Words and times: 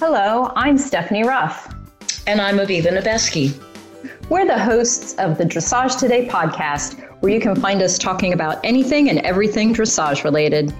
Hello, 0.00 0.50
I'm 0.56 0.78
Stephanie 0.78 1.24
Ruff. 1.24 1.74
And 2.26 2.40
I'm 2.40 2.56
Aviva 2.56 2.86
Nebeski. 2.86 3.52
We're 4.30 4.46
the 4.46 4.58
hosts 4.58 5.14
of 5.18 5.36
the 5.36 5.44
Dressage 5.44 5.98
Today 5.98 6.26
podcast, 6.26 6.98
where 7.20 7.30
you 7.30 7.38
can 7.38 7.54
find 7.54 7.82
us 7.82 7.98
talking 7.98 8.32
about 8.32 8.64
anything 8.64 9.10
and 9.10 9.18
everything 9.18 9.74
dressage 9.74 10.24
related. 10.24 10.72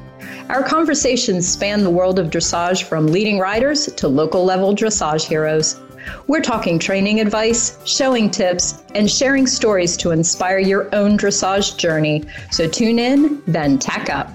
Our 0.48 0.62
conversations 0.62 1.46
span 1.46 1.84
the 1.84 1.90
world 1.90 2.18
of 2.18 2.30
dressage 2.30 2.84
from 2.84 3.08
leading 3.08 3.38
riders 3.38 3.92
to 3.92 4.08
local 4.08 4.42
level 4.42 4.74
dressage 4.74 5.26
heroes. 5.26 5.78
We're 6.26 6.40
talking 6.40 6.78
training 6.78 7.20
advice, 7.20 7.78
showing 7.84 8.30
tips, 8.30 8.82
and 8.94 9.10
sharing 9.10 9.46
stories 9.46 9.98
to 9.98 10.12
inspire 10.12 10.60
your 10.60 10.88
own 10.94 11.18
dressage 11.18 11.76
journey. 11.76 12.24
So 12.50 12.66
tune 12.66 12.98
in, 12.98 13.42
then 13.46 13.78
tack 13.78 14.08
up. 14.08 14.30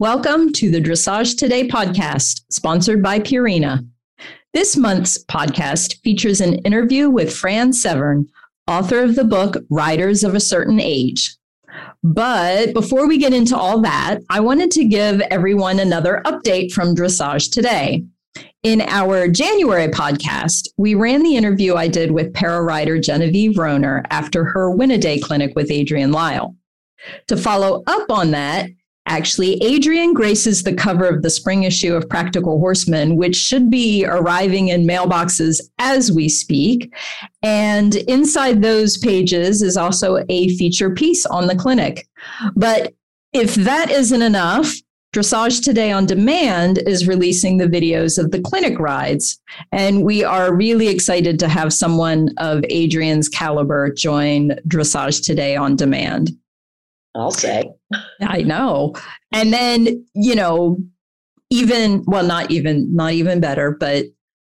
Welcome 0.00 0.52
to 0.54 0.72
the 0.72 0.80
Dressage 0.80 1.38
Today 1.38 1.68
podcast, 1.68 2.40
sponsored 2.50 3.00
by 3.00 3.20
Purina. 3.20 3.88
This 4.52 4.76
month's 4.76 5.22
podcast 5.26 6.00
features 6.02 6.40
an 6.40 6.54
interview 6.64 7.08
with 7.08 7.32
Fran 7.32 7.72
Severn, 7.72 8.26
author 8.66 9.04
of 9.04 9.14
the 9.14 9.22
book 9.22 9.56
Riders 9.70 10.24
of 10.24 10.34
a 10.34 10.40
Certain 10.40 10.80
Age. 10.80 11.36
But 12.02 12.74
before 12.74 13.06
we 13.06 13.18
get 13.18 13.32
into 13.32 13.56
all 13.56 13.80
that, 13.82 14.18
I 14.28 14.40
wanted 14.40 14.72
to 14.72 14.84
give 14.84 15.20
everyone 15.20 15.78
another 15.78 16.22
update 16.24 16.72
from 16.72 16.96
Dressage 16.96 17.52
Today. 17.52 18.04
In 18.64 18.80
our 18.80 19.28
January 19.28 19.86
podcast, 19.86 20.70
we 20.76 20.96
ran 20.96 21.22
the 21.22 21.36
interview 21.36 21.76
I 21.76 21.86
did 21.86 22.10
with 22.10 22.34
para 22.34 22.64
rider 22.64 22.98
Genevieve 22.98 23.58
Roner 23.58 24.02
after 24.10 24.42
her 24.42 24.72
win 24.72 24.90
a 24.90 24.98
day 24.98 25.20
clinic 25.20 25.52
with 25.54 25.70
Adrienne 25.70 26.10
Lyle. 26.10 26.56
To 27.28 27.36
follow 27.36 27.84
up 27.86 28.10
on 28.10 28.32
that, 28.32 28.70
actually, 29.06 29.62
Adrienne 29.62 30.14
graces 30.14 30.62
the 30.62 30.74
cover 30.74 31.06
of 31.06 31.22
the 31.22 31.30
spring 31.30 31.64
issue 31.64 31.94
of 31.94 32.08
Practical 32.08 32.58
Horseman, 32.58 33.16
which 33.16 33.36
should 33.36 33.70
be 33.70 34.04
arriving 34.06 34.68
in 34.68 34.86
mailboxes 34.86 35.60
as 35.78 36.12
we 36.12 36.28
speak. 36.28 36.92
And 37.42 37.94
inside 37.94 38.62
those 38.62 38.98
pages 38.98 39.62
is 39.62 39.76
also 39.76 40.24
a 40.28 40.48
feature 40.56 40.90
piece 40.90 41.26
on 41.26 41.46
the 41.46 41.56
clinic. 41.56 42.08
But 42.56 42.94
if 43.32 43.54
that 43.56 43.90
isn't 43.90 44.22
enough, 44.22 44.72
Dressage 45.14 45.62
Today 45.62 45.92
on 45.92 46.06
Demand 46.06 46.78
is 46.78 47.06
releasing 47.06 47.56
the 47.56 47.68
videos 47.68 48.18
of 48.18 48.32
the 48.32 48.40
clinic 48.40 48.80
rides. 48.80 49.40
And 49.70 50.04
we 50.04 50.24
are 50.24 50.52
really 50.52 50.88
excited 50.88 51.38
to 51.38 51.48
have 51.48 51.72
someone 51.72 52.30
of 52.38 52.64
Adrienne's 52.64 53.28
caliber 53.28 53.92
join 53.92 54.56
Dressage 54.66 55.24
Today 55.24 55.54
on 55.54 55.76
Demand. 55.76 56.32
I'll 57.14 57.30
say. 57.30 57.70
I 58.20 58.42
know. 58.42 58.94
And 59.32 59.52
then, 59.52 60.04
you 60.14 60.34
know, 60.34 60.78
even, 61.50 62.02
well, 62.06 62.24
not 62.24 62.50
even, 62.50 62.94
not 62.94 63.12
even 63.12 63.40
better, 63.40 63.72
but 63.72 64.06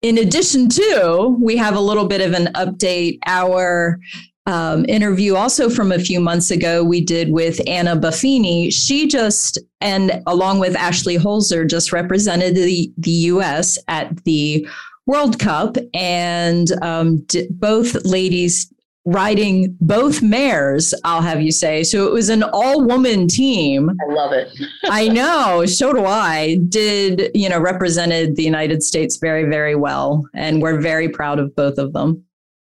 in 0.02 0.18
addition 0.18 0.68
to, 0.70 1.36
we 1.40 1.56
have 1.56 1.74
a 1.74 1.80
little 1.80 2.06
bit 2.06 2.20
of 2.20 2.32
an 2.32 2.46
update. 2.54 3.18
Our 3.26 3.98
um, 4.46 4.84
interview 4.88 5.34
also 5.34 5.68
from 5.68 5.90
a 5.90 5.98
few 5.98 6.20
months 6.20 6.50
ago 6.50 6.84
we 6.84 7.00
did 7.00 7.32
with 7.32 7.60
Anna 7.66 7.96
Buffini. 7.96 8.72
She 8.72 9.08
just, 9.08 9.58
and 9.80 10.22
along 10.26 10.60
with 10.60 10.76
Ashley 10.76 11.18
Holzer, 11.18 11.68
just 11.68 11.92
represented 11.92 12.54
the, 12.54 12.92
the 12.96 13.10
US 13.10 13.78
at 13.88 14.22
the 14.24 14.66
World 15.06 15.38
Cup. 15.38 15.76
And 15.94 16.70
um, 16.82 17.22
d- 17.26 17.48
both 17.50 17.94
ladies 18.04 18.72
riding 19.06 19.76
both 19.80 20.20
mares, 20.20 20.92
I'll 21.04 21.22
have 21.22 21.40
you 21.40 21.52
say. 21.52 21.84
So 21.84 22.06
it 22.06 22.12
was 22.12 22.28
an 22.28 22.42
all 22.42 22.84
woman 22.84 23.28
team. 23.28 23.88
I 23.88 24.12
love 24.12 24.32
it. 24.32 24.48
I 24.84 25.08
know. 25.08 25.64
So 25.64 25.92
do 25.92 26.04
I. 26.04 26.58
Did, 26.68 27.30
you 27.32 27.48
know, 27.48 27.60
represented 27.60 28.36
the 28.36 28.42
United 28.42 28.82
States 28.82 29.16
very, 29.16 29.44
very 29.44 29.76
well. 29.76 30.28
And 30.34 30.60
we're 30.60 30.80
very 30.80 31.08
proud 31.08 31.38
of 31.38 31.54
both 31.54 31.78
of 31.78 31.92
them. 31.92 32.24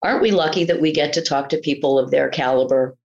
Aren't 0.02 0.22
we 0.22 0.32
lucky 0.32 0.64
that 0.64 0.80
we 0.80 0.90
get 0.90 1.12
to 1.12 1.22
talk 1.22 1.50
to 1.50 1.58
people 1.58 1.98
of 1.98 2.10
their 2.10 2.28
caliber? 2.30 2.96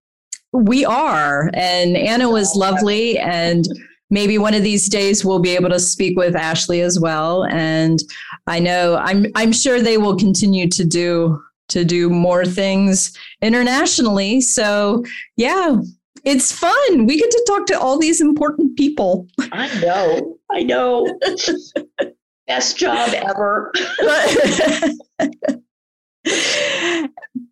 We 0.54 0.86
are. 0.86 1.52
And 1.54 1.98
Anna 1.98 2.30
was 2.30 2.56
lovely. 2.56 3.20
And 3.20 3.68
maybe 4.10 4.38
one 4.38 4.54
of 4.54 4.64
these 4.64 4.88
days 4.88 5.26
we'll 5.26 5.40
be 5.40 5.54
able 5.54 5.70
to 5.70 5.80
speak 5.80 6.18
with 6.18 6.36
Ashley 6.36 6.82
as 6.82 6.98
well. 6.98 7.44
And 7.46 8.00
I 8.48 8.60
know 8.60 8.96
I'm 8.96 9.28
I'm 9.36 9.52
sure 9.52 9.82
they 9.82 9.98
will 9.98 10.16
continue 10.16 10.70
to 10.70 10.86
do 10.86 11.44
to 11.70 11.84
do 11.86 12.10
more 12.10 12.46
things 12.46 13.18
internationally. 13.42 14.42
So, 14.42 15.04
yeah, 15.36 15.78
it's 16.24 16.52
fun. 16.52 17.06
We 17.06 17.18
get 17.18 17.32
to 17.32 17.44
talk 17.48 17.66
to 17.68 17.80
all 17.80 17.98
these 17.98 18.22
important 18.22 18.78
people. 18.78 19.28
I 19.52 19.80
know. 19.80 20.38
I 20.52 20.64
know. 20.64 21.20
Best 22.48 22.78
job 22.78 23.10
ever. 23.14 23.74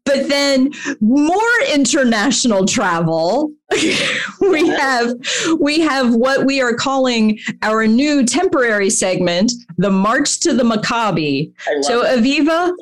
but 0.06 0.28
then 0.30 0.72
more 1.02 1.40
international 1.74 2.66
travel 2.66 3.52
we 4.42 4.68
have 4.68 5.14
we 5.60 5.80
have 5.80 6.14
what 6.16 6.46
we 6.46 6.62
are 6.62 6.74
calling 6.74 7.40
our 7.62 7.88
new 7.88 8.26
temporary 8.26 8.90
segment 8.90 9.52
the 9.78 9.90
march 9.90 10.40
to 10.40 10.54
the 10.54 10.64
maccabi 10.64 11.52
so 11.82 12.04
it. 12.04 12.20
aviva 12.20 12.74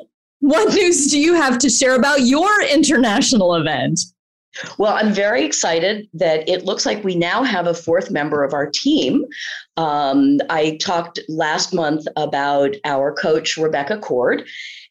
what 0.44 0.74
news 0.74 1.06
do 1.06 1.18
you 1.18 1.32
have 1.32 1.56
to 1.56 1.70
share 1.70 1.94
about 1.94 2.20
your 2.20 2.62
international 2.64 3.54
event? 3.54 3.98
Well, 4.76 4.92
I'm 4.92 5.10
very 5.10 5.42
excited 5.42 6.06
that 6.12 6.46
it 6.46 6.66
looks 6.66 6.84
like 6.84 7.02
we 7.02 7.16
now 7.16 7.42
have 7.42 7.66
a 7.66 7.72
fourth 7.72 8.10
member 8.10 8.44
of 8.44 8.52
our 8.52 8.68
team. 8.68 9.24
Um, 9.78 10.40
I 10.50 10.76
talked 10.82 11.18
last 11.28 11.72
month 11.72 12.06
about 12.16 12.76
our 12.84 13.12
coach, 13.14 13.56
Rebecca 13.56 13.98
Cord, 13.98 14.46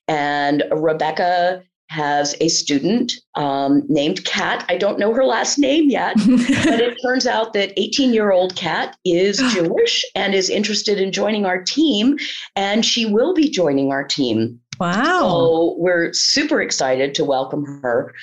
and 0.08 0.64
Rebecca 0.72 1.64
has 1.90 2.36
a 2.42 2.48
student 2.48 3.14
um, 3.36 3.84
named 3.88 4.26
Kat. 4.26 4.66
I 4.68 4.78
don't 4.78 4.98
know 4.98 5.14
her 5.14 5.24
last 5.24 5.60
name 5.60 5.92
yet, 5.92 6.16
but 6.26 6.82
it 6.82 6.98
turns 7.04 7.28
out 7.28 7.54
that 7.54 7.80
18 7.80 8.12
year 8.12 8.32
old 8.32 8.56
Kat 8.56 8.98
is 9.06 9.38
Jewish 9.54 10.04
and 10.16 10.34
is 10.34 10.50
interested 10.50 11.00
in 11.00 11.12
joining 11.12 11.46
our 11.46 11.62
team, 11.62 12.18
and 12.56 12.84
she 12.84 13.06
will 13.06 13.36
be 13.36 13.50
joining 13.50 13.92
our 13.92 14.04
team 14.04 14.60
Wow. 14.80 15.20
So 15.20 15.76
we're 15.78 16.14
super 16.14 16.62
excited 16.62 17.16
to 17.16 17.26
welcome 17.26 17.66
her. 17.82 18.14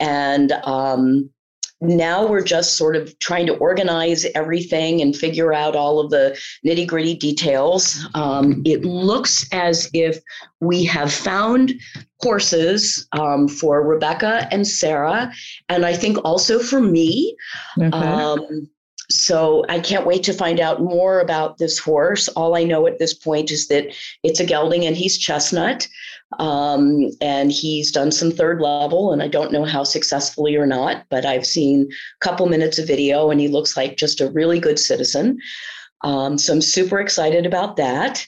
And 0.00 0.52
um, 0.64 1.30
now 1.80 2.26
we're 2.26 2.42
just 2.42 2.76
sort 2.76 2.96
of 2.96 3.18
trying 3.18 3.46
to 3.46 3.56
organize 3.56 4.26
everything 4.34 5.00
and 5.00 5.14
figure 5.14 5.52
out 5.52 5.76
all 5.76 6.00
of 6.00 6.10
the 6.10 6.38
nitty 6.64 6.86
gritty 6.86 7.14
details. 7.14 8.06
Um, 8.14 8.62
it 8.64 8.84
looks 8.84 9.46
as 9.52 9.90
if 9.92 10.18
we 10.60 10.84
have 10.84 11.12
found 11.12 11.74
courses 12.22 13.06
um, 13.12 13.48
for 13.48 13.86
Rebecca 13.86 14.48
and 14.50 14.66
Sarah, 14.66 15.32
and 15.68 15.84
I 15.84 15.94
think 15.94 16.18
also 16.24 16.58
for 16.58 16.80
me. 16.80 17.36
Okay. 17.78 17.90
Um, 17.90 18.68
so 19.14 19.64
I 19.68 19.78
can't 19.78 20.06
wait 20.06 20.24
to 20.24 20.32
find 20.32 20.58
out 20.58 20.82
more 20.82 21.20
about 21.20 21.58
this 21.58 21.78
horse. 21.78 22.26
All 22.28 22.56
I 22.56 22.64
know 22.64 22.86
at 22.86 22.98
this 22.98 23.14
point 23.14 23.50
is 23.50 23.68
that 23.68 23.94
it's 24.22 24.40
a 24.40 24.44
gelding 24.44 24.84
and 24.84 24.96
he's 24.96 25.16
chestnut. 25.16 25.88
Um, 26.40 27.10
and 27.20 27.52
he's 27.52 27.92
done 27.92 28.10
some 28.10 28.32
third 28.32 28.60
level, 28.60 29.12
and 29.12 29.22
I 29.22 29.28
don't 29.28 29.52
know 29.52 29.64
how 29.64 29.84
successfully 29.84 30.56
or 30.56 30.66
not, 30.66 31.04
but 31.08 31.24
I've 31.24 31.46
seen 31.46 31.88
a 31.92 32.24
couple 32.24 32.46
minutes 32.46 32.76
of 32.78 32.88
video 32.88 33.30
and 33.30 33.40
he 33.40 33.46
looks 33.46 33.76
like 33.76 33.96
just 33.96 34.20
a 34.20 34.30
really 34.30 34.58
good 34.58 34.80
citizen. 34.80 35.38
Um, 36.02 36.36
so 36.36 36.52
I'm 36.52 36.62
super 36.62 36.98
excited 36.98 37.46
about 37.46 37.76
that. 37.76 38.26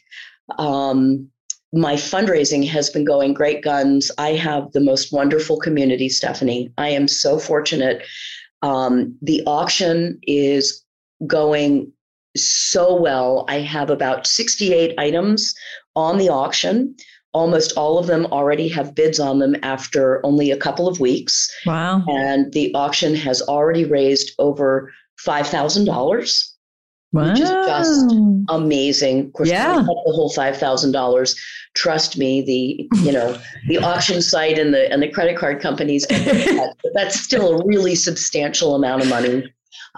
Um, 0.57 1.29
my 1.73 1.95
fundraising 1.95 2.69
has 2.69 2.91
been 2.91 3.05
going 3.05 3.35
great 3.35 3.63
guns. 3.63 4.13
I 4.19 4.35
have 4.35 4.71
the 4.71 4.81
most 4.81 5.13
wonderful 5.13 5.59
community, 5.59 6.09
Stephanie. 6.09 6.73
I 6.79 6.91
am 6.91 7.09
so 7.09 7.41
fortunate 7.41 8.05
um, 8.67 9.17
the 9.23 9.43
auction 9.47 10.19
is 10.27 10.85
going 11.27 11.93
so 12.37 13.01
well. 13.01 13.45
I 13.49 13.61
have 13.61 13.91
about 13.91 14.27
68 14.27 14.99
items 14.99 15.55
on 15.95 16.19
the 16.19 16.29
auction. 16.29 16.95
Almost 17.33 17.77
all 17.77 17.97
of 17.97 18.09
them 18.09 18.27
already 18.27 18.67
have 18.69 18.95
bids 18.95 19.21
on 19.21 19.39
them 19.39 19.55
after 19.63 20.25
only 20.27 20.51
a 20.51 20.57
couple 20.57 20.89
of 20.89 20.99
weeks. 20.99 21.49
Wow. 21.65 22.03
And 22.09 22.53
the 22.53 22.75
auction 22.75 23.15
has 23.15 23.41
already 23.43 23.85
raised 23.85 24.33
over 24.41 24.93
$5,000. 25.25 26.46
Wow. 27.17 27.31
Which 27.31 27.41
is 27.41 27.49
just 27.49 28.15
amazing. 28.51 29.27
Of 29.27 29.33
course, 29.33 29.49
yeah. 29.49 29.77
the 29.77 29.85
whole 29.85 30.31
five 30.35 30.59
thousand 30.59 30.93
dollars. 30.93 31.35
Trust 31.75 32.19
me, 32.19 32.43
the 32.43 32.99
you 33.01 33.11
know 33.11 33.41
the 33.69 33.79
auction 33.83 34.21
site 34.21 34.59
and 34.59 34.75
the 34.75 34.93
and 34.93 35.03
the 35.03 35.09
credit 35.09 35.39
card 35.39 35.63
companies, 35.63 36.07
that, 36.09 36.75
but 36.83 36.93
that's 36.95 37.19
still 37.19 37.59
a 37.59 37.67
really 37.67 37.95
substantial 37.95 38.75
amount 38.75 39.03
of 39.03 39.09
money. 39.09 39.51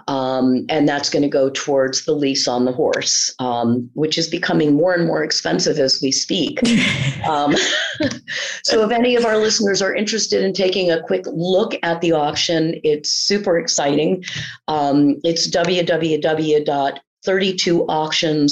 Um, 0.07 0.65
and 0.69 0.87
that's 0.87 1.09
going 1.09 1.23
to 1.23 1.29
go 1.29 1.49
towards 1.49 2.05
the 2.05 2.13
lease 2.13 2.47
on 2.47 2.63
the 2.63 2.71
horse, 2.71 3.35
um, 3.39 3.89
which 3.93 4.17
is 4.17 4.29
becoming 4.29 4.73
more 4.73 4.93
and 4.93 5.05
more 5.05 5.23
expensive 5.23 5.77
as 5.77 5.99
we 6.01 6.11
speak. 6.11 6.61
um, 7.29 7.53
so, 8.63 8.83
if 8.85 8.91
any 8.91 9.17
of 9.17 9.25
our 9.25 9.37
listeners 9.37 9.81
are 9.81 9.93
interested 9.93 10.41
in 10.41 10.53
taking 10.53 10.89
a 10.89 11.03
quick 11.03 11.25
look 11.27 11.75
at 11.83 11.99
the 11.99 12.13
auction, 12.13 12.79
it's 12.85 13.09
super 13.11 13.59
exciting. 13.59 14.23
Um, 14.69 15.17
it's 15.25 15.49
www 15.49 16.99
32auctions 17.25 18.51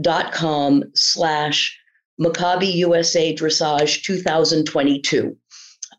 facebook.com 0.00 0.84
slash 0.94 1.78
Maccabi 2.20 2.72
USA 2.74 3.34
Dressage 3.34 4.02
2022. 4.02 5.36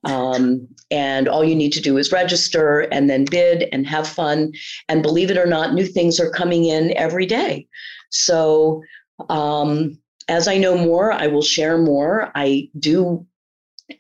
Um, 0.03 0.67
and 0.89 1.27
all 1.27 1.43
you 1.43 1.55
need 1.55 1.73
to 1.73 1.81
do 1.81 1.97
is 1.97 2.11
register 2.11 2.81
and 2.81 3.09
then 3.09 3.25
bid 3.25 3.67
and 3.71 3.85
have 3.87 4.07
fun. 4.07 4.53
And 4.87 5.03
believe 5.03 5.31
it 5.31 5.37
or 5.37 5.45
not, 5.45 5.73
new 5.73 5.85
things 5.85 6.19
are 6.19 6.29
coming 6.29 6.65
in 6.65 6.95
every 6.95 7.25
day. 7.25 7.67
So 8.09 8.81
um, 9.29 9.99
as 10.27 10.47
I 10.47 10.57
know 10.57 10.77
more, 10.77 11.11
I 11.11 11.27
will 11.27 11.41
share 11.41 11.77
more. 11.77 12.31
I 12.35 12.69
do. 12.79 13.25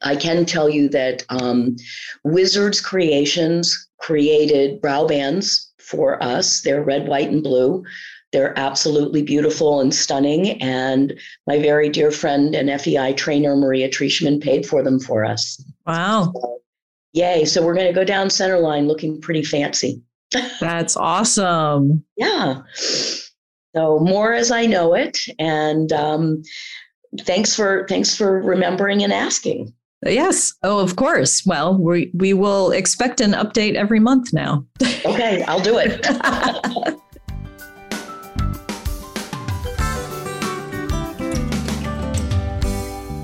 I 0.01 0.15
can 0.15 0.45
tell 0.45 0.69
you 0.69 0.89
that 0.89 1.23
um, 1.29 1.75
Wizards 2.23 2.81
Creations 2.81 3.87
created 3.99 4.81
brow 4.81 5.07
bands 5.07 5.66
for 5.87 6.21
us. 6.21 6.61
They're 6.61 6.83
red, 6.83 7.07
white, 7.07 7.29
and 7.29 7.41
blue. 7.43 7.83
They're 8.33 8.57
absolutely 8.59 9.21
beautiful 9.21 9.79
and 9.79 9.93
stunning. 9.95 10.61
And 10.61 11.17
my 11.47 11.59
very 11.59 11.89
dear 11.89 12.11
friend 12.11 12.53
and 12.53 12.69
FEI 12.81 13.13
trainer, 13.13 13.55
Maria 13.55 13.89
Trieschman, 13.89 14.41
paid 14.41 14.65
for 14.65 14.83
them 14.83 14.99
for 14.99 15.23
us. 15.23 15.63
Wow. 15.85 16.33
So, 16.35 16.59
yay. 17.13 17.45
So 17.45 17.65
we're 17.65 17.73
going 17.73 17.87
to 17.87 17.93
go 17.93 18.03
down 18.03 18.29
center 18.29 18.59
line 18.59 18.87
looking 18.87 19.21
pretty 19.21 19.43
fancy. 19.43 20.01
That's 20.59 20.97
awesome. 20.97 22.03
yeah. 22.17 22.61
So 22.75 23.99
more 23.99 24.33
as 24.33 24.51
I 24.51 24.65
know 24.65 24.93
it. 24.93 25.17
And 25.39 25.93
um, 25.93 26.43
thanks 27.21 27.55
for 27.55 27.85
thanks 27.87 28.15
for 28.15 28.41
remembering 28.41 29.03
and 29.03 29.13
asking. 29.13 29.73
Yes. 30.05 30.53
Oh, 30.63 30.79
of 30.79 30.95
course. 30.95 31.43
Well, 31.45 31.77
we 31.77 32.11
we 32.13 32.33
will 32.33 32.71
expect 32.71 33.19
an 33.19 33.31
update 33.31 33.75
every 33.75 33.99
month 33.99 34.31
now. 34.31 34.65
okay, 35.05 35.43
I'll 35.43 35.59
do 35.59 35.77
it. 35.79 36.05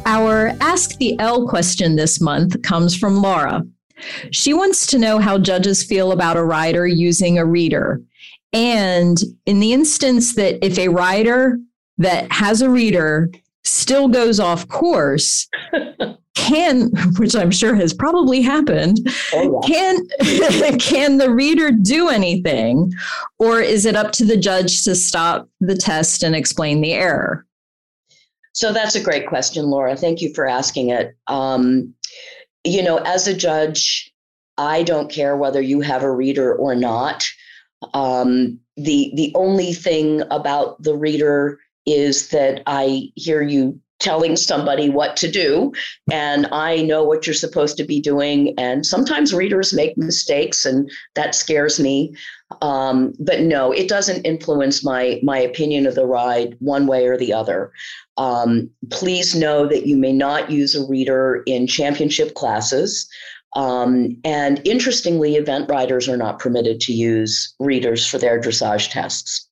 Our 0.06 0.54
Ask 0.60 0.98
the 0.98 1.18
L 1.20 1.48
question 1.48 1.96
this 1.96 2.20
month 2.20 2.62
comes 2.62 2.96
from 2.96 3.22
Laura. 3.22 3.64
She 4.32 4.54
wants 4.54 4.86
to 4.88 5.00
know 5.00 5.20
how 5.20 5.38
judges 5.38 5.84
feel 5.84 6.12
about 6.12 6.38
a 6.38 6.44
rider 6.44 6.86
using 6.86 7.38
a 7.38 7.46
reader. 7.46 8.02
And 8.52 9.18
in 9.46 9.60
the 9.60 9.74
instance 9.74 10.36
that 10.36 10.64
if 10.64 10.78
a 10.78 10.90
rider 10.90 11.58
that 12.00 12.32
has 12.32 12.62
a 12.62 12.70
reader 12.70 13.32
still 13.64 14.08
goes 14.08 14.40
off 14.40 14.68
course, 14.68 15.48
can, 16.44 16.92
which 17.18 17.36
I'm 17.36 17.52
sure 17.52 17.76
has 17.76 17.94
probably 17.94 18.42
happened, 18.42 19.00
oh, 19.34 19.62
yeah. 19.64 19.68
can 19.68 20.78
can 20.80 21.18
the 21.18 21.32
reader 21.32 21.72
do 21.72 22.10
anything, 22.10 22.92
or 23.40 23.60
is 23.60 23.86
it 23.86 23.96
up 23.96 24.12
to 24.14 24.26
the 24.26 24.38
judge 24.38 24.84
to 24.84 24.96
stop 24.96 25.50
the 25.60 25.76
test 25.76 26.24
and 26.24 26.36
explain 26.36 26.82
the 26.82 26.94
error? 26.94 27.46
So 28.54 28.72
that's 28.72 28.96
a 28.96 29.02
great 29.02 29.28
question, 29.28 29.66
Laura. 29.66 29.96
Thank 29.96 30.22
you 30.22 30.32
for 30.34 30.48
asking 30.48 30.90
it. 30.90 31.16
Um, 31.28 31.94
you 32.64 32.84
know, 32.84 32.98
as 32.98 33.28
a 33.28 33.34
judge, 33.34 34.14
I 34.58 34.84
don't 34.84 35.12
care 35.12 35.36
whether 35.36 35.62
you 35.62 35.82
have 35.82 36.04
a 36.04 36.12
reader 36.12 36.54
or 36.54 36.76
not. 36.76 37.26
Um, 37.94 38.60
the 38.78 39.12
the 39.16 39.32
only 39.36 39.74
thing 39.74 40.22
about 40.32 40.82
the 40.82 40.96
reader 40.96 41.60
is 41.86 42.30
that 42.30 42.64
I 42.66 43.12
hear 43.16 43.42
you 43.42 43.80
telling 44.04 44.36
somebody 44.36 44.90
what 44.90 45.16
to 45.18 45.32
do. 45.32 45.72
And 46.12 46.48
i 46.52 46.82
know 46.82 47.04
what 47.04 47.26
you're 47.26 47.34
supposed 47.34 47.78
to 47.78 47.84
be 47.84 48.00
doing. 48.02 48.54
And 48.58 48.86
sometimes 48.86 49.34
readers 49.34 49.74
make 49.74 49.98
mistakes 49.98 50.66
and 50.66 50.92
that 51.16 51.34
scares 51.34 51.80
me. 51.80 52.16
Um, 52.62 53.14
but 53.20 53.40
no 53.42 53.72
it 53.72 53.88
doesn't 53.88 54.24
influence 54.24 54.84
my 54.84 55.20
my 55.24 55.40
opinion 55.40 55.88
of 55.88 55.96
the 55.96 56.06
ride 56.06 56.56
one 56.60 56.86
way 56.86 57.08
or 57.08 57.18
the 57.18 57.34
other. 57.34 57.72
Um, 58.18 58.70
please 58.92 59.34
know 59.34 59.66
that 59.68 59.88
you 59.88 59.98
may 59.98 60.14
not 60.14 60.52
use 60.52 60.76
a 60.76 60.86
reader 60.86 61.42
in 61.48 61.66
championship 61.66 62.36
classes. 62.36 63.10
Um, 63.56 64.18
and 64.24 64.62
interestingly, 64.66 65.36
event 65.36 65.70
riders 65.70 66.10
are 66.10 66.18
not 66.18 66.40
permitted 66.40 66.80
to 66.82 66.94
use 66.94 67.54
readers 67.60 68.06
for 68.06 68.18
their 68.18 68.40
dressage 68.40 68.92
tests. 68.92 69.48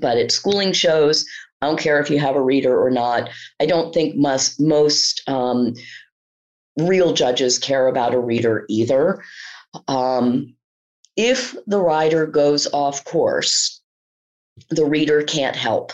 But 0.00 0.18
at 0.18 0.32
schooling 0.32 0.72
shows, 0.72 1.26
I 1.62 1.66
don't 1.66 1.78
care 1.78 2.00
if 2.00 2.10
you 2.10 2.18
have 2.18 2.34
a 2.34 2.42
reader 2.42 2.76
or 2.76 2.90
not. 2.90 3.30
I 3.60 3.66
don't 3.66 3.94
think 3.94 4.16
most 4.16 5.22
um, 5.28 5.74
real 6.76 7.12
judges 7.12 7.56
care 7.58 7.86
about 7.86 8.14
a 8.14 8.18
reader 8.18 8.66
either. 8.68 9.22
Um, 9.86 10.54
if 11.16 11.56
the 11.68 11.80
rider 11.80 12.26
goes 12.26 12.66
off 12.72 13.04
course, 13.04 13.80
the 14.70 14.84
reader 14.84 15.22
can't 15.22 15.54
help. 15.56 15.92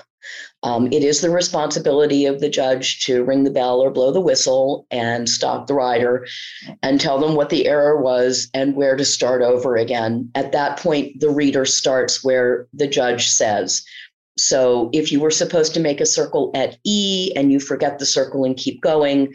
Um, 0.62 0.88
it 0.92 1.04
is 1.04 1.20
the 1.20 1.30
responsibility 1.30 2.26
of 2.26 2.40
the 2.40 2.48
judge 2.48 3.04
to 3.04 3.22
ring 3.22 3.44
the 3.44 3.50
bell 3.50 3.80
or 3.80 3.90
blow 3.90 4.10
the 4.10 4.20
whistle 4.20 4.86
and 4.90 5.28
stop 5.28 5.66
the 5.66 5.74
rider 5.74 6.26
and 6.82 7.00
tell 7.00 7.20
them 7.20 7.36
what 7.36 7.50
the 7.50 7.66
error 7.66 8.00
was 8.00 8.48
and 8.54 8.74
where 8.74 8.96
to 8.96 9.04
start 9.04 9.42
over 9.42 9.76
again. 9.76 10.30
At 10.34 10.52
that 10.52 10.78
point, 10.78 11.20
the 11.20 11.30
reader 11.30 11.64
starts 11.64 12.24
where 12.24 12.66
the 12.72 12.88
judge 12.88 13.28
says. 13.28 13.84
So 14.38 14.90
if 14.92 15.10
you 15.10 15.20
were 15.20 15.30
supposed 15.30 15.74
to 15.74 15.80
make 15.80 16.00
a 16.00 16.06
circle 16.06 16.50
at 16.54 16.78
E 16.84 17.32
and 17.36 17.52
you 17.52 17.60
forget 17.60 17.98
the 17.98 18.06
circle 18.06 18.44
and 18.44 18.56
keep 18.56 18.80
going, 18.80 19.34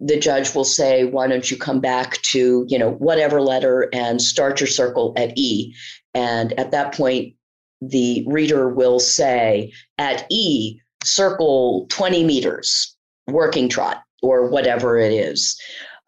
the 0.00 0.18
judge 0.18 0.54
will 0.54 0.64
say, 0.64 1.04
why 1.04 1.28
don't 1.28 1.50
you 1.50 1.56
come 1.56 1.80
back 1.80 2.20
to, 2.22 2.66
you 2.68 2.78
know, 2.78 2.90
whatever 2.92 3.40
letter 3.40 3.88
and 3.92 4.20
start 4.20 4.60
your 4.60 4.66
circle 4.66 5.14
at 5.16 5.36
E. 5.38 5.74
And 6.12 6.52
at 6.58 6.72
that 6.72 6.92
point, 6.94 7.34
the 7.80 8.24
reader 8.28 8.68
will 8.68 9.00
say 9.00 9.72
at 9.98 10.26
E, 10.30 10.80
circle 11.04 11.86
20 11.88 12.24
meters, 12.24 12.96
working 13.28 13.68
trot, 13.68 14.02
or 14.22 14.48
whatever 14.48 14.98
it 14.98 15.12
is. 15.12 15.60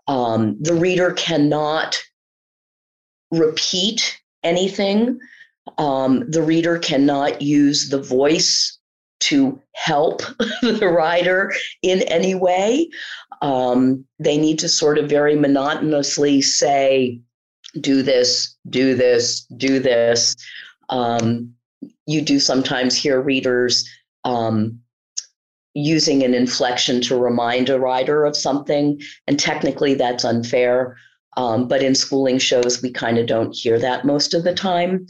Um, 0.07 0.57
the 0.61 0.75
reader 0.75 1.13
cannot 1.13 1.97
repeat 3.31 4.21
anything. 4.43 5.19
Um, 5.79 6.31
the 6.31 6.43
reader 6.43 6.79
cannot 6.79 7.41
use 7.43 7.89
the 7.89 8.01
voice 8.01 8.79
to 9.21 9.61
help 9.73 10.21
the 10.63 10.89
rider 10.89 11.53
in 11.83 12.03
any 12.03 12.35
way. 12.35 12.89
Um, 13.43 14.05
they 14.19 14.37
need 14.37 14.59
to 14.61 14.69
sort 14.69 14.99
of 14.99 15.09
very 15.09 15.37
monotonously 15.37 16.43
say, 16.43 17.21
do 17.81 18.03
this, 18.03 18.55
do 18.69 18.95
this, 18.95 19.45
do 19.57 19.79
this. 19.79 20.37
Um, 20.89 21.55
you 22.07 22.23
do 22.23 22.39
sometimes 22.39 22.97
hear 22.97 23.21
readers 23.21 23.89
um, 24.25 24.81
using 25.75 26.23
an 26.23 26.35
inflection 26.35 27.01
to 27.03 27.19
remind 27.19 27.69
a 27.69 27.81
rider 27.81 28.25
of 28.25 28.37
something, 28.37 29.01
and 29.27 29.39
technically 29.39 29.95
that's 29.95 30.25
unfair. 30.25 30.97
Um, 31.37 31.69
but 31.69 31.83
in 31.83 31.95
schooling 31.95 32.39
shows, 32.39 32.83
we 32.83 32.91
kind 32.91 33.19
of 33.19 33.27
don't 33.27 33.55
hear 33.55 33.79
that 33.79 34.05
most 34.05 34.35
of 34.35 34.45
the 34.45 34.55
time. 34.55 35.07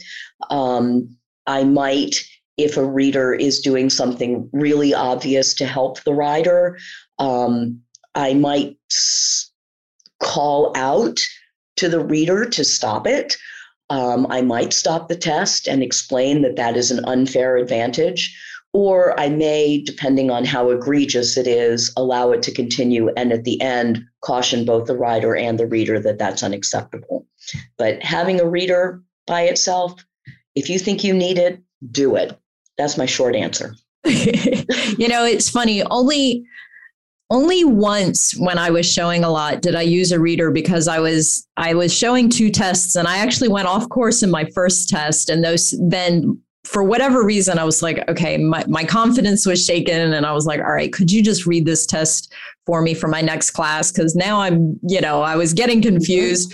Um, 0.49 1.15
I 1.47 1.63
might, 1.63 2.23
if 2.57 2.77
a 2.77 2.85
reader 2.85 3.33
is 3.33 3.59
doing 3.59 3.89
something 3.89 4.49
really 4.51 4.93
obvious 4.93 5.53
to 5.55 5.65
help 5.65 6.03
the 6.03 6.13
rider, 6.13 6.77
um, 7.19 7.81
I 8.15 8.33
might 8.33 8.77
call 10.21 10.71
out 10.75 11.19
to 11.75 11.89
the 11.89 12.03
reader 12.03 12.45
to 12.45 12.63
stop 12.63 13.05
it 13.05 13.35
um, 13.89 14.25
I 14.29 14.41
might 14.41 14.73
stop 14.73 15.07
the 15.07 15.15
test 15.15 15.67
and 15.67 15.83
explain 15.83 16.41
that 16.41 16.55
that 16.55 16.75
is 16.75 16.91
an 16.91 17.05
unfair 17.05 17.57
advantage. 17.57 18.35
Or 18.75 19.17
I 19.17 19.29
may, 19.29 19.81
depending 19.81 20.29
on 20.29 20.43
how 20.43 20.69
egregious 20.69 21.37
it 21.37 21.47
is, 21.47 21.93
allow 21.95 22.31
it 22.31 22.43
to 22.43 22.51
continue 22.51 23.09
and 23.15 23.31
at 23.31 23.45
the 23.45 23.61
end 23.61 24.03
caution 24.19 24.65
both 24.65 24.87
the 24.87 24.97
writer 24.97 25.33
and 25.33 25.57
the 25.57 25.65
reader 25.65 25.97
that 26.01 26.17
that's 26.17 26.43
unacceptable. 26.43 27.25
But 27.77 28.03
having 28.03 28.41
a 28.41 28.45
reader 28.45 29.01
by 29.27 29.43
itself, 29.43 30.03
if 30.55 30.69
you 30.69 30.77
think 30.77 31.05
you 31.05 31.13
need 31.13 31.37
it, 31.37 31.63
do 31.89 32.17
it. 32.17 32.37
That's 32.77 32.97
my 32.97 33.05
short 33.05 33.33
answer. 33.33 33.75
you 34.05 35.07
know, 35.07 35.23
it's 35.23 35.49
funny. 35.49 35.81
Only 35.83 36.45
only 37.29 37.63
once 37.63 38.35
when 38.37 38.57
I 38.57 38.71
was 38.71 38.85
showing 38.91 39.23
a 39.23 39.31
lot 39.31 39.61
did 39.61 39.73
I 39.73 39.83
use 39.83 40.11
a 40.11 40.19
reader 40.19 40.51
because 40.51 40.89
I 40.89 40.99
was 40.99 41.47
I 41.55 41.73
was 41.75 41.95
showing 41.95 42.29
two 42.29 42.51
tests 42.51 42.97
and 42.97 43.07
I 43.07 43.19
actually 43.19 43.47
went 43.47 43.69
off 43.69 43.87
course 43.87 44.21
in 44.21 44.29
my 44.29 44.45
first 44.53 44.89
test 44.89 45.29
and 45.29 45.45
those 45.45 45.73
then 45.81 46.39
for 46.65 46.83
whatever 46.83 47.23
reason 47.23 47.59
I 47.59 47.63
was 47.63 47.81
like 47.81 48.07
okay 48.09 48.37
my, 48.37 48.63
my 48.67 48.83
confidence 48.83 49.45
was 49.45 49.63
shaken. 49.63 50.13
And 50.13 50.25
I 50.25 50.31
was 50.33 50.45
like 50.45 50.59
all 50.59 50.73
right 50.73 50.91
could 50.91 51.11
you 51.11 51.23
just 51.23 51.45
read 51.45 51.65
this 51.65 51.85
test 51.85 52.33
for 52.65 52.81
me 52.81 52.93
for 52.93 53.07
my 53.07 53.21
next 53.21 53.51
class? 53.51 53.91
Cuz 53.91 54.15
now 54.15 54.41
I'm 54.41 54.79
you 54.83 55.01
know 55.01 55.21
I 55.21 55.35
was 55.35 55.53
getting 55.53 55.81
mm-hmm. 55.81 55.95
confused. 55.95 56.53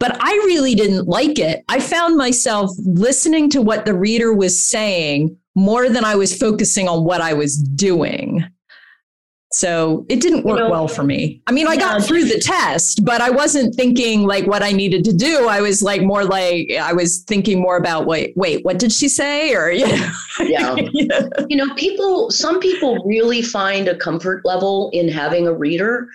But 0.00 0.16
I 0.20 0.32
really 0.32 0.74
didn't 0.74 1.06
like 1.06 1.38
it. 1.38 1.64
I 1.68 1.78
found 1.80 2.16
myself 2.16 2.70
listening 2.78 3.48
to 3.50 3.62
what 3.62 3.86
the 3.86 3.94
reader 3.94 4.34
was 4.34 4.60
saying 4.60 5.34
more 5.54 5.88
than 5.88 6.04
I 6.04 6.16
was 6.16 6.36
focusing 6.36 6.88
on 6.88 7.04
what 7.04 7.20
I 7.20 7.32
was 7.32 7.56
doing 7.56 8.44
So 9.54 10.04
it 10.08 10.20
didn't 10.20 10.44
work 10.44 10.58
you 10.58 10.64
know, 10.64 10.70
well 10.70 10.88
for 10.88 11.04
me. 11.04 11.40
I 11.46 11.52
mean, 11.52 11.68
I 11.68 11.76
got 11.76 12.02
through 12.02 12.24
the 12.24 12.40
test, 12.40 13.04
but 13.04 13.20
I 13.20 13.30
wasn't 13.30 13.72
thinking 13.76 14.26
like 14.26 14.48
what 14.48 14.64
I 14.64 14.72
needed 14.72 15.04
to 15.04 15.12
do. 15.12 15.46
I 15.46 15.60
was 15.60 15.80
like 15.80 16.02
more 16.02 16.24
like 16.24 16.72
I 16.72 16.92
was 16.92 17.18
thinking 17.28 17.60
more 17.60 17.76
about 17.76 18.04
wait, 18.04 18.36
wait, 18.36 18.64
what 18.64 18.80
did 18.80 18.92
she 18.92 19.08
say? 19.08 19.54
Or 19.54 19.70
you 19.70 19.86
know, 19.86 20.10
yeah. 20.40 20.74
yeah. 20.92 21.20
You 21.48 21.56
know, 21.56 21.72
people 21.76 22.32
some 22.32 22.58
people 22.58 22.98
really 23.04 23.42
find 23.42 23.86
a 23.86 23.94
comfort 23.94 24.44
level 24.44 24.90
in 24.92 25.08
having 25.08 25.46
a 25.46 25.52
reader 25.52 26.08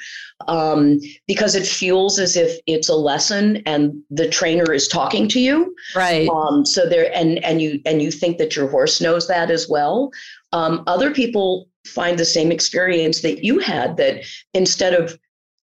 um, 0.49 0.99
because 1.25 1.55
it 1.55 1.65
feels 1.65 2.19
as 2.19 2.35
if 2.35 2.59
it's 2.67 2.89
a 2.89 2.95
lesson 2.95 3.63
and 3.65 4.03
the 4.09 4.27
trainer 4.27 4.73
is 4.73 4.85
talking 4.85 5.29
to 5.29 5.39
you. 5.39 5.73
Right. 5.95 6.27
Um, 6.27 6.65
so 6.65 6.89
there 6.89 7.09
and 7.15 7.41
and 7.45 7.61
you 7.61 7.79
and 7.85 8.01
you 8.01 8.11
think 8.11 8.37
that 8.39 8.57
your 8.57 8.67
horse 8.67 8.99
knows 8.99 9.29
that 9.29 9.49
as 9.49 9.69
well. 9.69 10.11
Um, 10.51 10.83
other 10.87 11.13
people 11.13 11.68
find 11.85 12.19
the 12.19 12.25
same 12.25 12.51
experience 12.51 13.21
that 13.21 13.43
you 13.43 13.59
had 13.59 13.97
that 13.97 14.23
instead 14.53 14.93
of 14.93 15.17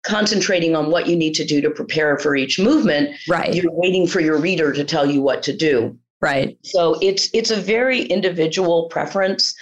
concentrating 0.04 0.76
on 0.76 0.90
what 0.90 1.08
you 1.08 1.16
need 1.16 1.34
to 1.34 1.44
do 1.44 1.60
to 1.60 1.70
prepare 1.70 2.16
for 2.18 2.36
each 2.36 2.60
movement 2.60 3.10
right. 3.28 3.54
you're 3.54 3.72
waiting 3.72 4.06
for 4.06 4.20
your 4.20 4.38
reader 4.38 4.72
to 4.72 4.84
tell 4.84 5.04
you 5.10 5.20
what 5.20 5.42
to 5.42 5.56
do. 5.56 5.96
Right. 6.20 6.56
So 6.64 6.96
it's 7.02 7.28
it's 7.34 7.50
a 7.50 7.56
very 7.56 8.02
individual 8.02 8.88
preference. 8.88 9.54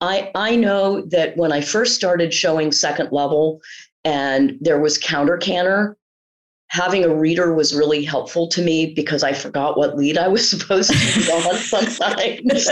I 0.00 0.30
i 0.34 0.56
know 0.56 1.02
that 1.06 1.36
when 1.36 1.52
i 1.52 1.60
first 1.60 1.94
started 1.94 2.34
showing 2.34 2.72
second 2.72 3.10
level 3.12 3.60
and 4.04 4.58
there 4.60 4.80
was 4.80 4.98
counter 4.98 5.36
canter 5.36 5.96
having 6.68 7.04
a 7.04 7.14
reader 7.14 7.54
was 7.54 7.74
really 7.74 8.04
helpful 8.04 8.48
to 8.48 8.62
me 8.62 8.92
because 8.94 9.22
i 9.22 9.32
forgot 9.32 9.78
what 9.78 9.96
lead 9.96 10.18
i 10.18 10.28
was 10.28 10.48
supposed 10.54 10.90
to 10.90 11.20
be 11.20 11.30
on 11.30 11.56
sometimes 11.58 12.68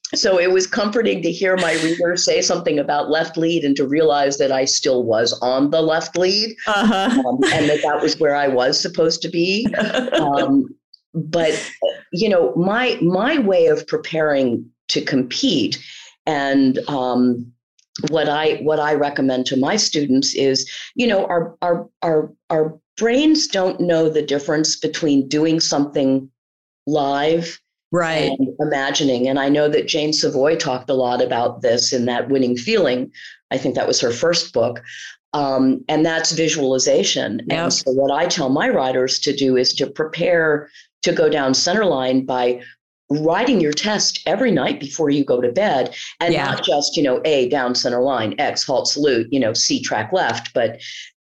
so 0.14 0.38
it 0.38 0.52
was 0.52 0.66
comforting 0.66 1.22
to 1.22 1.30
hear 1.30 1.56
my 1.56 1.72
reader 1.74 2.16
say 2.16 2.42
something 2.42 2.78
about 2.78 3.10
left 3.10 3.36
lead 3.36 3.64
and 3.64 3.74
to 3.76 3.86
realize 3.86 4.38
that 4.38 4.52
I 4.52 4.64
still 4.64 5.02
was 5.02 5.32
on 5.40 5.70
the 5.70 5.80
left 5.80 6.16
lead 6.16 6.54
uh-huh. 6.66 7.22
um, 7.26 7.38
and 7.52 7.68
that 7.68 7.80
that 7.82 8.02
was 8.02 8.18
where 8.20 8.36
I 8.36 8.48
was 8.48 8.80
supposed 8.80 9.22
to 9.22 9.28
be. 9.28 9.66
Um, 10.14 10.68
but 11.14 11.54
you 12.12 12.28
know, 12.28 12.54
my 12.56 12.98
my 13.00 13.38
way 13.38 13.66
of 13.66 13.86
preparing 13.86 14.68
to 14.88 15.00
compete 15.00 15.78
and 16.26 16.78
um, 16.88 17.52
what 18.10 18.28
I 18.28 18.54
what 18.56 18.80
I 18.80 18.94
recommend 18.94 19.46
to 19.46 19.56
my 19.56 19.76
students 19.76 20.34
is, 20.34 20.70
you 20.94 21.06
know, 21.06 21.26
our 21.26 21.56
our 21.62 21.88
our 22.02 22.32
our 22.50 22.78
brains 22.96 23.46
don't 23.46 23.80
know 23.80 24.08
the 24.08 24.22
difference 24.22 24.76
between 24.76 25.28
doing 25.28 25.60
something 25.60 26.28
live 26.86 27.60
right. 27.94 28.38
and 28.38 28.48
imagining. 28.60 29.28
And 29.28 29.38
i 29.38 29.48
know 29.48 29.68
that 29.68 29.86
Jane 29.86 30.12
Savoie 30.12 30.56
talked 30.56 30.90
a 30.90 30.94
lot 30.94 31.22
about 31.22 31.62
this 31.62 31.92
in 31.92 32.06
that 32.06 32.28
winning 32.28 32.56
feeling. 32.56 33.10
I 33.50 33.58
think 33.58 33.74
that 33.74 33.86
was 33.86 34.00
her 34.00 34.10
first 34.10 34.52
book. 34.52 34.82
Um, 35.32 35.84
and 35.88 36.06
that's 36.06 36.30
visualization. 36.32 37.40
Yep. 37.46 37.58
and 37.58 37.72
so 37.72 37.90
what 37.92 38.12
i 38.12 38.26
tell 38.26 38.50
my 38.50 38.68
writers 38.68 39.18
to 39.20 39.34
do 39.34 39.56
is 39.56 39.72
to 39.74 39.86
prepare 39.86 40.68
to 41.02 41.12
go 41.12 41.28
down 41.28 41.54
center 41.54 41.84
line 41.84 42.24
by 42.24 42.62
writing 43.10 43.60
your 43.60 43.72
test 43.72 44.20
every 44.26 44.50
night 44.50 44.80
before 44.80 45.10
you 45.10 45.24
go 45.24 45.40
to 45.40 45.52
bed 45.52 45.94
and 46.20 46.32
yeah. 46.32 46.44
not 46.46 46.64
just 46.64 46.96
you 46.96 47.02
know 47.02 47.20
a 47.24 47.48
down 47.48 47.74
center 47.74 48.00
line 48.00 48.34
x 48.38 48.64
halt 48.64 48.88
salute 48.88 49.26
you 49.30 49.38
know 49.38 49.52
c 49.52 49.80
track 49.80 50.12
left 50.12 50.52
but 50.54 50.80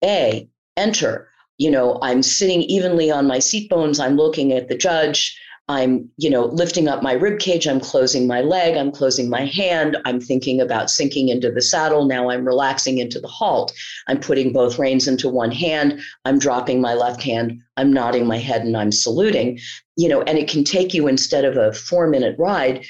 a 0.04 0.48
enter. 0.76 1.30
You 1.60 1.72
know 1.72 2.00
i'm 2.02 2.24
sitting 2.24 2.62
evenly 2.64 3.10
on 3.12 3.28
my 3.28 3.40
seat 3.40 3.70
bones. 3.70 4.00
I'm 4.00 4.16
looking 4.16 4.54
at 4.54 4.70
the 4.70 4.78
judge 4.78 5.40
I'm, 5.70 6.10
you 6.16 6.30
know, 6.30 6.46
lifting 6.46 6.88
up 6.88 7.04
my 7.04 7.12
rib 7.12 7.40
cage, 7.40 7.68
I'm 7.68 7.82
closing 7.82 8.26
my 8.26 8.40
leg, 8.40 8.78
I'm 8.78 8.92
closing 8.92 9.30
my 9.30 9.46
hand, 9.46 9.98
I'm 10.06 10.22
thinking 10.22 10.62
about 10.62 10.90
sinking 10.90 11.28
into 11.28 11.52
the 11.52 11.62
saddle. 11.62 12.06
Now 12.06 12.30
I'm 12.30 12.46
relaxing 12.46 13.00
into 13.00 13.20
the 13.20 13.28
halt. 13.28 13.74
I'm 14.08 14.20
putting 14.20 14.54
both 14.54 14.80
reins 14.80 15.10
into 15.10 15.28
one 15.28 15.52
hand, 15.52 16.00
I'm 16.24 16.40
dropping 16.40 16.80
my 16.80 16.94
left 16.94 17.22
hand, 17.22 17.60
I'm 17.76 17.92
nodding 17.92 18.26
my 18.26 18.38
head 18.38 18.62
and 18.62 18.78
I'm 18.78 18.94
saluting. 18.94 19.60
You 19.98 20.08
know, 20.08 20.22
and 20.22 20.38
it 20.38 20.48
can 20.48 20.64
take 20.64 20.94
you 20.94 21.08
instead 21.08 21.44
of 21.44 21.58
a 21.58 21.72
4-minute 21.72 22.38
ride 22.40 22.86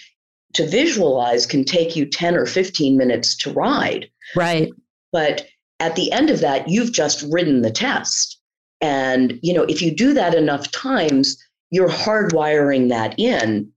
to 0.53 0.67
visualize 0.67 1.45
can 1.45 1.63
take 1.63 1.95
you 1.95 2.05
10 2.05 2.35
or 2.35 2.45
15 2.45 2.97
minutes 2.97 3.35
to 3.37 3.53
ride. 3.53 4.09
Right. 4.35 4.71
But 5.11 5.47
at 5.79 5.95
the 5.95 6.11
end 6.11 6.29
of 6.29 6.41
that, 6.41 6.67
you've 6.67 6.91
just 6.91 7.25
ridden 7.31 7.61
the 7.61 7.71
test. 7.71 8.39
And, 8.81 9.39
you 9.41 9.53
know, 9.53 9.63
if 9.63 9.81
you 9.81 9.95
do 9.95 10.13
that 10.13 10.35
enough 10.35 10.69
times, 10.71 11.37
you're 11.71 11.89
hardwiring 11.89 12.89
that 12.89 13.17
in. 13.17 13.71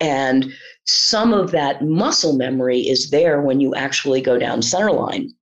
And 0.00 0.52
some 0.84 1.32
of 1.32 1.52
that 1.52 1.82
muscle 1.82 2.36
memory 2.36 2.80
is 2.80 3.10
there 3.10 3.40
when 3.40 3.60
you 3.60 3.74
actually 3.74 4.20
go 4.20 4.38
down 4.38 4.62
center 4.62 4.92
line. 4.92 5.32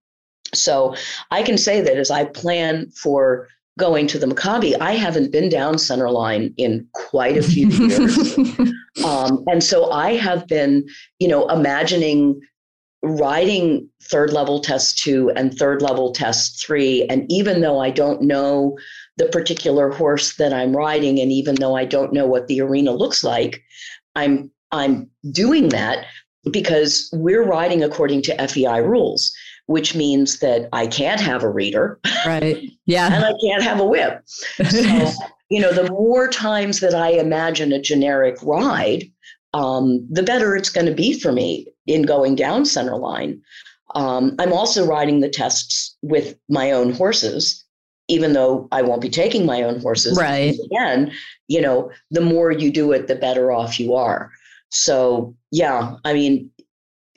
So 0.53 0.95
I 1.31 1.43
can 1.43 1.57
say 1.57 1.81
that 1.81 1.97
as 1.97 2.09
I 2.09 2.25
plan 2.25 2.89
for 2.91 3.47
going 3.77 4.07
to 4.07 4.19
the 4.19 4.27
Maccabi, 4.27 4.79
I 4.79 4.93
haven't 4.93 5.31
been 5.31 5.49
down 5.49 5.77
center 5.77 6.09
line 6.09 6.53
in 6.57 6.87
quite 6.93 7.37
a 7.37 7.43
few 7.43 7.67
years. 7.87 8.37
um, 9.03 9.43
and 9.47 9.63
so 9.63 9.91
I 9.91 10.15
have 10.15 10.47
been, 10.47 10.87
you 11.19 11.27
know, 11.27 11.47
imagining 11.49 12.39
riding 13.03 13.87
third 14.03 14.33
level 14.33 14.59
test 14.59 14.97
two 14.97 15.29
and 15.31 15.53
third 15.53 15.81
level 15.81 16.11
test 16.11 16.65
three. 16.65 17.05
And 17.07 17.25
even 17.29 17.61
though 17.61 17.79
I 17.79 17.91
don't 17.91 18.21
know 18.21 18.77
the 19.17 19.25
particular 19.27 19.89
horse 19.89 20.35
that 20.35 20.53
I'm 20.53 20.75
riding. 20.75 21.19
And 21.19 21.31
even 21.31 21.55
though 21.55 21.75
I 21.75 21.85
don't 21.85 22.13
know 22.13 22.27
what 22.27 22.47
the 22.47 22.61
arena 22.61 22.91
looks 22.91 23.23
like, 23.23 23.63
I'm 24.15 24.51
I'm 24.71 25.09
doing 25.31 25.69
that 25.69 26.05
because 26.51 27.09
we're 27.13 27.45
riding 27.45 27.83
according 27.83 28.21
to 28.23 28.47
FEI 28.47 28.79
rules, 28.79 29.33
which 29.67 29.95
means 29.95 30.39
that 30.39 30.69
I 30.73 30.87
can't 30.87 31.21
have 31.21 31.43
a 31.43 31.49
reader. 31.49 31.99
Right. 32.25 32.69
Yeah. 32.85 33.13
and 33.13 33.25
I 33.25 33.33
can't 33.41 33.63
have 33.63 33.79
a 33.79 33.85
whip. 33.85 34.21
So, 34.69 35.11
you 35.49 35.61
know, 35.61 35.71
the 35.71 35.89
more 35.89 36.27
times 36.27 36.79
that 36.81 36.93
I 36.93 37.09
imagine 37.11 37.71
a 37.71 37.81
generic 37.81 38.37
ride, 38.43 39.05
um, 39.53 40.05
the 40.11 40.23
better 40.23 40.55
it's 40.55 40.69
going 40.69 40.87
to 40.87 40.93
be 40.93 41.19
for 41.19 41.31
me 41.31 41.67
in 41.87 42.03
going 42.03 42.35
down 42.35 42.65
center 42.65 42.97
line. 42.97 43.41
Um, 43.95 44.35
I'm 44.39 44.51
also 44.51 44.85
riding 44.85 45.21
the 45.21 45.29
tests 45.29 45.95
with 46.01 46.35
my 46.49 46.71
own 46.71 46.91
horses 46.91 47.64
even 48.07 48.33
though 48.33 48.67
I 48.71 48.81
won't 48.81 49.01
be 49.01 49.09
taking 49.09 49.45
my 49.45 49.63
own 49.63 49.79
horses. 49.79 50.17
Right. 50.17 50.57
Again, 50.65 51.11
you 51.47 51.61
know, 51.61 51.91
the 52.11 52.21
more 52.21 52.51
you 52.51 52.71
do 52.71 52.91
it, 52.91 53.07
the 53.07 53.15
better 53.15 53.51
off 53.51 53.79
you 53.79 53.95
are. 53.95 54.31
So, 54.69 55.35
yeah, 55.51 55.95
I 56.03 56.13
mean, 56.13 56.51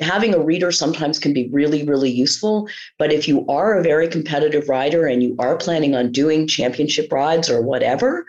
having 0.01 0.35
a 0.35 0.41
reader 0.41 0.71
sometimes 0.71 1.19
can 1.19 1.33
be 1.33 1.49
really, 1.49 1.85
really 1.85 2.11
useful. 2.11 2.69
But 2.99 3.13
if 3.13 3.27
you 3.27 3.47
are 3.49 3.77
a 3.77 3.83
very 3.83 4.09
competitive 4.09 4.69
rider 4.69 5.07
and 5.07 5.23
you 5.23 5.37
are 5.39 5.57
planning 5.57 5.95
on 5.95 6.13
doing 6.13 6.47
championship 6.47 7.13
rides 7.13 7.51
or 7.51 7.63
whatever, 7.63 8.25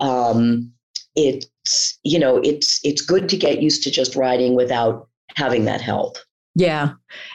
um, 0.00 0.72
it's 1.16 1.98
you 2.04 2.18
know 2.18 2.38
it's 2.38 2.80
it's 2.84 3.02
good 3.02 3.28
to 3.28 3.36
get 3.36 3.60
used 3.60 3.82
to 3.82 3.90
just 3.90 4.16
riding 4.16 4.54
without 4.54 5.08
having 5.34 5.64
that 5.64 5.80
help. 5.80 6.16
Yeah. 6.60 6.90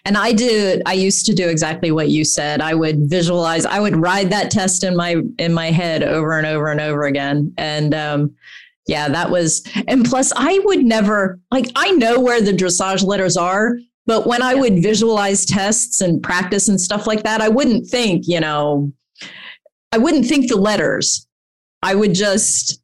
And 0.05 0.17
I 0.17 0.34
did 0.34 0.84
I 0.86 0.94
used 0.94 1.25
to 1.25 1.34
do 1.34 1.50
exactly 1.50 1.89
what 1.89 2.10
you 2.10 2.24
said. 2.24 2.62
I 2.62 2.75
would 2.75 3.10
visualize, 3.10 3.65
I 3.65 3.79
would 3.79 3.96
ride 3.96 4.29
that 4.29 4.51
test 4.51 4.84
in 4.84 4.96
my 4.96 5.15
in 5.39 5.51
my 5.51 5.72
head 5.72 6.03
over 6.03 6.38
and 6.38 6.46
over 6.46 6.67
and 6.67 6.79
over 6.79 7.05
again. 7.05 7.51
And 7.58 7.96
um 7.96 8.36
yeah, 8.88 9.10
that 9.10 9.32
was 9.32 9.67
and 9.88 10.05
plus 10.05 10.32
I 10.36 10.60
would 10.65 10.86
never 10.86 11.39
like 11.50 11.72
I 11.75 11.89
know 11.94 12.20
where 12.20 12.39
the 12.39 12.51
dressage 12.51 13.03
letters 13.03 13.36
are, 13.36 13.77
but 14.05 14.27
when 14.27 14.44
I 14.44 14.53
would 14.53 14.84
visualize 14.84 15.44
tests 15.44 16.01
and 16.01 16.22
practice 16.22 16.70
and 16.70 16.79
stuff 16.79 17.08
like 17.08 17.24
that, 17.24 17.41
I 17.41 17.50
wouldn't 17.50 17.88
think, 17.88 18.27
you 18.27 18.39
know, 18.39 18.91
I 19.91 19.98
wouldn't 19.98 20.27
think 20.27 20.50
the 20.50 20.55
letters. 20.58 21.27
I 21.82 21.96
would 21.96 22.13
just 22.13 22.79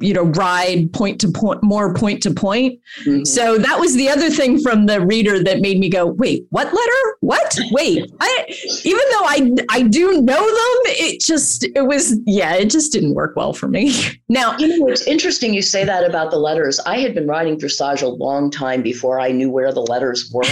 you 0.00 0.14
know 0.14 0.24
ride 0.24 0.92
point 0.92 1.20
to 1.20 1.30
point 1.30 1.62
more 1.62 1.92
point 1.92 2.22
to 2.22 2.30
point 2.30 2.80
mm-hmm. 3.04 3.24
so 3.24 3.58
that 3.58 3.78
was 3.78 3.94
the 3.94 4.08
other 4.08 4.30
thing 4.30 4.58
from 4.60 4.86
the 4.86 5.00
reader 5.04 5.42
that 5.42 5.60
made 5.60 5.78
me 5.78 5.88
go 5.88 6.06
wait 6.06 6.46
what 6.50 6.66
letter 6.66 7.16
what 7.20 7.58
wait 7.72 8.10
I, 8.20 8.46
even 8.84 9.02
though 9.10 9.24
i 9.24 9.50
i 9.70 9.82
do 9.82 10.22
know 10.22 10.40
them 10.40 10.78
it 10.86 11.20
just 11.20 11.64
it 11.64 11.86
was 11.86 12.18
yeah 12.24 12.54
it 12.54 12.70
just 12.70 12.92
didn't 12.92 13.14
work 13.14 13.36
well 13.36 13.52
for 13.52 13.68
me 13.68 13.94
now 14.28 14.56
you 14.58 14.78
know 14.78 14.88
it's 14.88 15.06
interesting 15.06 15.52
you 15.52 15.62
say 15.62 15.84
that 15.84 16.04
about 16.04 16.30
the 16.30 16.38
letters 16.38 16.80
i 16.80 16.98
had 16.98 17.14
been 17.14 17.26
riding 17.26 17.58
dressage 17.58 18.02
a 18.02 18.08
long 18.08 18.50
time 18.50 18.82
before 18.82 19.20
i 19.20 19.30
knew 19.30 19.50
where 19.50 19.72
the 19.72 19.82
letters 19.82 20.32
were 20.32 20.44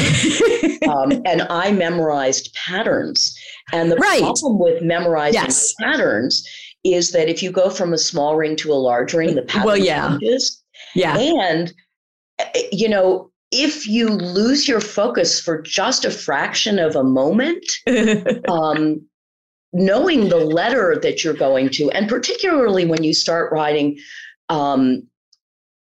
um, 0.91 1.13
and 1.25 1.43
i 1.49 1.73
memorized 1.73 2.53
patterns 2.55 3.39
and 3.73 3.91
the 3.91 3.97
right. 3.97 4.21
problem 4.21 4.59
with 4.59 4.83
memorizing 4.83 5.41
yes. 5.41 5.75
patterns 5.81 6.47
is 6.85 7.13
that 7.13 7.29
if 7.29 7.43
you 7.43 7.51
go 7.51 7.71
from 7.71 7.93
a 7.93 7.99
small 7.99 8.37
ring 8.37 8.57
to 8.57 8.73
a 8.73 8.75
large 8.75 9.15
ring, 9.15 9.35
the 9.35 9.43
pattern 9.43 9.67
well, 9.67 9.77
yeah. 9.77 10.11
changes. 10.11 10.63
Yeah. 10.95 11.17
And, 11.19 11.73
eh, 12.39 12.63
you 12.73 12.89
know, 12.89 13.31
if 13.51 13.87
you 13.87 14.09
lose 14.09 14.69
your 14.69 14.81
focus 14.81 15.41
for 15.41 15.63
just 15.63 16.05
a 16.05 16.11
fraction 16.11 16.79
of 16.79 16.97
a 16.97 17.05
moment, 17.05 17.65
um, 18.49 19.01
knowing 19.73 20.29
the 20.29 20.39
letter 20.39 20.99
that 21.03 21.25
you're 21.25 21.35
going 21.35 21.69
to, 21.71 21.91
and 21.91 22.09
particularly 22.09 22.85
when 22.85 23.03
you 23.03 23.15
start 23.15 23.53
writing 23.53 23.99
um, 24.49 25.03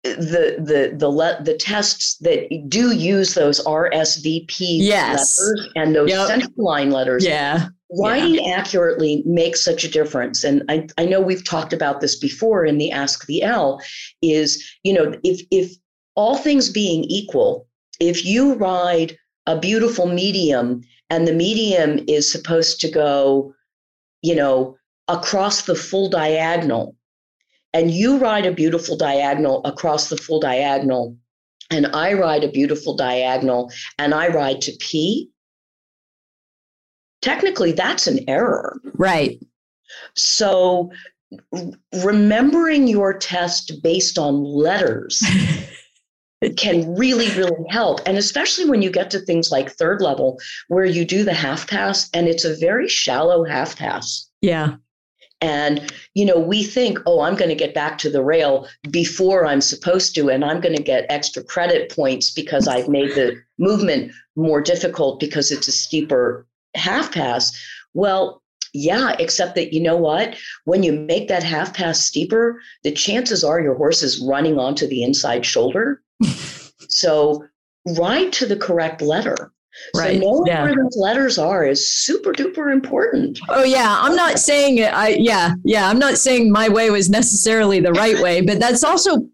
the 0.03 0.55
the 0.57 0.95
the 0.97 1.07
le- 1.09 1.41
the 1.43 1.55
tests 1.55 2.17
that 2.21 2.47
do 2.67 2.91
use 2.91 3.35
those 3.35 3.63
RSVP 3.65 4.55
yes. 4.59 5.39
letters 5.39 5.69
and 5.75 5.95
those 5.95 6.09
Yep. 6.09 6.27
central 6.27 6.53
line 6.57 6.89
letters 6.91 7.23
Yeah. 7.25 7.67
Writing 7.97 8.49
accurately 8.49 9.23
makes 9.25 9.63
such 9.63 9.83
a 9.83 9.89
difference. 9.89 10.43
And 10.43 10.63
I, 10.69 10.87
I 10.97 11.05
know 11.05 11.19
we've 11.19 11.45
talked 11.45 11.73
about 11.73 12.01
this 12.01 12.17
before 12.17 12.65
in 12.65 12.77
the 12.77 12.91
ask 12.91 13.25
the 13.25 13.43
l 13.43 13.81
is 14.21 14.63
you 14.83 14.93
know 14.93 15.15
if 15.23 15.41
if 15.51 15.75
all 16.15 16.37
things 16.37 16.69
being 16.69 17.03
equal 17.05 17.67
if 17.99 18.25
you 18.25 18.53
ride 18.55 19.17
a 19.47 19.59
beautiful 19.59 20.07
medium 20.07 20.81
and 21.09 21.27
the 21.27 21.33
medium 21.33 21.99
is 22.07 22.31
supposed 22.31 22.79
to 22.81 22.89
go 22.89 23.53
you 24.21 24.35
know 24.35 24.77
across 25.07 25.63
the 25.63 25.75
full 25.75 26.09
diagonal 26.09 26.95
and 27.73 27.91
you 27.91 28.17
ride 28.17 28.45
a 28.45 28.51
beautiful 28.51 28.97
diagonal 28.97 29.61
across 29.65 30.09
the 30.09 30.17
full 30.17 30.39
diagonal 30.39 31.15
and 31.69 31.87
i 31.87 32.13
ride 32.13 32.43
a 32.43 32.51
beautiful 32.51 32.95
diagonal 32.95 33.71
and 33.97 34.13
i 34.13 34.27
ride 34.27 34.61
to 34.61 34.71
p 34.79 35.30
technically 37.21 37.71
that's 37.71 38.07
an 38.07 38.19
error 38.27 38.79
Right. 38.95 39.39
so 40.15 40.91
remembering 42.03 42.87
your 42.87 43.13
test 43.17 43.81
based 43.83 44.17
on 44.17 44.43
letters 44.43 45.23
can 46.57 46.95
really 46.95 47.29
really 47.37 47.65
help 47.69 47.99
and 48.05 48.17
especially 48.17 48.65
when 48.69 48.81
you 48.81 48.89
get 48.91 49.11
to 49.11 49.19
things 49.19 49.51
like 49.51 49.69
third 49.71 50.01
level 50.01 50.39
where 50.69 50.85
you 50.85 51.05
do 51.05 51.23
the 51.23 51.33
half 51.33 51.67
pass 51.69 52.09
and 52.13 52.27
it's 52.27 52.43
a 52.45 52.55
very 52.57 52.87
shallow 52.87 53.43
half 53.43 53.77
pass 53.77 54.27
Yeah. 54.41 54.75
and 55.39 55.93
you 56.15 56.25
know 56.25 56.39
we 56.39 56.63
think 56.63 56.97
oh 57.05 57.21
i'm 57.21 57.35
going 57.35 57.49
to 57.49 57.55
get 57.55 57.75
back 57.75 57.99
to 57.99 58.09
the 58.09 58.23
rail 58.23 58.67
before 58.89 59.45
i'm 59.45 59.61
supposed 59.61 60.15
to 60.15 60.29
and 60.29 60.43
i'm 60.43 60.59
going 60.59 60.75
to 60.75 60.81
get 60.83 61.05
extra 61.09 61.43
credit 61.43 61.91
points 61.91 62.31
because 62.31 62.67
i've 62.67 62.89
made 62.89 63.11
the 63.11 63.35
movement 63.59 64.11
more 64.35 64.61
difficult 64.61 65.19
because 65.19 65.51
it's 65.51 65.67
a 65.67 65.71
steeper 65.71 66.47
half 66.75 67.11
pass 67.13 67.51
well 67.93 68.41
yeah 68.73 69.15
except 69.19 69.55
that 69.55 69.73
you 69.73 69.81
know 69.81 69.97
what 69.97 70.35
when 70.65 70.81
you 70.83 70.93
make 70.93 71.27
that 71.27 71.43
half 71.43 71.73
pass 71.73 71.99
steeper 71.99 72.59
the 72.83 72.91
chances 72.91 73.43
are 73.43 73.59
your 73.61 73.75
horse 73.75 74.01
is 74.01 74.21
running 74.25 74.57
onto 74.57 74.87
the 74.87 75.03
inside 75.03 75.45
shoulder 75.45 76.01
so 76.89 77.43
ride 77.97 78.31
to 78.33 78.45
the 78.45 78.55
correct 78.57 79.01
letter 79.01 79.51
Right. 79.95 80.21
so 80.21 80.27
knowing 80.27 80.47
Yeah. 80.47 80.63
where 80.65 80.75
those 80.75 80.97
letters 80.97 81.37
are 81.37 81.65
is 81.65 81.89
super 81.89 82.33
duper 82.33 82.71
important 82.73 83.39
Oh 83.47 83.63
yeah, 83.63 83.99
I'm 84.01 84.17
not 84.17 84.37
saying 84.37 84.79
it. 84.79 84.93
I 84.93 85.09
yeah, 85.17 85.53
yeah, 85.63 85.87
I'm 85.89 85.97
not 85.97 86.17
saying 86.17 86.51
my 86.51 86.67
way 86.67 86.89
was 86.89 87.09
necessarily 87.09 87.79
the 87.79 87.93
right 87.93 88.19
way, 88.21 88.41
but 88.41 88.59
that's 88.59 88.83
also 88.83 89.25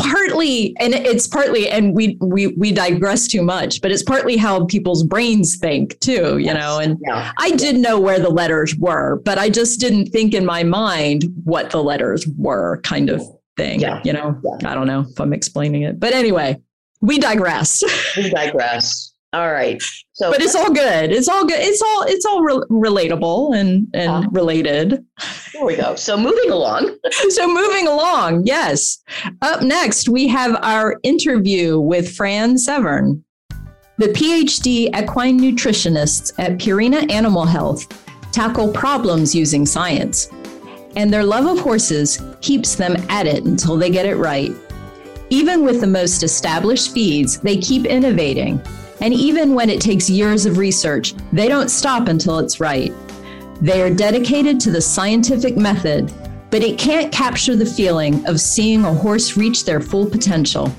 partly 0.00 0.74
and 0.78 0.94
it's 0.94 1.26
partly 1.26 1.68
and 1.68 1.94
we 1.94 2.16
we 2.20 2.48
we 2.48 2.72
digress 2.72 3.26
too 3.28 3.42
much, 3.42 3.80
but 3.80 3.90
it's 3.90 4.02
partly 4.02 4.36
how 4.36 4.64
people's 4.66 5.04
brains 5.04 5.56
think 5.56 5.98
too, 6.00 6.38
you 6.38 6.46
Yes. 6.46 6.54
know, 6.54 6.78
and 6.78 6.98
yeah 7.06 7.32
I 7.38 7.50
did 7.52 7.76
know 7.76 7.98
where 8.00 8.18
the 8.18 8.30
letters 8.30 8.74
were, 8.76 9.20
but 9.24 9.38
I 9.38 9.50
just 9.50 9.80
didn't 9.80 10.06
think 10.08 10.34
in 10.34 10.44
my 10.44 10.62
mind 10.62 11.24
what 11.44 11.70
the 11.70 11.82
letters 11.82 12.26
were 12.36 12.80
kind 12.82 13.10
of 13.10 13.22
thing, 13.56 13.80
Yeah. 13.80 14.00
you 14.04 14.12
know. 14.12 14.40
Yeah. 14.60 14.70
I 14.70 14.74
don't 14.74 14.86
know 14.86 15.06
if 15.10 15.20
I'm 15.20 15.32
explaining 15.32 15.82
it. 15.82 15.98
But 16.00 16.12
anyway, 16.14 16.56
we 17.00 17.18
digress. 17.18 17.82
we 18.16 18.30
digress. 18.30 19.12
All 19.32 19.52
right. 19.52 19.80
So, 20.12 20.30
but 20.32 20.42
it's 20.42 20.56
all 20.56 20.72
good. 20.72 21.12
It's 21.12 21.28
all 21.28 21.44
good. 21.46 21.60
It's 21.60 21.80
all 21.80 22.02
it's 22.08 22.26
all 22.26 22.42
re- 22.42 22.64
relatable 22.68 23.56
and 23.56 23.86
and 23.94 24.10
Uh. 24.26 24.28
related. 24.32 25.04
here 25.52 25.64
we 25.64 25.76
go. 25.76 25.94
So 25.94 26.16
moving 26.16 26.50
along. 26.50 26.96
so 27.30 27.46
moving 27.46 27.86
along, 27.86 28.44
yes. 28.46 28.98
Up 29.42 29.62
next, 29.62 30.08
we 30.08 30.26
have 30.28 30.58
our 30.62 30.98
interview 31.04 31.78
with 31.78 32.14
Fran 32.14 32.58
Severn. 32.58 33.24
The 33.98 34.08
PhD 34.08 34.88
equine 35.00 35.38
nutritionists 35.38 36.32
at 36.38 36.58
Purina 36.58 37.10
Animal 37.12 37.44
Health 37.44 37.86
tackle 38.32 38.72
problems 38.72 39.34
using 39.34 39.64
science, 39.66 40.28
and 40.96 41.12
their 41.12 41.24
love 41.24 41.46
of 41.46 41.60
horses 41.62 42.20
keeps 42.40 42.74
them 42.74 42.96
at 43.08 43.26
it 43.26 43.44
until 43.44 43.76
they 43.76 43.90
get 43.90 44.06
it 44.06 44.16
right. 44.16 44.52
Even 45.30 45.64
with 45.64 45.80
the 45.80 45.86
most 45.86 46.22
established 46.24 46.92
feeds, 46.92 47.38
they 47.40 47.56
keep 47.56 47.84
innovating. 47.86 48.60
And 49.00 49.14
even 49.14 49.54
when 49.54 49.70
it 49.70 49.80
takes 49.80 50.10
years 50.10 50.46
of 50.46 50.58
research, 50.58 51.14
they 51.32 51.48
don't 51.48 51.70
stop 51.70 52.08
until 52.08 52.38
it's 52.38 52.60
right. 52.60 52.92
They 53.60 53.82
are 53.82 53.92
dedicated 53.92 54.60
to 54.60 54.70
the 54.70 54.80
scientific 54.80 55.56
method, 55.56 56.12
but 56.50 56.62
it 56.62 56.78
can't 56.78 57.12
capture 57.12 57.56
the 57.56 57.66
feeling 57.66 58.24
of 58.26 58.40
seeing 58.40 58.84
a 58.84 58.94
horse 58.94 59.36
reach 59.36 59.64
their 59.64 59.80
full 59.80 60.08
potential. 60.08 60.72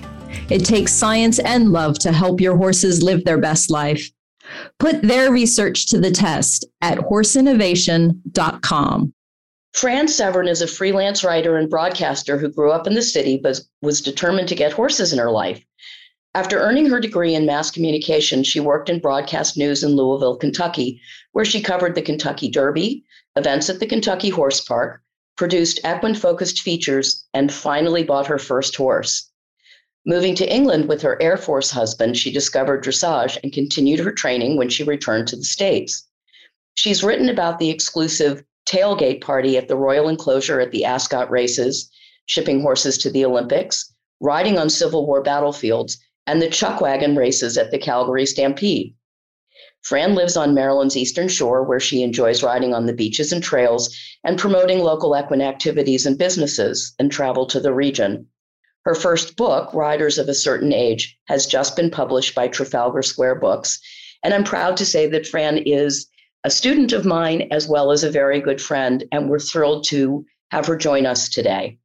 It 0.50 0.66
takes 0.66 0.94
science 0.94 1.40
and 1.40 1.72
love 1.72 2.00
to 2.00 2.12
help 2.12 2.42
your 2.42 2.58
horses 2.58 3.04
live 3.04 3.24
their 3.24 3.38
best 3.38 3.70
life. 3.70 4.10
Put 4.80 5.02
their 5.02 5.32
research 5.32 5.88
to 5.88 6.00
the 6.00 6.12
test 6.12 6.66
at 6.82 6.98
horseinnovation.com. 6.98 9.14
Fran 9.74 10.08
Severn 10.10 10.50
is 10.50 10.62
a 10.62 10.68
freelance 10.68 11.24
writer 11.24 11.58
and 11.58 11.70
broadcaster 11.70 12.38
who 12.38 12.50
grew 12.50 12.72
up 12.72 12.88
in 12.88 12.94
the 12.94 13.02
city 13.02 13.40
but 13.42 13.62
was 13.82 14.02
determined 14.02 14.50
to 14.50 14.56
get 14.56 14.74
horses 14.74 15.14
in 15.14 15.20
her 15.20 15.32
life. 15.32 15.64
After 16.34 16.60
earning 16.60 16.86
her 16.86 17.02
degree 17.02 17.36
in 17.36 17.46
mass 17.46 17.72
communication, 17.72 18.46
she 18.46 18.62
worked 18.62 18.90
in 18.90 19.00
broadcast 19.00 19.58
news 19.58 19.84
in 19.84 19.98
Louisville, 19.98 20.38
Kentucky, 20.38 21.02
where 21.34 21.44
she 21.44 21.62
covered 21.62 21.94
the 21.94 22.02
Kentucky 22.02 22.48
Derby, 22.48 23.04
events 23.36 23.70
at 23.70 23.82
the 23.82 23.86
Kentucky 23.86 24.30
Horse 24.30 24.62
Park, 24.62 25.02
produced 25.36 25.80
equine 25.80 26.16
focused 26.16 26.62
features, 26.62 27.26
and 27.34 27.52
finally 27.52 28.04
bought 28.04 28.28
her 28.28 28.40
first 28.40 28.78
horse. 28.78 29.30
Moving 30.06 30.34
to 30.36 30.50
England 30.50 30.88
with 30.88 31.02
her 31.02 31.22
Air 31.22 31.36
Force 31.36 31.70
husband, 31.70 32.18
she 32.18 32.32
discovered 32.32 32.82
dressage 32.82 33.38
and 33.44 33.52
continued 33.52 34.00
her 34.00 34.14
training 34.14 34.56
when 34.56 34.70
she 34.70 34.84
returned 34.84 35.28
to 35.28 35.36
the 35.36 35.44
States. 35.44 36.08
She's 36.76 37.04
written 37.04 37.28
about 37.28 37.60
the 37.60 37.70
exclusive 37.70 38.42
tailgate 38.66 39.20
party 39.20 39.58
at 39.58 39.68
the 39.68 39.76
Royal 39.76 40.08
Enclosure 40.08 40.62
at 40.62 40.72
the 40.72 40.86
Ascot 40.86 41.30
races, 41.30 41.92
shipping 42.26 42.62
horses 42.62 42.98
to 43.00 43.10
the 43.10 43.26
Olympics, 43.26 43.94
riding 44.22 44.58
on 44.58 44.70
Civil 44.70 45.06
War 45.06 45.22
battlefields, 45.22 45.98
and 46.28 46.42
the 46.42 46.50
chuck 46.50 46.82
wagon 46.82 47.16
races 47.16 47.58
at 47.58 47.72
the 47.72 47.78
Calgary 47.78 48.26
Stampede. 48.26 48.96
Fran 49.82 50.14
lives 50.14 50.38
on 50.38 50.54
Maryland's 50.54 50.96
eastern 50.96 51.28
shore, 51.28 51.64
where 51.64 51.80
she 51.80 52.04
enjoys 52.04 52.44
riding 52.44 52.74
on 52.74 52.86
the 52.86 52.94
beaches 52.94 53.32
and 53.32 53.44
trails 53.44 53.96
and 54.24 54.38
promoting 54.38 54.80
local 54.80 55.18
equine 55.18 55.42
activities 55.42 56.06
and 56.06 56.18
businesses 56.18 56.94
and 57.00 57.12
travel 57.12 57.46
to 57.48 57.60
the 57.60 57.74
region. 57.74 58.28
Her 58.86 58.96
first 58.96 59.36
book, 59.36 59.74
Riders 59.74 60.18
of 60.18 60.30
a 60.30 60.34
Certain 60.34 60.74
Age, 60.74 61.18
has 61.26 61.46
just 61.46 61.76
been 61.76 61.90
published 61.90 62.36
by 62.36 62.48
Trafalgar 62.48 63.02
Square 63.02 63.36
Books. 63.36 63.80
And 64.24 64.34
I'm 64.34 64.44
proud 64.44 64.78
to 64.78 64.86
say 64.86 65.08
that 65.08 65.28
Fran 65.28 65.58
is 65.58 66.08
a 66.44 66.52
student 66.52 66.92
of 66.92 67.06
mine 67.06 67.48
as 67.52 67.68
well 67.68 67.92
as 67.92 68.04
a 68.04 68.12
very 68.12 68.40
good 68.40 68.62
friend, 68.62 69.04
and 69.12 69.30
we're 69.30 69.40
thrilled 69.40 69.84
to 69.86 70.26
have 70.52 70.66
her 70.66 70.76
join 70.76 71.06
us 71.06 71.30
today. 71.30 71.78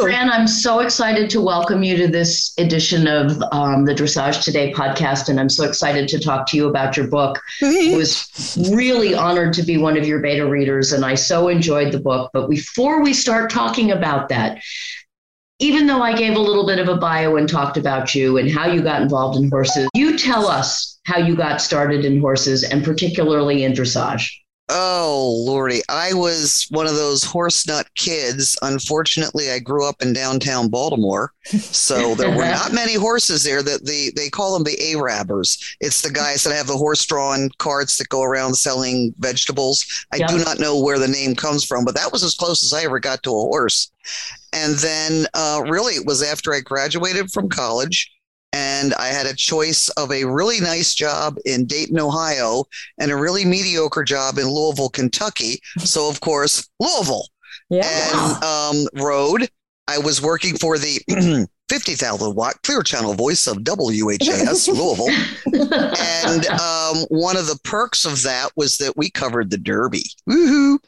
Fran, 0.00 0.30
I'm 0.30 0.46
so 0.46 0.78
excited 0.78 1.28
to 1.30 1.40
welcome 1.40 1.82
you 1.82 1.96
to 1.96 2.06
this 2.06 2.54
edition 2.56 3.08
of 3.08 3.42
um, 3.50 3.84
the 3.84 3.92
Dressage 3.92 4.44
Today 4.44 4.72
podcast, 4.72 5.28
and 5.28 5.40
I'm 5.40 5.48
so 5.48 5.64
excited 5.64 6.06
to 6.10 6.20
talk 6.20 6.46
to 6.48 6.56
you 6.56 6.68
about 6.68 6.96
your 6.96 7.08
book. 7.08 7.40
I 7.60 7.94
was 7.96 8.56
really 8.70 9.16
honored 9.16 9.54
to 9.54 9.64
be 9.64 9.76
one 9.76 9.96
of 9.96 10.06
your 10.06 10.20
beta 10.20 10.46
readers, 10.46 10.92
and 10.92 11.04
I 11.04 11.16
so 11.16 11.48
enjoyed 11.48 11.90
the 11.90 11.98
book. 11.98 12.30
But 12.32 12.48
before 12.48 13.02
we 13.02 13.12
start 13.12 13.50
talking 13.50 13.90
about 13.90 14.28
that, 14.28 14.62
even 15.58 15.88
though 15.88 16.00
I 16.00 16.16
gave 16.16 16.36
a 16.36 16.40
little 16.40 16.64
bit 16.64 16.78
of 16.78 16.86
a 16.86 16.96
bio 16.96 17.34
and 17.34 17.48
talked 17.48 17.76
about 17.76 18.14
you 18.14 18.38
and 18.38 18.48
how 18.48 18.68
you 18.68 18.80
got 18.80 19.02
involved 19.02 19.36
in 19.36 19.50
horses, 19.50 19.88
you 19.94 20.16
tell 20.16 20.46
us 20.46 21.00
how 21.06 21.18
you 21.18 21.34
got 21.34 21.60
started 21.60 22.04
in 22.04 22.20
horses 22.20 22.62
and 22.62 22.84
particularly 22.84 23.64
in 23.64 23.72
dressage. 23.72 24.30
Oh, 24.70 25.42
Lordy. 25.46 25.80
I 25.88 26.12
was 26.12 26.66
one 26.70 26.86
of 26.86 26.94
those 26.94 27.24
horse 27.24 27.66
nut 27.66 27.88
kids. 27.94 28.56
Unfortunately, 28.60 29.50
I 29.50 29.58
grew 29.60 29.88
up 29.88 30.02
in 30.02 30.12
downtown 30.12 30.68
Baltimore. 30.68 31.32
So 31.46 32.14
there 32.14 32.30
were 32.30 32.44
not 32.44 32.74
many 32.74 32.94
horses 32.94 33.42
there 33.44 33.62
that 33.62 33.86
the 33.86 34.12
they 34.14 34.28
call 34.28 34.52
them 34.52 34.64
the 34.64 34.76
Arabbers. 34.94 35.76
It's 35.80 36.02
the 36.02 36.10
guys 36.10 36.44
that 36.44 36.54
have 36.54 36.66
the 36.66 36.76
horse 36.76 37.06
drawn 37.06 37.48
carts 37.58 37.96
that 37.96 38.10
go 38.10 38.22
around 38.22 38.54
selling 38.54 39.14
vegetables. 39.18 39.86
I 40.12 40.16
Yep. 40.16 40.28
do 40.28 40.38
not 40.38 40.58
know 40.58 40.78
where 40.78 40.98
the 40.98 41.08
name 41.08 41.34
comes 41.34 41.64
from, 41.64 41.86
but 41.86 41.94
that 41.94 42.12
was 42.12 42.22
as 42.22 42.34
close 42.34 42.62
as 42.62 42.74
I 42.74 42.82
ever 42.84 43.00
got 43.00 43.22
to 43.22 43.30
a 43.30 43.32
horse. 43.32 43.90
And 44.52 44.74
then 44.76 45.26
uh, 45.32 45.62
really 45.66 45.94
it 45.94 46.04
was 46.06 46.22
after 46.22 46.52
I 46.52 46.60
graduated 46.60 47.30
from 47.30 47.48
college 47.48 48.10
and 48.52 48.94
I 48.94 49.08
had 49.08 49.26
a 49.26 49.34
choice 49.34 49.88
of 49.90 50.10
a 50.12 50.24
really 50.24 50.60
nice 50.60 50.94
job 50.94 51.36
in 51.44 51.66
Dayton, 51.66 51.98
Ohio, 52.00 52.64
and 52.98 53.10
a 53.10 53.16
really 53.16 53.44
mediocre 53.44 54.04
job 54.04 54.38
in 54.38 54.46
Louisville, 54.48 54.88
Kentucky. 54.88 55.60
So, 55.78 56.08
of 56.08 56.20
course, 56.20 56.68
Louisville 56.80 57.26
Yeah. 57.70 57.86
and 57.86 58.44
um, 58.44 58.86
Road. 59.02 59.48
I 59.86 59.98
was 59.98 60.20
working 60.20 60.56
for 60.56 60.76
the 60.76 61.00
50,000 61.70 62.34
watt 62.34 62.54
clear 62.62 62.82
channel 62.82 63.14
voice 63.14 63.46
of 63.46 63.58
WHAS 63.66 64.68
Louisville. 64.68 65.08
And 65.54 66.46
um, 66.60 66.96
one 67.08 67.36
of 67.36 67.46
the 67.46 67.58
perks 67.64 68.04
of 68.04 68.22
that 68.22 68.50
was 68.56 68.76
that 68.78 68.96
we 68.96 69.10
covered 69.10 69.50
the 69.50 69.58
Derby. 69.58 70.04
Woohoo! 70.28 70.78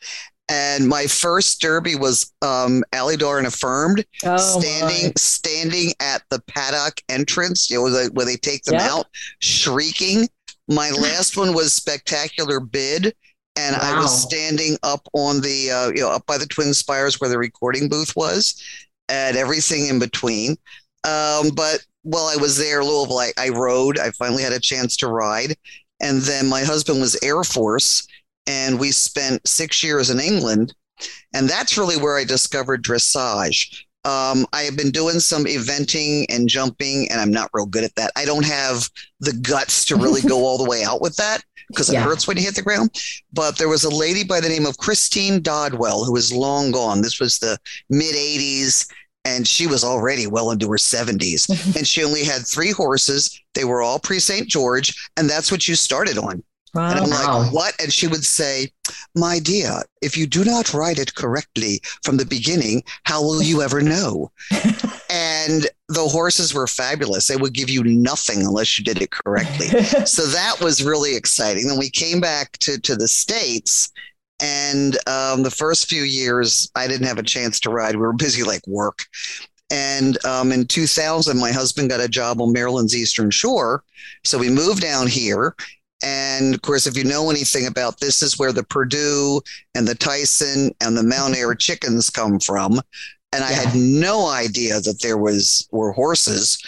And 0.50 0.88
my 0.88 1.06
first 1.06 1.60
derby 1.60 1.94
was 1.94 2.32
um, 2.42 2.82
Alydar 2.92 3.46
affirmed, 3.46 4.04
Oh, 4.24 4.36
standing 4.60 5.06
my. 5.06 5.12
standing 5.16 5.92
at 6.00 6.22
the 6.30 6.40
paddock 6.48 7.00
entrance, 7.08 7.70
you 7.70 7.76
know, 7.76 7.82
where 7.84 7.92
they, 7.92 8.06
where 8.08 8.26
they 8.26 8.36
take 8.36 8.64
them 8.64 8.74
Yep. 8.74 8.90
out, 8.90 9.06
shrieking. 9.38 10.28
My 10.68 10.90
last 11.00 11.36
one 11.36 11.54
was 11.54 11.72
Spectacular 11.72 12.60
Bid, 12.60 13.14
and 13.56 13.76
I 13.76 14.00
was 14.00 14.22
standing 14.22 14.76
up 14.82 15.06
on 15.14 15.40
the 15.40 15.70
uh, 15.70 15.88
you 15.94 16.00
know 16.02 16.10
up 16.10 16.26
by 16.26 16.36
the 16.38 16.46
Twin 16.46 16.74
Spires 16.74 17.20
where 17.20 17.30
the 17.30 17.38
recording 17.38 17.88
booth 17.88 18.14
was, 18.16 18.60
and 19.08 19.36
everything 19.36 19.86
in 19.86 19.98
between. 19.98 20.56
Um, 21.04 21.50
but 21.54 21.84
while 22.02 22.26
I 22.26 22.36
was 22.36 22.56
there, 22.58 22.82
Louisville, 22.84 23.18
I, 23.18 23.32
I 23.38 23.48
rode. 23.50 23.98
I 23.98 24.10
finally 24.12 24.42
had 24.42 24.52
a 24.52 24.60
chance 24.60 24.96
to 24.98 25.08
ride, 25.08 25.56
and 26.00 26.22
then 26.22 26.48
my 26.48 26.62
husband 26.62 27.00
was 27.00 27.16
Air 27.22 27.44
Force, 27.44 28.06
and 28.50 28.78
we 28.80 28.90
spent 28.90 29.46
six 29.46 29.82
years 29.82 30.10
in 30.10 30.18
England, 30.18 30.74
and 31.34 31.48
that's 31.48 31.78
really 31.78 31.96
where 31.96 32.18
I 32.18 32.24
discovered 32.24 32.82
dressage. 32.84 33.84
Um, 34.04 34.46
I 34.52 34.62
have 34.62 34.76
been 34.76 34.90
doing 34.90 35.20
some 35.20 35.44
eventing 35.44 36.24
and 36.30 36.48
jumping, 36.48 37.06
and 37.10 37.20
I'm 37.20 37.30
not 37.30 37.50
real 37.52 37.66
good 37.66 37.84
at 37.84 37.94
that. 37.96 38.10
I 38.16 38.24
don't 38.24 38.44
have 38.46 38.88
the 39.20 39.34
guts 39.34 39.84
to 39.86 39.96
really 39.96 40.22
go 40.22 40.38
all 40.46 40.58
the 40.58 40.68
way 40.68 40.82
out 40.82 41.00
with 41.00 41.14
that 41.16 41.42
because 41.68 41.90
it 41.90 41.94
Yeah. 41.94 42.02
hurts 42.04 42.26
when 42.26 42.36
you 42.38 42.42
hit 42.42 42.54
the 42.56 42.62
ground. 42.62 42.90
But 43.32 43.56
there 43.58 43.68
was 43.68 43.84
a 43.84 43.90
lady 43.94 44.24
by 44.24 44.40
the 44.40 44.48
name 44.48 44.66
of 44.66 44.78
Christine 44.78 45.42
Dodwell 45.42 46.04
who 46.04 46.16
is 46.16 46.32
long 46.32 46.70
gone. 46.72 47.02
This 47.02 47.20
was 47.20 47.38
the 47.38 47.58
mid 47.90 48.14
80s, 48.16 48.86
and 49.26 49.46
she 49.46 49.66
was 49.66 49.84
already 49.84 50.26
well 50.26 50.50
into 50.50 50.68
her 50.70 50.78
70s. 50.78 51.48
and 51.76 51.86
she 51.86 52.02
only 52.02 52.24
had 52.24 52.46
three 52.46 52.72
horses. 52.72 53.38
They 53.54 53.64
were 53.64 53.82
all 53.82 53.98
Prix 54.00 54.20
St. 54.20 54.48
George, 54.48 54.94
and 55.18 55.28
that's 55.28 55.52
what 55.52 55.68
you 55.68 55.74
started 55.74 56.16
on. 56.16 56.42
And 56.74 57.00
I'm 57.00 57.10
like, 57.10 57.52
what? 57.52 57.74
And 57.80 57.92
she 57.92 58.06
would 58.06 58.24
say, 58.24 58.72
My 59.14 59.38
dear, 59.38 59.82
if 60.02 60.16
you 60.16 60.26
do 60.26 60.44
not 60.44 60.72
write 60.72 60.98
it 60.98 61.14
correctly 61.14 61.80
from 62.04 62.16
the 62.16 62.24
beginning, 62.24 62.82
how 63.04 63.22
will 63.22 63.42
you 63.42 63.62
ever 63.62 63.80
know? 63.80 64.30
and 65.10 65.66
the 65.88 66.08
horses 66.08 66.54
were 66.54 66.66
fabulous. 66.66 67.26
They 67.26 67.36
would 67.36 67.54
give 67.54 67.70
you 67.70 67.82
nothing 67.82 68.40
unless 68.40 68.78
you 68.78 68.84
did 68.84 69.02
it 69.02 69.10
correctly. 69.10 69.66
so 70.06 70.26
that 70.26 70.60
was 70.60 70.84
really 70.84 71.16
exciting. 71.16 71.66
Then 71.66 71.78
we 71.78 71.90
came 71.90 72.20
back 72.20 72.52
to, 72.58 72.80
to 72.80 72.96
the 72.96 73.08
States. 73.08 73.90
And 74.42 74.96
um, 75.06 75.42
the 75.42 75.50
first 75.50 75.88
few 75.88 76.02
years, 76.02 76.70
I 76.74 76.86
didn't 76.86 77.06
have 77.06 77.18
a 77.18 77.22
chance 77.22 77.60
to 77.60 77.70
ride. 77.70 77.94
We 77.94 78.02
were 78.02 78.12
busy 78.12 78.42
like 78.42 78.66
work. 78.66 79.04
And 79.70 80.22
um, 80.24 80.50
in 80.50 80.66
2000, 80.66 81.38
my 81.38 81.52
husband 81.52 81.90
got 81.90 82.00
a 82.00 82.08
job 82.08 82.40
on 82.40 82.52
Maryland's 82.52 82.96
Eastern 82.96 83.30
Shore. 83.30 83.84
So 84.24 84.38
we 84.38 84.48
moved 84.48 84.82
down 84.82 85.06
here. 85.06 85.54
And 86.02 86.54
of 86.54 86.62
course, 86.62 86.86
if 86.86 86.96
you 86.96 87.04
know 87.04 87.30
anything 87.30 87.66
about 87.66 88.00
this, 88.00 88.22
is 88.22 88.38
where 88.38 88.52
the 88.52 88.64
Perdue 88.64 89.40
and 89.74 89.86
the 89.86 89.94
Tyson 89.94 90.70
and 90.80 90.96
the 90.96 91.02
Mountaire 91.02 91.48
mm-hmm. 91.48 91.58
chickens 91.58 92.10
come 92.10 92.40
from. 92.40 92.80
And 93.32 93.44
I 93.44 93.52
had 93.52 93.74
no 93.76 94.26
idea 94.26 94.80
that 94.80 95.02
there 95.02 95.18
was 95.18 95.68
were 95.70 95.92
horses, 95.92 96.58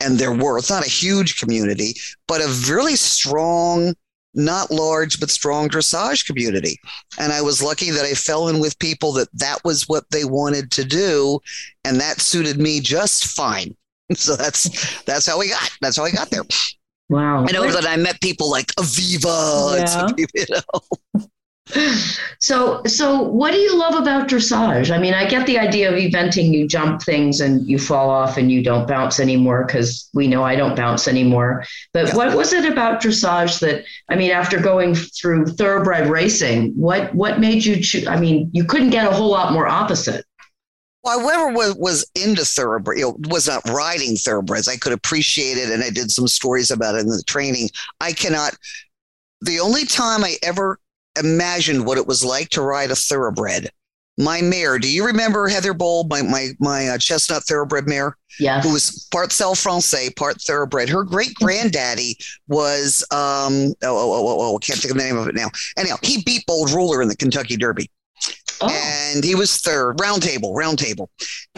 and 0.00 0.18
there 0.18 0.32
were. 0.32 0.58
It's 0.58 0.70
not 0.70 0.86
a 0.86 0.90
huge 0.90 1.40
community, 1.40 1.94
but 2.28 2.40
a 2.40 2.72
really 2.72 2.94
strong, 2.94 3.94
not 4.34 4.70
large 4.70 5.18
but 5.18 5.30
strong 5.30 5.68
dressage 5.68 6.24
community. 6.24 6.78
And 7.18 7.32
I 7.32 7.42
was 7.42 7.60
lucky 7.60 7.90
that 7.90 8.04
I 8.04 8.14
fell 8.14 8.48
in 8.48 8.60
with 8.60 8.78
people 8.78 9.12
that 9.14 9.28
that 9.34 9.64
was 9.64 9.88
what 9.88 10.04
they 10.10 10.24
wanted 10.24 10.70
to 10.72 10.84
do, 10.84 11.40
and 11.84 12.00
that 12.00 12.20
suited 12.20 12.58
me 12.58 12.80
just 12.80 13.26
fine. 13.26 13.74
So 14.14 14.36
that's 14.36 15.02
that's 15.04 15.26
how 15.26 15.38
we 15.38 15.48
got. 15.48 15.70
That's 15.80 15.96
how 15.96 16.04
I 16.04 16.10
got 16.10 16.28
there. 16.30 16.42
Wow. 17.08 17.44
I 17.46 17.52
know 17.52 17.70
that 17.70 17.86
I 17.86 17.96
met 17.96 18.20
people 18.20 18.50
like 18.50 18.68
Aviva. 18.76 19.78
and 19.78 19.88
some 19.88 20.14
people, 20.14 20.30
you 20.34 20.46
know. 20.50 21.26
So, 22.40 22.82
so 22.84 23.22
what 23.22 23.52
do 23.52 23.56
you 23.58 23.78
love 23.78 23.94
about 23.94 24.28
dressage? 24.28 24.90
I 24.90 24.98
mean, 24.98 25.14
I 25.14 25.26
get 25.26 25.46
the 25.46 25.58
idea 25.58 25.88
of 25.90 25.94
eventing. 25.94 26.52
You 26.52 26.66
jump 26.66 27.02
things 27.02 27.40
and 27.40 27.66
you 27.68 27.78
fall 27.78 28.10
off 28.10 28.36
and 28.36 28.50
you 28.50 28.62
don't 28.64 28.88
bounce 28.88 29.20
anymore 29.20 29.64
because 29.64 30.08
we 30.12 30.26
know 30.26 30.42
I 30.42 30.56
don't 30.56 30.74
bounce 30.74 31.06
anymore. 31.06 31.64
But 31.94 32.08
Yeah. 32.08 32.16
what 32.16 32.36
was 32.36 32.52
it 32.52 32.70
about 32.70 33.00
dressage 33.00 33.60
that 33.60 33.84
I 34.10 34.16
mean, 34.16 34.32
after 34.32 34.58
going 34.58 34.94
through 34.94 35.46
thoroughbred 35.46 36.08
racing, 36.10 36.72
what 36.74 37.14
what 37.14 37.38
made 37.40 37.64
you 37.64 37.80
choose? 37.80 38.06
I 38.08 38.18
mean, 38.18 38.50
you 38.52 38.64
couldn't 38.64 38.90
get 38.90 39.06
a 39.06 39.12
whole 39.14 39.30
lot 39.30 39.52
more 39.52 39.68
opposite. 39.68 40.24
Well, 41.04 41.20
whoever 41.20 41.48
was, 41.52 41.74
was 41.76 42.08
into 42.14 42.44
thoroughbred, 42.44 42.98
you 42.98 43.04
know, 43.06 43.16
was 43.28 43.48
not 43.48 43.68
riding 43.68 44.16
thoroughbreds. 44.16 44.68
I 44.68 44.76
could 44.76 44.92
appreciate 44.92 45.58
it, 45.58 45.70
and 45.70 45.82
I 45.82 45.90
did 45.90 46.10
some 46.10 46.28
stories 46.28 46.70
about 46.70 46.94
it 46.94 47.00
in 47.00 47.08
the 47.08 47.22
training. 47.26 47.70
I 48.00 48.12
cannot. 48.12 48.56
The 49.40 49.58
only 49.58 49.84
time 49.84 50.22
I 50.22 50.36
ever 50.42 50.78
imagined 51.18 51.84
what 51.84 51.98
it 51.98 52.06
was 52.06 52.24
like 52.24 52.50
to 52.50 52.62
ride 52.62 52.92
a 52.92 52.96
thoroughbred, 52.96 53.68
my 54.16 54.40
mare. 54.40 54.78
Do 54.78 54.88
you 54.88 55.04
remember 55.04 55.48
Heather 55.48 55.74
Bold, 55.74 56.08
my 56.08 56.22
my 56.22 56.50
my 56.60 56.88
uh, 56.90 56.98
chestnut 56.98 57.42
thoroughbred 57.44 57.88
mare, 57.88 58.16
Yes. 58.38 58.64
who 58.64 58.72
was 58.72 59.08
part 59.10 59.32
Selle 59.32 59.56
Francais, 59.56 60.10
part 60.10 60.40
thoroughbred? 60.40 60.88
Her 60.88 61.02
great 61.02 61.34
granddaddy 61.34 62.16
was 62.46 63.02
um 63.10 63.74
oh, 63.82 63.98
oh 63.98 64.12
oh 64.12 64.28
oh 64.28 64.40
oh 64.52 64.56
I 64.56 64.64
can't 64.64 64.78
think 64.78 64.92
of 64.92 64.98
the 64.98 65.04
name 65.04 65.16
of 65.16 65.26
it 65.26 65.34
now. 65.34 65.48
Anyhow, 65.76 65.96
he 66.02 66.22
beat 66.22 66.46
Bold 66.46 66.70
Ruler 66.70 67.02
in 67.02 67.08
the 67.08 67.16
Kentucky 67.16 67.56
Derby 67.56 67.90
oh, 68.62 69.12
and 69.14 69.24
he 69.24 69.34
was 69.34 69.58
third 69.58 70.00
round 70.00 70.22
table 70.22 70.54
round 70.54 70.78
table 70.78 71.10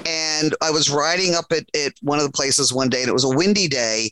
and 0.07 0.55
i 0.61 0.71
was 0.71 0.91
riding 0.91 1.35
up 1.35 1.47
at, 1.51 1.65
at 1.77 1.93
one 2.03 2.19
of 2.19 2.25
the 2.25 2.33
places 2.33 2.73
one 2.73 2.89
day 2.89 3.01
and 3.01 3.09
it 3.09 3.15
was 3.15 3.25
a 3.25 3.37
windy 3.37 3.69
day 3.69 4.11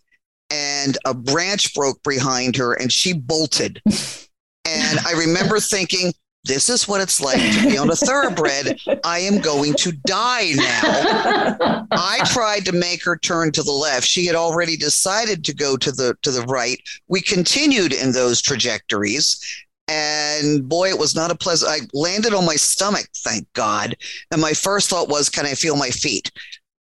and 0.50 0.98
a 1.04 1.14
branch 1.14 1.74
broke 1.74 2.02
behind 2.02 2.56
her 2.56 2.74
and 2.74 2.92
she 2.92 3.12
bolted 3.12 3.80
and 4.66 4.98
i 5.06 5.12
remember 5.12 5.58
thinking 5.58 6.12
this 6.44 6.68
is 6.68 6.88
what 6.88 7.00
it's 7.00 7.20
like 7.20 7.38
to 7.38 7.70
be 7.70 7.78
on 7.78 7.90
a 7.90 7.96
thoroughbred 7.96 8.78
i 9.04 9.18
am 9.18 9.40
going 9.40 9.74
to 9.74 9.92
die 9.92 10.52
now 10.54 11.72
I 11.92 12.20
tried 12.26 12.64
to 12.66 12.72
make 12.72 13.04
her 13.04 13.16
turn 13.16 13.52
to 13.52 13.62
the 13.62 13.72
left. 13.72 14.06
She 14.06 14.26
had 14.26 14.34
already 14.34 14.76
decided 14.76 15.44
to 15.44 15.54
go 15.54 15.76
to 15.76 15.92
the 15.92 16.16
to 16.22 16.30
the 16.30 16.42
right. 16.42 16.80
We 17.08 17.20
continued 17.20 17.92
in 17.92 18.12
those 18.12 18.40
trajectories. 18.40 19.40
And 19.88 20.68
boy, 20.68 20.88
it 20.88 20.98
was 20.98 21.14
not 21.14 21.30
a 21.30 21.34
pleasant. 21.34 21.70
I 21.70 21.86
landed 21.92 22.34
on 22.34 22.46
my 22.46 22.56
stomach, 22.56 23.06
thank 23.16 23.52
God. 23.52 23.96
And 24.30 24.40
my 24.40 24.52
first 24.52 24.88
thought 24.88 25.08
was, 25.08 25.28
can 25.28 25.44
I 25.44 25.54
feel 25.54 25.76
my 25.76 25.90
feet? 25.90 26.30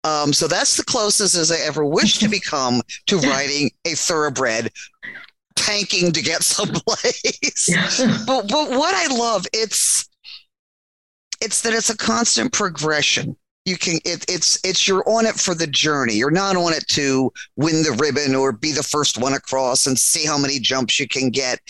Um, 0.04 0.32
so 0.32 0.48
that's 0.48 0.76
the 0.76 0.84
closest 0.84 1.36
as 1.36 1.52
I 1.52 1.58
ever 1.58 1.84
wish 1.84 2.18
to 2.18 2.28
become 2.28 2.82
to 3.06 3.18
riding 3.18 3.70
a 3.84 3.94
thoroughbred, 3.94 4.70
tanking 5.54 6.12
to 6.12 6.22
get 6.22 6.42
someplace 6.42 7.68
but 8.26 8.48
but 8.48 8.70
what 8.70 8.94
I 8.94 9.14
love 9.14 9.46
it's 9.52 10.08
it's 11.42 11.62
that 11.62 11.74
it's 11.74 11.90
a 11.90 11.96
constant 11.96 12.52
progression. 12.52 13.36
You 13.64 13.76
can 13.76 13.96
it, 14.04 14.24
it's 14.28 14.58
it's 14.64 14.88
you're 14.88 15.08
on 15.08 15.26
it 15.26 15.34
for 15.34 15.54
the 15.54 15.66
journey. 15.66 16.14
You're 16.14 16.30
not 16.30 16.56
on 16.56 16.72
it 16.72 16.86
to 16.88 17.32
win 17.56 17.82
the 17.82 17.96
ribbon 18.00 18.34
or 18.34 18.52
be 18.52 18.72
the 18.72 18.82
first 18.82 19.18
one 19.18 19.34
across 19.34 19.86
and 19.86 19.98
see 19.98 20.24
how 20.24 20.38
many 20.38 20.58
jumps 20.58 20.98
you 20.98 21.06
can 21.06 21.30
get. 21.30 21.60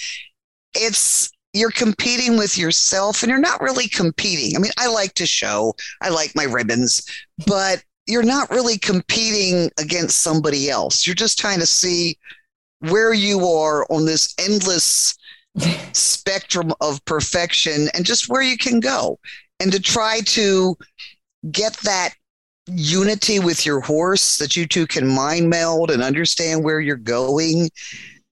It's 0.74 1.30
you're 1.54 1.70
competing 1.70 2.38
with 2.38 2.56
yourself 2.56 3.22
and 3.22 3.30
you're 3.30 3.38
not 3.38 3.60
really 3.60 3.88
competing. 3.88 4.56
I 4.56 4.58
mean, 4.58 4.72
I 4.78 4.86
like 4.88 5.14
to 5.14 5.26
show, 5.26 5.74
I 6.00 6.08
like 6.08 6.34
my 6.34 6.44
ribbons, 6.44 7.02
but 7.46 7.82
you're 8.06 8.22
not 8.22 8.50
really 8.50 8.78
competing 8.78 9.70
against 9.78 10.22
somebody 10.22 10.70
else. 10.70 11.06
You're 11.06 11.14
just 11.14 11.38
trying 11.38 11.60
to 11.60 11.66
see 11.66 12.18
where 12.80 13.12
you 13.12 13.46
are 13.46 13.86
on 13.90 14.06
this 14.06 14.34
endless 14.38 15.16
spectrum 15.92 16.72
of 16.80 17.04
perfection 17.04 17.88
and 17.94 18.04
just 18.04 18.28
where 18.28 18.42
you 18.42 18.56
can 18.56 18.80
go 18.80 19.18
and 19.60 19.70
to 19.72 19.80
try 19.80 20.20
to 20.20 20.76
get 21.50 21.74
that 21.84 22.14
unity 22.66 23.38
with 23.38 23.66
your 23.66 23.80
horse 23.80 24.38
that 24.38 24.56
you 24.56 24.66
two 24.66 24.86
can 24.86 25.06
mind 25.06 25.50
meld 25.50 25.90
and 25.90 26.02
understand 26.02 26.64
where 26.64 26.80
you're 26.80 26.96
going 26.96 27.68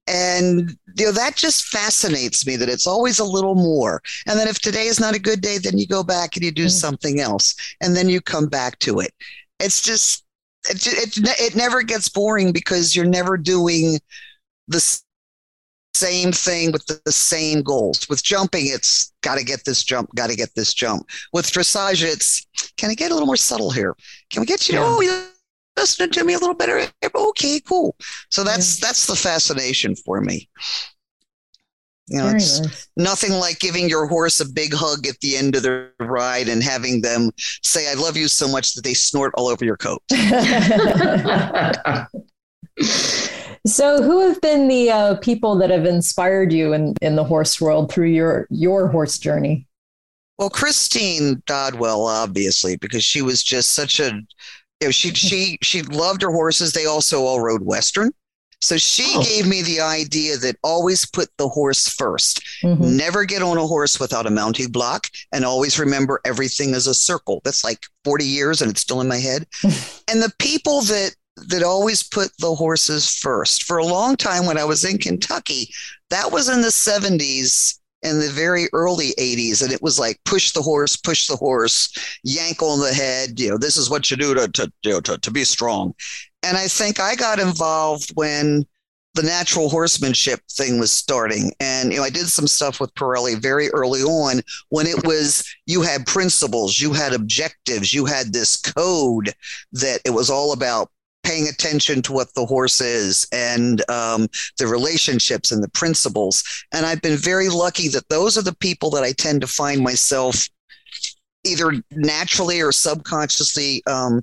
and 0.07 0.77
you 0.97 1.07
know 1.07 1.13
that 1.13 1.37
just 1.37 1.65
fascinates 1.67 2.47
me 2.47 2.57
that 2.57 2.69
it's 2.69 2.87
always 2.87 3.19
a 3.19 3.25
little 3.25 3.55
more 3.55 4.01
and 4.27 4.39
then 4.39 4.49
if 4.49 4.59
today 4.61 4.87
is 4.87 5.01
not 5.01 5.15
a 5.15 5.21
good 5.21 5.41
day 5.41 5.59
then 5.59 5.79
you 5.79 5.87
go 5.87 6.03
back 6.03 6.37
and 6.37 6.45
you 6.45 6.51
do 6.53 6.67
Mm. 6.67 6.71
something 6.71 7.21
else 7.21 7.55
and 7.81 7.95
then 7.97 8.09
you 8.09 8.21
come 8.21 8.47
back 8.47 8.79
to 8.81 9.01
it 9.01 9.13
it's 9.59 9.83
just 9.83 10.25
it, 10.69 10.87
it, 10.87 11.41
it 11.41 11.57
never 11.57 11.83
gets 11.83 12.09
boring 12.09 12.53
because 12.53 12.95
you're 12.95 13.05
never 13.07 13.37
doing 13.39 13.99
the 14.69 15.01
same 15.95 16.33
thing 16.33 16.73
with 16.73 16.85
the, 16.87 17.01
the 17.05 17.13
same 17.13 17.63
goals. 17.63 18.09
With 18.09 18.23
jumping, 18.23 18.67
it's 18.67 19.13
got 19.23 19.39
to 19.39 19.45
get 19.45 19.65
this 19.65 19.83
jump, 19.83 20.15
got 20.15 20.31
to 20.31 20.37
get 20.37 20.55
this 20.55 20.73
jump. 20.73 21.07
With 21.33 21.47
dressage, 21.51 22.03
it's 22.03 22.47
can 22.77 22.91
I 22.91 22.95
get 22.95 23.11
a 23.11 23.15
little 23.15 23.27
more 23.27 23.37
subtle 23.37 23.71
here? 23.71 23.97
Can 24.31 24.41
we 24.41 24.47
get 24.47 24.69
you? 24.69 24.77
Yeah. 24.77 24.85
Oh, 24.85 25.01
you 25.01 25.25
listening 25.81 26.11
to 26.11 26.25
me 26.25 26.35
a 26.35 26.39
little 26.39 26.55
better. 26.55 26.87
Okay, 27.15 27.61
cool. 27.61 27.97
So 28.29 28.45
that's 28.45 28.79
that's 28.79 29.07
the 29.07 29.17
fascination 29.17 29.97
for 29.97 30.21
me. 30.21 30.49
You 32.07 32.19
know, 32.19 32.25
Very 32.25 32.37
it's 32.37 32.61
nice. 32.61 32.89
nothing 32.97 33.33
like 33.33 33.61
giving 33.61 33.89
your 33.89 34.07
horse 34.07 34.41
a 34.41 34.49
big 34.49 34.75
hug 34.75 35.07
at 35.07 35.21
the 35.21 35.37
end 35.37 35.55
of 35.55 35.63
the 35.63 35.93
ride 36.01 36.49
and 36.49 36.61
having 36.61 37.03
them 37.03 37.31
say, 37.63 37.89
I 37.89 37.95
love 37.95 38.17
you 38.17 38.27
so 38.27 38.49
much 38.49 38.75
that 38.75 38.83
they 38.83 38.95
snort 38.95 39.33
all 39.37 39.47
over 39.47 39.65
your 39.65 39.77
coat. 39.77 40.03
so, 43.65 44.03
who 44.03 44.27
have 44.27 44.41
been 44.41 44.67
the 44.67 44.91
uh, 44.91 45.15
people 45.17 45.57
that 45.59 45.71
have 45.71 45.85
inspired 45.85 46.53
you 46.53 46.73
in, 46.73 46.95
in 47.01 47.15
the 47.15 47.23
horse 47.25 47.61
world 47.61 47.93
through 47.93 48.09
your 48.09 48.49
your 48.51 48.89
horse 48.89 49.17
journey? 49.19 49.69
Well, 50.37 50.51
Christine 50.51 51.43
Dodwell, 51.47 52.07
obviously, 52.07 52.77
because 52.77 53.05
she 53.05 53.21
was 53.21 53.43
just 53.43 53.73
such 53.73 54.01
a, 54.01 54.21
you 54.81 54.89
know, 54.89 54.93
she 54.93 55.15
she 55.15 55.59
she 55.63 55.83
loved 55.83 56.23
her 56.23 56.31
horses. 56.31 56.73
They 56.73 56.87
also 56.87 57.23
all 57.23 57.41
rode 57.41 57.63
Western. 57.63 58.13
So 58.63 58.77
she 58.77 59.15
oh. 59.17 59.23
gave 59.23 59.47
me 59.47 59.63
the 59.63 59.81
idea 59.81 60.37
that 60.37 60.57
always 60.63 61.07
put 61.07 61.29
the 61.39 61.49
horse 61.49 61.89
1st 61.89 62.43
mm-hmm. 62.63 62.97
Never 62.97 63.25
get 63.25 63.41
on 63.41 63.57
a 63.57 63.67
horse 63.67 63.99
without 63.99 64.27
a 64.27 64.31
mounting 64.31 64.71
block 64.71 65.07
and 65.33 65.47
always 65.47 65.79
remember 65.79 66.21
everything 66.27 66.75
is 66.75 66.87
a 66.87 66.93
circle. 66.93 67.41
That's 67.43 67.65
like 67.65 67.79
40 68.05 68.25
years 68.25 68.61
and 68.61 68.71
it's 68.71 68.83
still 68.83 69.01
in 69.01 69.09
my 69.09 69.17
head. 69.17 69.47
and 69.65 70.23
the 70.23 70.33
people 70.39 70.83
that 70.83 71.15
that 71.49 71.63
always 71.63 72.03
put 72.03 72.31
the 72.39 72.55
horses 72.55 73.17
first. 73.17 73.65
For 73.65 73.79
a 73.79 73.87
long 73.87 74.17
time 74.17 74.45
when 74.45 74.59
I 74.59 74.65
was 74.65 74.85
in 74.85 74.99
Kentucky, 74.99 75.73
that 76.11 76.31
was 76.31 76.51
in 76.51 76.61
the 76.61 76.69
70s 76.69 77.79
and 78.03 78.21
the 78.21 78.29
very 78.31 78.69
early 78.73 79.13
80s 79.19 79.63
and 79.63 79.73
it 79.73 79.83
was 79.83 79.99
like 79.99 80.19
push 80.25 80.53
the 80.53 80.63
horse 80.63 80.97
push 80.97 81.27
the 81.27 81.37
horse 81.37 81.93
yank 82.25 82.63
on 82.63 82.81
the 82.81 82.93
head 82.93 83.39
you 83.39 83.51
know 83.51 83.59
this 83.59 83.77
is 83.77 83.91
what 83.91 84.11
you 84.11 84.17
do 84.17 84.35
to 84.35 84.49
to, 84.49 84.73
you 84.83 84.93
know, 84.93 85.01
to, 85.01 85.19
to 85.19 85.31
be 85.31 85.45
strong 85.45 85.95
and 86.43 86.57
I 86.57 86.69
think 86.69 87.01
I 87.01 87.15
got 87.15 87.39
involved 87.39 88.11
when 88.15 88.67
the 89.15 89.23
natural 89.23 89.69
horsemanship 89.69 90.41
thing 90.51 90.79
was 90.79 90.93
starting. 90.93 91.53
And, 91.61 91.93
you 91.93 91.99
know, 91.99 92.05
I 92.05 92.11
did 92.11 92.29
some 92.29 92.47
stuff 92.47 92.81
with 92.81 92.95
Parelli 92.95 93.41
very 93.41 93.69
early 93.71 94.03
on 94.03 94.41
when 94.69 94.87
it 94.87 95.05
was, 95.05 95.45
you 95.67 95.83
had 95.83 96.07
principles, 96.07 96.79
you 96.79 96.93
had 96.93 97.13
objectives, 97.13 97.93
you 97.93 98.07
had 98.07 98.33
this 98.33 98.57
code 98.57 99.33
that 99.73 100.01
it 100.05 100.11
was 100.11 100.31
all 100.31 100.53
about 100.53 100.91
paying 101.23 101.49
attention 101.49 102.03
to 102.03 102.13
what 102.13 102.33
the 102.35 102.47
horse 102.47 102.81
is 102.81 103.27
and 103.33 103.89
um, 103.91 104.27
the 104.59 104.67
relationships 104.67 105.53
and 105.53 105.63
the 105.63 105.71
principles. 105.71 106.43
And 106.73 106.87
I've 106.87 107.03
been 107.03 107.17
very 107.17 107.49
lucky 107.49 107.89
that 107.89 108.09
those 108.09 108.39
are 108.39 108.43
the 108.43 108.57
people 108.57 108.91
that 108.91 109.05
I 109.05 109.13
tend 109.13 109.41
to 109.43 109.47
find 109.47 109.83
myself 109.83 110.49
either 111.45 111.73
naturally 111.93 112.61
or 112.61 112.73
subconsciously 112.73 113.83
um, 113.87 114.23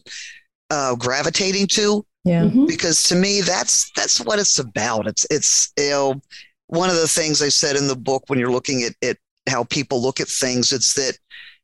uh, 0.69 0.95
gravitating 0.95 1.67
to. 1.67 2.05
Yeah. 2.23 2.43
Mm-hmm. 2.43 2.65
Because 2.65 3.03
to 3.03 3.15
me, 3.15 3.41
that's 3.41 3.89
that's 3.95 4.19
what 4.19 4.39
it's 4.39 4.59
about. 4.59 5.07
It's 5.07 5.25
it's 5.29 5.71
you 5.77 5.89
know 5.91 6.21
one 6.67 6.89
of 6.89 6.97
the 6.97 7.07
things 7.07 7.41
I 7.41 7.49
said 7.49 7.77
in 7.77 7.87
the 7.87 7.95
book 7.95 8.23
when 8.27 8.37
you're 8.37 8.51
looking 8.51 8.83
at, 8.83 8.93
at 9.07 9.17
how 9.47 9.63
people 9.63 10.01
look 10.01 10.19
at 10.19 10.27
things, 10.27 10.73
it's 10.73 10.93
that 10.95 11.17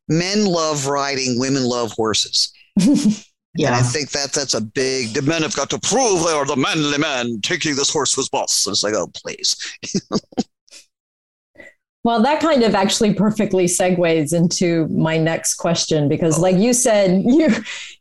men 0.07 0.45
love 0.45 0.87
riding, 0.87 1.37
women 1.37 1.63
love 1.63 1.91
horses. 1.91 2.53
Yeah. 3.55 3.67
And 3.67 3.75
I 3.75 3.81
think 3.81 4.09
that 4.11 4.33
that's 4.33 4.55
a 4.55 4.61
big. 4.61 5.13
The 5.13 5.21
men 5.21 5.43
have 5.43 5.55
got 5.55 5.69
to 5.71 5.79
prove 5.79 6.23
they 6.23 6.31
are 6.31 6.45
the 6.45 6.55
manly 6.55 6.97
man 6.97 7.39
taking 7.41 7.75
this 7.75 7.91
horse 7.91 8.17
as 8.17 8.29
boss. 8.29 8.65
And 8.65 8.73
it's 8.73 8.83
like, 8.83 8.95
oh, 8.95 9.07
please. 9.13 9.55
Well, 12.03 12.21
that 12.23 12.41
kind 12.41 12.63
of 12.63 12.75
actually 12.75 13.13
perfectly 13.13 13.65
segues 13.65 14.33
into 14.33 14.87
my 14.89 15.17
next 15.17 15.55
question 15.55 16.09
because, 16.09 16.37
like 16.37 16.57
you 16.57 16.73
said, 16.73 17.23
you 17.25 17.49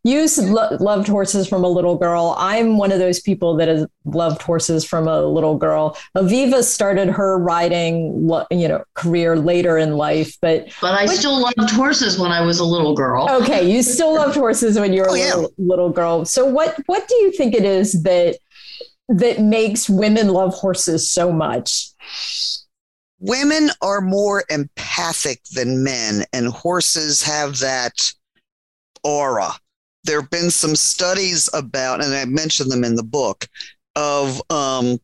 you 0.02 0.28
lo- 0.38 0.76
loved 0.80 1.06
horses 1.06 1.48
from 1.48 1.62
a 1.62 1.68
little 1.68 1.96
girl. 1.96 2.34
I'm 2.36 2.78
one 2.78 2.90
of 2.90 2.98
those 2.98 3.20
people 3.20 3.54
that 3.56 3.68
has 3.68 3.86
loved 4.04 4.42
horses 4.42 4.84
from 4.84 5.06
a 5.06 5.22
little 5.22 5.56
girl. 5.56 5.96
Aviva 6.16 6.64
started 6.64 7.08
her 7.10 7.38
riding, 7.38 8.28
you 8.50 8.66
know, 8.66 8.82
career 8.94 9.36
later 9.36 9.78
in 9.78 9.96
life, 9.96 10.36
but 10.40 10.66
but 10.80 10.94
I 10.94 11.06
still 11.06 11.40
loved 11.40 11.70
horses 11.70 12.18
when 12.18 12.32
I 12.32 12.40
was 12.40 12.58
a 12.58 12.64
little 12.64 12.96
girl. 12.96 13.28
Okay, 13.42 13.70
you 13.70 13.84
still 13.84 14.14
loved 14.14 14.34
horses 14.34 14.78
when 14.80 14.92
you 14.92 15.02
were 15.02 15.10
oh, 15.10 15.14
a 15.14 15.22
little, 15.22 15.42
yeah. 15.42 15.48
little 15.58 15.90
girl. 15.90 16.24
So 16.24 16.44
what 16.44 16.76
what 16.86 17.06
do 17.06 17.14
you 17.16 17.30
think 17.30 17.54
it 17.54 17.64
is 17.64 18.02
that 18.02 18.38
that 19.08 19.40
makes 19.40 19.88
women 19.88 20.28
love 20.28 20.54
horses 20.54 21.08
so 21.08 21.32
much? 21.32 21.90
Women 23.22 23.70
are 23.80 24.00
more 24.00 24.44
empathic 24.50 25.40
than 25.52 25.82
men, 25.82 26.24
and 26.32 26.48
horses 26.48 27.22
have 27.22 27.58
that 27.60 28.12
aura. 29.04 29.52
There 30.04 30.20
have 30.20 30.30
been 30.30 30.50
some 30.50 30.74
studies 30.74 31.48
about, 31.54 32.04
and 32.04 32.12
I 32.12 32.24
mentioned 32.24 32.70
them 32.70 32.84
in 32.84 32.96
the 32.96 33.04
book, 33.04 33.46
of 33.94 34.42
um, 34.50 34.98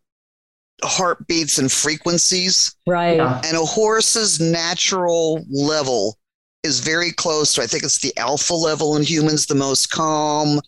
heartbeats 0.83 1.59
and 1.59 1.71
frequencies. 1.71 2.75
Right. 2.87 3.21
And 3.21 3.57
a 3.57 3.65
horse's 3.65 4.41
natural 4.41 5.45
level 5.49 6.19
is 6.65 6.81
very 6.81 7.13
close 7.13 7.55
to, 7.55 7.63
I 7.63 7.67
think 7.67 7.85
it's 7.85 8.01
the 8.01 8.17
alpha 8.17 8.55
level 8.55 8.97
in 8.97 9.05
humans, 9.05 9.47
the 9.47 9.55
most 9.55 9.91
calm, 9.91 10.61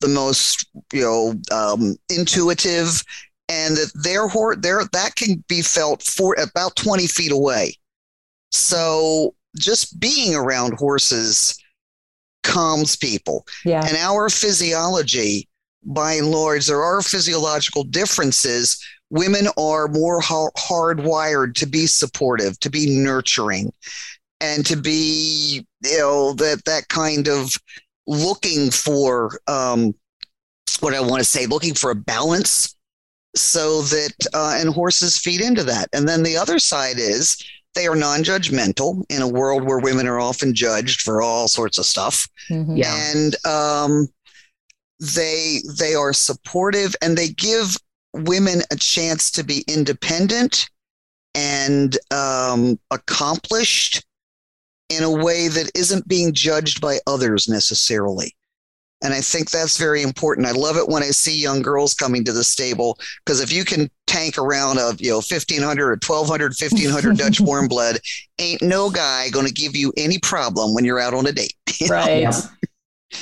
the 0.00 0.08
most, 0.08 0.66
you 0.92 1.02
know, 1.02 1.34
um, 1.54 1.96
intuitive 2.08 3.02
and 3.48 3.76
that 3.76 3.92
their 3.94 4.28
horse 4.28 4.56
there 4.60 4.82
that 4.92 5.16
can 5.16 5.44
be 5.48 5.62
felt 5.62 6.02
for 6.02 6.34
about 6.40 6.76
20 6.76 7.06
feet 7.06 7.32
away. 7.32 7.74
So 8.50 9.34
just 9.56 9.98
being 10.00 10.34
around 10.34 10.74
horses 10.78 11.58
calms 12.42 12.96
people. 12.96 13.46
Yeah. 13.64 13.84
And 13.84 13.96
our 13.96 14.28
physiology, 14.28 15.48
by 15.82 16.14
and 16.14 16.30
large, 16.30 16.66
there 16.66 16.82
are 16.82 17.02
physiological 17.02 17.84
differences. 17.84 18.82
Women 19.10 19.48
are 19.58 19.88
more 19.88 20.20
hardwired 20.20 21.54
to 21.56 21.66
be 21.66 21.86
supportive, 21.86 22.58
to 22.60 22.70
be 22.70 22.98
nurturing, 22.98 23.72
and 24.40 24.64
to 24.66 24.76
be, 24.76 25.66
you 25.82 25.98
know, 25.98 26.32
that 26.34 26.64
that 26.64 26.88
kind 26.88 27.28
of 27.28 27.50
looking 28.06 28.70
for 28.70 29.38
um, 29.46 29.94
what 30.80 30.94
I 30.94 31.00
want 31.00 31.20
to 31.20 31.24
say, 31.24 31.46
looking 31.46 31.74
for 31.74 31.90
a 31.90 31.94
balance 31.94 32.74
so 33.36 33.82
that 33.82 34.14
uh, 34.32 34.56
and 34.60 34.70
horses 34.70 35.18
feed 35.18 35.40
into 35.40 35.64
that 35.64 35.88
and 35.92 36.08
then 36.08 36.22
the 36.22 36.36
other 36.36 36.58
side 36.58 36.98
is 36.98 37.42
they 37.74 37.86
are 37.86 37.96
non-judgmental 37.96 39.04
in 39.08 39.22
a 39.22 39.28
world 39.28 39.64
where 39.64 39.80
women 39.80 40.06
are 40.06 40.20
often 40.20 40.54
judged 40.54 41.00
for 41.00 41.20
all 41.20 41.48
sorts 41.48 41.78
of 41.78 41.84
stuff 41.84 42.28
mm-hmm. 42.48 42.76
yeah. 42.76 43.12
and 43.12 43.34
um, 43.44 44.08
they 45.00 45.60
they 45.78 45.94
are 45.94 46.12
supportive 46.12 46.94
and 47.02 47.16
they 47.16 47.28
give 47.28 47.76
women 48.12 48.60
a 48.70 48.76
chance 48.76 49.30
to 49.32 49.42
be 49.42 49.64
independent 49.66 50.70
and 51.34 51.98
um, 52.12 52.78
accomplished 52.92 54.04
in 54.88 55.02
a 55.02 55.10
way 55.10 55.48
that 55.48 55.70
isn't 55.74 56.06
being 56.06 56.32
judged 56.32 56.80
by 56.80 56.98
others 57.06 57.48
necessarily 57.48 58.34
and 59.04 59.12
I 59.12 59.20
think 59.20 59.50
that's 59.50 59.76
very 59.76 60.02
important. 60.02 60.46
I 60.46 60.52
love 60.52 60.78
it 60.78 60.88
when 60.88 61.02
I 61.02 61.10
see 61.10 61.36
young 61.38 61.60
girls 61.60 61.92
coming 61.92 62.24
to 62.24 62.32
the 62.32 62.42
stable 62.42 62.98
because 63.24 63.40
if 63.40 63.52
you 63.52 63.62
can 63.62 63.90
tank 64.06 64.38
around 64.38 64.78
a 64.78 64.94
you 64.98 65.10
know 65.10 65.16
1500 65.16 65.84
or 65.84 65.90
1200 65.90 66.54
1500 66.58 67.18
Dutch 67.18 67.38
warm 67.40 67.68
blood, 67.68 67.98
ain't 68.38 68.62
no 68.62 68.90
guy 68.90 69.28
going 69.28 69.46
to 69.46 69.52
give 69.52 69.76
you 69.76 69.92
any 69.98 70.18
problem 70.18 70.74
when 70.74 70.86
you're 70.86 71.00
out 71.00 71.14
on 71.14 71.26
a 71.26 71.32
date. 71.32 71.54
Right. 71.88 72.22
Yeah. 72.22 72.40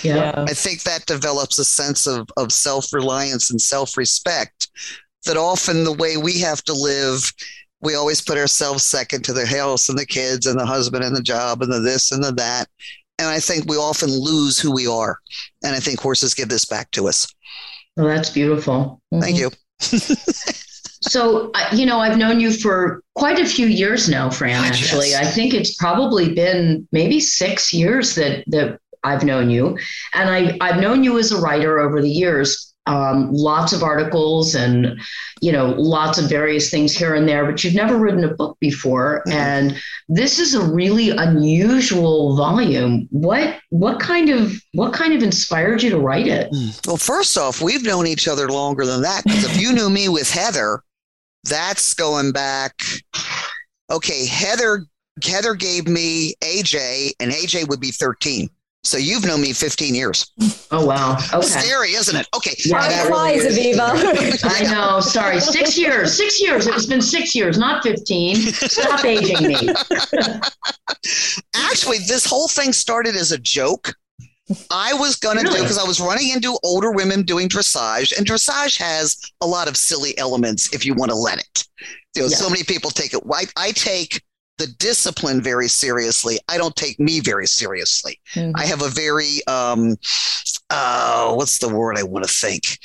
yeah. 0.03 0.45
I 0.47 0.53
think 0.53 0.83
that 0.83 1.07
develops 1.07 1.59
a 1.59 1.64
sense 1.64 2.07
of, 2.07 2.29
of 2.37 2.53
self 2.53 2.92
reliance 2.92 3.51
and 3.51 3.61
self 3.61 3.97
respect 3.97 4.68
that 5.27 5.37
often 5.37 5.85
the 5.85 5.92
way 5.92 6.16
we 6.16 6.38
have 6.40 6.62
to 6.64 6.73
live, 6.73 7.33
we 7.81 7.95
always 7.95 8.21
put 8.21 8.38
ourselves 8.38 8.85
second 8.85 9.25
to 9.25 9.33
the 9.33 9.47
house 9.47 9.88
and 9.88 9.99
the 9.99 10.07
kids 10.07 10.47
and 10.47 10.59
the 10.59 10.66
husband 10.66 11.03
and 11.03 11.16
the 11.16 11.23
job 11.23 11.62
and 11.62 11.73
the 11.73 11.81
this 11.81 12.12
and 12.12 12.23
the 12.23 12.33
that. 12.33 12.68
And 13.22 13.30
I 13.30 13.38
think 13.38 13.68
we 13.68 13.76
often 13.76 14.11
lose 14.11 14.58
who 14.58 14.72
we 14.72 14.88
are. 14.88 15.18
And 15.62 15.76
I 15.76 15.78
think 15.78 16.00
horses 16.00 16.35
give 16.35 16.48
this 16.48 16.64
back 16.64 16.90
to 16.90 17.06
us. 17.06 17.32
Well, 17.96 18.08
that's 18.08 18.30
beautiful. 18.30 19.00
Thank 19.20 19.38
you. 19.38 19.50
so, 19.78 21.52
uh, 21.54 21.68
you 21.72 21.87
know, 21.87 22.00
I've 22.00 22.18
known 22.18 22.40
you 22.40 22.52
for 22.52 23.00
quite 23.14 23.38
a 23.38 23.46
few 23.46 23.66
years 23.66 24.08
now, 24.08 24.28
Fran, 24.28 24.64
actually. 24.64 25.11
Yes. 25.11 25.24
I 25.24 25.30
think 25.30 25.54
it's 25.54 25.76
probably 25.76 26.35
been 26.35 26.88
maybe 26.90 27.20
six 27.20 27.72
years 27.72 28.16
that, 28.16 28.42
that 28.48 28.80
I've 29.04 29.22
known 29.22 29.50
you. 29.50 29.78
And 30.14 30.28
I, 30.28 30.58
I've 30.61 30.80
known 30.80 31.04
you 31.04 31.18
as 31.20 31.30
a 31.30 31.40
writer 31.40 31.78
over 31.78 32.02
the 32.02 32.11
years 32.11 32.71
um, 32.87 33.33
lots 33.33 33.73
of 33.73 33.83
articles 33.83 34.55
and 34.55 35.01
you 35.40 35.53
know 35.53 35.71
lots 35.79 36.18
of 36.18 36.29
various 36.29 36.71
things 36.71 36.97
here 36.97 37.14
and 37.14 37.29
there 37.29 37.47
but 37.47 37.62
you've 37.62 37.75
never 37.75 37.97
written 37.97 38.25
a 38.25 38.35
book 38.35 38.57
before 38.61 39.23
mm-hmm. 39.27 39.38
and 39.38 39.81
this 40.09 40.38
is 40.38 40.55
a 40.55 40.62
really 40.62 41.11
unusual 41.11 42.37
volume 42.37 43.07
what 43.11 43.59
what 43.71 44.01
kind 44.01 44.31
of 44.31 44.53
what 44.73 44.92
kind 44.92 45.14
of 45.14 45.23
inspired 45.23 45.83
you 45.83 45.90
to 45.90 45.99
write 45.99 46.27
it 46.27 46.51
mm. 46.53 46.87
well 46.87 46.97
first 46.97 47.38
off 47.38 47.61
we've 47.61 47.85
known 47.85 48.07
each 48.07 48.27
other 48.27 48.49
longer 48.49 48.85
than 48.85 49.03
that 49.03 49.23
because 49.25 49.45
if 49.45 49.61
you 49.61 49.73
knew 49.73 49.88
me 49.88 50.09
with 50.09 50.31
heather 50.31 50.83
that's 51.45 51.95
going 51.95 52.33
back 52.33 52.83
okay 53.90 54.27
heather 54.27 54.87
heather 55.23 55.55
gave 55.55 55.87
me 55.87 56.35
aj 56.42 57.12
and 57.21 57.31
aj 57.31 57.68
would 57.68 57.81
be 57.81 57.92
13 57.92 58.49
so 58.85 58.99
you've 58.99 59.25
known 59.25 59.40
me 59.40 59.53
15 59.53 59.95
years. 59.95 60.33
Oh 60.73 60.85
wow. 60.85 61.16
Okay. 61.33 61.47
Scary, 61.47 61.92
isn't 61.92 62.16
it? 62.16 62.27
Okay. 62.35 62.55
Yeah, 62.64 62.88
that 62.88 63.07
flies, 63.07 63.45
really 63.45 63.75
Aviva. 63.75 64.40
I 64.45 64.73
know. 64.73 65.01
Sorry. 65.01 65.40
Six 65.40 65.79
years. 65.79 66.16
Six 66.16 66.40
years. 66.40 66.66
It's 66.66 66.87
been 66.87 67.01
six 67.01 67.35
years, 67.35 67.59
not 67.59 67.85
15. 67.85 68.37
Stop 68.37 69.05
aging 69.05 69.47
me. 69.47 69.68
Actually, 71.55 71.99
this 72.09 72.27
whole 72.27 72.49
thing 72.49 72.73
started 72.73 73.14
as 73.14 73.31
a 73.31 73.38
joke. 73.38 73.95
I 74.71 74.92
was 74.95 75.16
going 75.16 75.37
to 75.38 75.45
really? 75.45 75.59
do 75.59 75.62
because 75.62 75.79
I 75.79 75.87
was 75.87 76.01
running 76.01 76.31
into 76.31 76.59
older 76.64 76.90
women 76.90 77.23
doing 77.23 77.49
dressage, 77.49 78.16
and 78.16 78.27
dressage 78.27 78.77
has 78.79 79.16
a 79.40 79.47
lot 79.47 79.68
of 79.68 79.77
silly 79.77 80.18
elements 80.18 80.75
if 80.75 80.85
you 80.85 80.95
want 80.95 81.11
to 81.12 81.16
let 81.16 81.38
it. 81.38 81.64
You 82.14 82.23
know, 82.23 82.29
yeah. 82.29 82.37
so 82.37 82.51
many 82.51 82.64
people 82.64 82.90
take 82.90 83.14
it. 83.14 83.23
I, 83.33 83.45
I 83.57 83.71
take 83.71 84.21
the 84.58 84.66
discipline 84.78 85.40
very 85.40 85.68
seriously. 85.68 86.38
I 86.48 86.58
don't 86.58 86.76
take 86.76 87.00
me 87.00 87.20
very 87.20 87.46
seriously. 87.46 88.20
Mm-hmm. 88.34 88.56
I 88.56 88.66
have 88.66 88.82
a 88.82 88.88
very 88.88 89.44
um, 89.46 89.96
uh, 90.70 91.34
what's 91.34 91.58
the 91.58 91.68
word 91.68 91.98
I 91.98 92.02
want 92.02 92.26
to 92.26 92.32
think? 92.32 92.78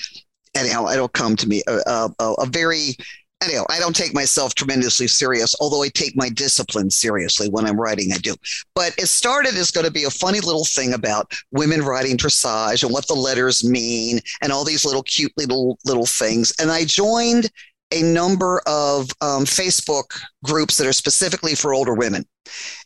Anyhow, 0.56 0.88
it'll 0.88 1.08
come 1.08 1.36
to 1.36 1.48
me. 1.48 1.64
Uh, 1.68 2.10
uh, 2.20 2.34
a 2.40 2.46
very 2.46 2.96
anyhow, 3.42 3.64
I 3.70 3.80
don't 3.80 3.96
take 3.96 4.14
myself 4.14 4.56
tremendously 4.56 5.08
serious, 5.08 5.56
although 5.60 5.84
I 5.84 5.90
take 5.90 6.16
my 6.16 6.30
discipline 6.30 6.90
seriously 6.90 7.50
when 7.50 7.66
I'm 7.66 7.80
writing, 7.80 8.12
I 8.12 8.18
do. 8.18 8.36
But 8.74 8.96
it 8.98 9.08
started 9.08 9.56
as 9.56 9.72
going 9.72 9.86
to 9.86 9.92
be 9.92 10.06
a 10.06 10.10
funny 10.10 10.40
little 10.40 10.66
thing 10.66 10.94
about 10.94 11.32
women 11.52 11.82
riding 11.82 12.18
dressage 12.18 12.84
and 12.84 12.92
what 12.92 13.08
the 13.08 13.14
letters 13.14 13.64
mean 13.64 14.20
and 14.42 14.52
all 14.52 14.64
these 14.64 14.86
little 14.86 15.04
cute 15.04 15.34
little 15.38 15.78
little 15.86 16.06
things. 16.06 16.54
And 16.60 16.72
I 16.72 16.86
joined 16.86 17.50
a 17.92 18.02
number 18.02 18.62
of 18.66 19.10
um, 19.22 19.46
Facebook 19.46 20.20
groups 20.44 20.78
that 20.78 20.88
are 20.88 20.94
specifically 20.94 21.56
for 21.56 21.74
older 21.74 21.94
women. 21.94 22.26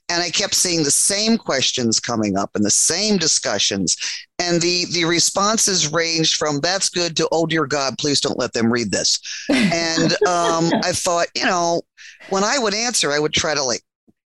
And 0.09 0.21
I 0.21 0.29
kept 0.29 0.55
seeing 0.55 0.83
the 0.83 0.91
same 0.91 1.37
questions 1.37 1.99
coming 1.99 2.37
up 2.37 2.51
and 2.55 2.65
the 2.65 2.71
same 2.71 3.17
discussions. 3.17 3.95
And 4.39 4.61
the, 4.61 4.85
the 4.91 5.05
responses 5.05 5.91
ranged 5.91 6.35
from 6.35 6.59
that's 6.59 6.89
good 6.89 7.15
to, 7.17 7.29
oh, 7.31 7.45
dear 7.45 7.65
God, 7.65 7.97
please 7.97 8.19
don't 8.19 8.37
let 8.37 8.53
them 8.53 8.71
read 8.71 8.91
this. 8.91 9.19
and 9.49 10.11
um, 10.27 10.71
I 10.83 10.91
thought, 10.91 11.27
you 11.35 11.45
know, 11.45 11.81
when 12.29 12.43
I 12.43 12.59
would 12.59 12.73
answer, 12.73 13.11
I 13.11 13.19
would 13.19 13.33
try 13.33 13.55
to 13.55 13.63
like 13.63 13.81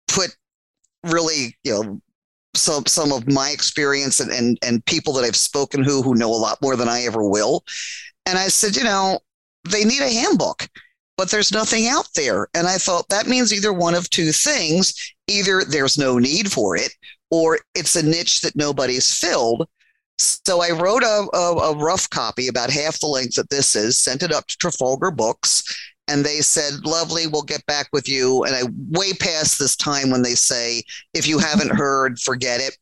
put 0.07 0.35
really, 1.03 1.55
you 1.63 1.73
know, 1.73 2.01
some 2.55 2.85
some 2.85 3.11
of 3.11 3.27
my 3.27 3.49
experience 3.49 4.21
and, 4.21 4.31
and 4.31 4.57
and 4.63 4.85
people 4.85 5.11
that 5.13 5.25
I've 5.25 5.35
spoken 5.35 5.83
who 5.83 6.01
who 6.01 6.15
know 6.15 6.29
a 6.29 6.35
lot 6.35 6.61
more 6.61 6.75
than 6.77 6.87
I 6.87 7.01
ever 7.03 7.27
will. 7.27 7.63
And 8.25 8.39
I 8.39 8.47
said, 8.47 8.75
you 8.75 8.83
know, 8.83 9.19
they 9.65 9.83
need 9.83 10.01
a 10.01 10.09
handbook, 10.09 10.67
but 11.17 11.29
there's 11.29 11.51
nothing 11.51 11.87
out 11.87 12.07
there. 12.15 12.47
And 12.53 12.67
I 12.67 12.77
thought 12.77 13.09
that 13.09 13.27
means 13.27 13.53
either 13.53 13.73
one 13.73 13.95
of 13.95 14.09
two 14.09 14.31
things 14.31 14.93
either 15.27 15.63
there's 15.63 15.97
no 15.97 16.19
need 16.19 16.51
for 16.51 16.75
it, 16.75 16.93
or 17.31 17.59
it's 17.73 17.95
a 17.95 18.05
niche 18.05 18.41
that 18.41 18.55
nobody's 18.55 19.17
filled. 19.17 19.67
So 20.19 20.61
I 20.61 20.69
wrote 20.69 21.03
a, 21.03 21.27
a, 21.33 21.57
a 21.57 21.77
rough 21.77 22.09
copy, 22.09 22.47
about 22.47 22.69
half 22.69 22.99
the 22.99 23.07
length 23.07 23.35
that 23.35 23.49
this 23.49 23.75
is, 23.75 23.97
sent 23.97 24.23
it 24.23 24.31
up 24.31 24.47
to 24.47 24.57
Trafalgar 24.57 25.11
Books 25.11 25.63
and 26.07 26.23
they 26.23 26.41
said, 26.41 26.85
"Lovely, 26.85 27.27
we'll 27.27 27.41
get 27.41 27.65
back 27.65 27.87
with 27.91 28.07
you." 28.07 28.43
And 28.43 28.55
I 28.55 28.63
way 28.89 29.13
past 29.13 29.57
this 29.57 29.75
time 29.75 30.09
when 30.09 30.21
they 30.21 30.35
say, 30.35 30.83
"If 31.13 31.27
you 31.27 31.39
haven't 31.39 31.75
heard, 31.75 32.19
forget 32.19 32.61
it." 32.61 32.77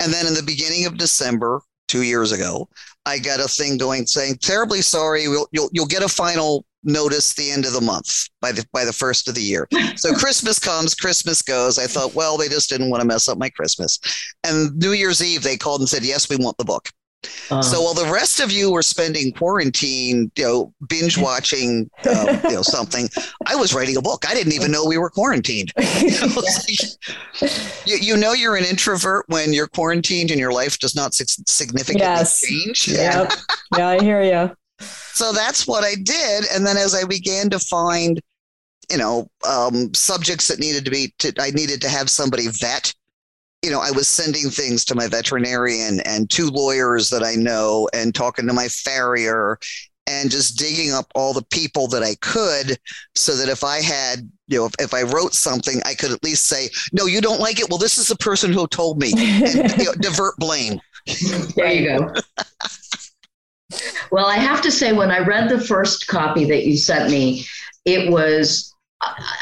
And 0.00 0.12
then 0.12 0.26
in 0.26 0.34
the 0.34 0.42
beginning 0.42 0.86
of 0.86 0.98
December, 0.98 1.60
two 1.88 2.02
years 2.02 2.32
ago, 2.32 2.68
I 3.04 3.18
got 3.18 3.40
a 3.40 3.48
thing 3.48 3.78
going 3.78 4.06
saying, 4.06 4.38
"Terribly 4.40 4.82
sorry, 4.82 5.28
we'll, 5.28 5.48
you'll 5.52 5.70
you'll 5.72 5.86
get 5.86 6.02
a 6.02 6.08
final 6.08 6.64
notice 6.84 7.34
the 7.34 7.50
end 7.50 7.64
of 7.64 7.72
the 7.72 7.80
month 7.80 8.28
by 8.40 8.52
the 8.52 8.64
by 8.72 8.84
the 8.84 8.92
first 8.92 9.28
of 9.28 9.34
the 9.34 9.42
year." 9.42 9.68
So 9.96 10.12
Christmas 10.12 10.58
comes, 10.58 10.94
Christmas 10.94 11.40
goes. 11.40 11.78
I 11.78 11.86
thought, 11.86 12.14
well, 12.14 12.36
they 12.36 12.48
just 12.48 12.68
didn't 12.68 12.90
want 12.90 13.00
to 13.00 13.06
mess 13.06 13.28
up 13.28 13.38
my 13.38 13.48
Christmas. 13.48 13.98
And 14.44 14.76
New 14.76 14.92
Year's 14.92 15.22
Eve, 15.22 15.42
they 15.42 15.56
called 15.56 15.80
and 15.80 15.88
said, 15.88 16.04
"Yes, 16.04 16.28
we 16.28 16.36
want 16.36 16.58
the 16.58 16.64
book." 16.64 16.88
Uh, 17.50 17.62
so 17.62 17.82
while 17.82 17.94
the 17.94 18.10
rest 18.10 18.40
of 18.40 18.50
you 18.50 18.72
were 18.72 18.82
spending 18.82 19.32
quarantine, 19.32 20.30
you 20.36 20.44
know, 20.44 20.74
binge 20.88 21.16
watching, 21.18 21.88
uh, 22.04 22.38
you 22.44 22.54
know, 22.54 22.62
something, 22.62 23.08
I 23.46 23.56
was 23.56 23.74
writing 23.74 23.96
a 23.96 24.02
book. 24.02 24.24
I 24.28 24.34
didn't 24.34 24.52
even 24.52 24.70
know 24.70 24.84
we 24.84 24.98
were 24.98 25.10
quarantined. 25.10 25.72
You 26.00 26.10
know, 26.20 26.42
you, 27.86 27.96
you, 27.96 28.16
know 28.16 28.32
you're 28.32 28.56
an 28.56 28.64
introvert 28.64 29.24
when 29.28 29.52
you're 29.52 29.68
quarantined 29.68 30.30
and 30.30 30.40
your 30.40 30.52
life 30.52 30.78
does 30.78 30.94
not 30.94 31.14
significantly 31.14 32.00
yes. 32.00 32.40
change. 32.40 32.88
Yeah, 32.88 33.28
yeah, 33.76 33.88
I 33.88 34.02
hear 34.02 34.22
you. 34.22 34.54
So 34.78 35.32
that's 35.32 35.66
what 35.66 35.84
I 35.84 35.94
did, 35.94 36.44
and 36.52 36.66
then 36.66 36.76
as 36.76 36.94
I 36.94 37.04
began 37.04 37.48
to 37.50 37.58
find, 37.58 38.20
you 38.90 38.98
know, 38.98 39.26
um, 39.48 39.94
subjects 39.94 40.48
that 40.48 40.58
needed 40.58 40.84
to 40.84 40.90
be, 40.90 41.14
to, 41.20 41.32
I 41.38 41.50
needed 41.50 41.80
to 41.80 41.88
have 41.88 42.10
somebody 42.10 42.48
vet 42.48 42.92
you 43.62 43.70
know, 43.70 43.80
I 43.80 43.90
was 43.90 44.08
sending 44.08 44.50
things 44.50 44.84
to 44.86 44.94
my 44.94 45.08
veterinarian 45.08 46.00
and 46.00 46.30
two 46.30 46.48
lawyers 46.48 47.10
that 47.10 47.22
I 47.22 47.34
know 47.34 47.88
and 47.92 48.14
talking 48.14 48.46
to 48.46 48.52
my 48.52 48.68
farrier 48.68 49.58
and 50.06 50.30
just 50.30 50.56
digging 50.56 50.92
up 50.92 51.10
all 51.14 51.32
the 51.32 51.44
people 51.50 51.88
that 51.88 52.02
I 52.02 52.14
could 52.16 52.78
so 53.14 53.34
that 53.36 53.48
if 53.48 53.64
I 53.64 53.80
had, 53.80 54.30
you 54.46 54.58
know, 54.58 54.66
if, 54.66 54.74
if 54.78 54.94
I 54.94 55.02
wrote 55.02 55.34
something, 55.34 55.80
I 55.84 55.94
could 55.94 56.12
at 56.12 56.22
least 56.22 56.44
say, 56.44 56.68
no, 56.92 57.06
you 57.06 57.20
don't 57.20 57.40
like 57.40 57.58
it. 57.58 57.68
Well, 57.68 57.78
this 57.78 57.98
is 57.98 58.08
the 58.08 58.16
person 58.16 58.52
who 58.52 58.66
told 58.68 59.00
me 59.00 59.12
and 59.16 59.78
you 59.78 59.84
know, 59.84 59.94
divert 60.00 60.36
blame. 60.36 60.80
There 61.56 61.72
you 61.72 61.98
go. 61.98 62.14
well, 64.12 64.26
I 64.26 64.36
have 64.36 64.60
to 64.62 64.70
say, 64.70 64.92
when 64.92 65.10
I 65.10 65.20
read 65.20 65.48
the 65.48 65.60
first 65.60 66.06
copy 66.06 66.44
that 66.44 66.66
you 66.66 66.76
sent 66.76 67.10
me, 67.10 67.44
it 67.84 68.10
was 68.10 68.75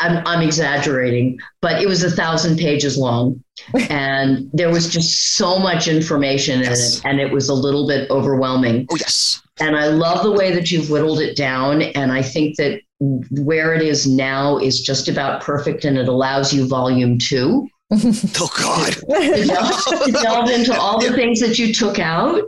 I'm, 0.01 0.27
I'm 0.27 0.43
exaggerating, 0.43 1.39
but 1.61 1.81
it 1.83 1.87
was 1.87 2.03
a 2.03 2.11
thousand 2.11 2.59
pages 2.59 2.97
long. 2.97 3.43
and 3.89 4.51
there 4.53 4.71
was 4.71 4.89
just 4.89 5.37
so 5.37 5.59
much 5.59 5.89
information 5.89 6.61
yes. 6.61 7.01
in 7.01 7.11
it, 7.11 7.11
and 7.11 7.21
it 7.21 7.33
was 7.33 7.49
a 7.49 7.55
little 7.55 7.87
bit 7.87 8.11
overwhelming. 8.11 8.87
Oh, 8.91 8.97
yes. 8.97 9.43
And 9.61 9.77
I 9.77 9.87
love 9.87 10.25
the 10.25 10.33
way 10.33 10.53
that 10.53 10.71
you've 10.71 10.91
whittled 10.91 11.21
it 11.21 11.37
down. 11.37 11.83
And 11.83 12.13
I 12.13 12.23
think 12.23 12.57
that 12.57 12.81
where 13.01 13.75
it 13.75 13.83
is 13.83 14.07
now 14.07 14.59
is 14.59 14.81
just 14.81 15.09
about 15.09 15.43
perfect, 15.43 15.85
and 15.85 15.97
it 15.97 16.09
allows 16.09 16.53
you 16.53 16.67
volume 16.67 17.19
two. 17.19 17.69
oh, 17.93 18.51
God. 18.59 18.93
to, 19.09 19.45
delve, 19.47 20.05
to 20.05 20.13
delve 20.13 20.51
into 20.51 20.79
all 20.79 21.01
the 21.01 21.13
things 21.13 21.41
that 21.41 21.59
you 21.59 21.73
took 21.73 21.99
out. 21.99 22.43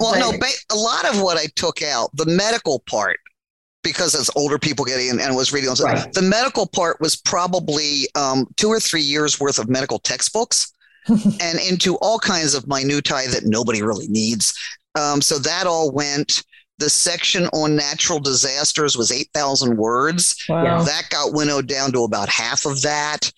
Well, 0.00 0.32
but, 0.38 0.50
no, 0.70 0.76
a 0.76 0.76
lot 0.76 1.04
of 1.06 1.22
what 1.22 1.38
I 1.38 1.46
took 1.54 1.82
out, 1.82 2.10
the 2.14 2.26
medical 2.26 2.80
part, 2.80 3.20
because 3.84 4.16
as 4.16 4.28
older 4.34 4.58
people 4.58 4.84
getting 4.84 5.08
in 5.08 5.20
and 5.20 5.36
was 5.36 5.52
reading 5.52 5.70
right. 5.84 6.12
the 6.12 6.22
medical 6.22 6.66
part 6.66 7.00
was 7.00 7.14
probably 7.14 8.08
um, 8.16 8.46
two 8.56 8.68
or 8.68 8.80
three 8.80 9.02
years 9.02 9.38
worth 9.38 9.60
of 9.60 9.68
medical 9.68 10.00
textbooks 10.00 10.72
and 11.08 11.60
into 11.60 11.96
all 11.96 12.18
kinds 12.18 12.54
of 12.54 12.66
minutiae 12.66 13.28
that 13.28 13.44
nobody 13.44 13.82
really 13.82 14.08
needs. 14.08 14.58
Um, 14.94 15.20
so 15.20 15.38
that 15.38 15.66
all 15.66 15.92
went. 15.92 16.42
The 16.78 16.90
section 16.90 17.46
on 17.48 17.76
natural 17.76 18.18
disasters 18.18 18.96
was 18.96 19.12
8,000 19.12 19.76
words. 19.76 20.44
Wow. 20.48 20.82
That 20.82 21.08
got 21.08 21.32
winnowed 21.32 21.68
down 21.68 21.92
to 21.92 22.02
about 22.02 22.28
half 22.28 22.66
of 22.66 22.82
that. 22.82 23.30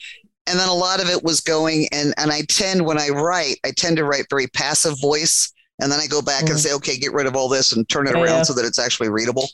And 0.47 0.59
then 0.59 0.69
a 0.69 0.75
lot 0.75 1.03
of 1.03 1.11
it 1.11 1.23
was 1.23 1.41
going, 1.41 1.89
and, 1.93 2.15
and 2.17 2.31
I 2.31 2.43
tend, 2.49 2.87
when 2.87 2.99
I 2.99 3.09
write, 3.09 3.57
I 3.65 3.73
tend 3.77 3.97
to 3.97 4.05
write 4.05 4.27
very 4.31 4.47
passive 4.47 4.99
voice. 5.01 5.53
And 5.83 5.93
then 5.93 6.01
I 6.01 6.07
go 6.07 6.23
back 6.23 6.45
mm. 6.45 6.51
and 6.51 6.59
say, 6.59 6.73
okay, 6.75 6.97
get 6.97 7.13
rid 7.13 7.27
of 7.27 7.37
all 7.37 7.49
this 7.49 7.73
and 7.73 7.87
turn 7.89 8.07
it 8.07 8.15
around 8.15 8.47
so 8.47 8.55
that 8.55 8.65
it's 8.65 8.79
actually 8.79 9.11
readable. 9.11 9.49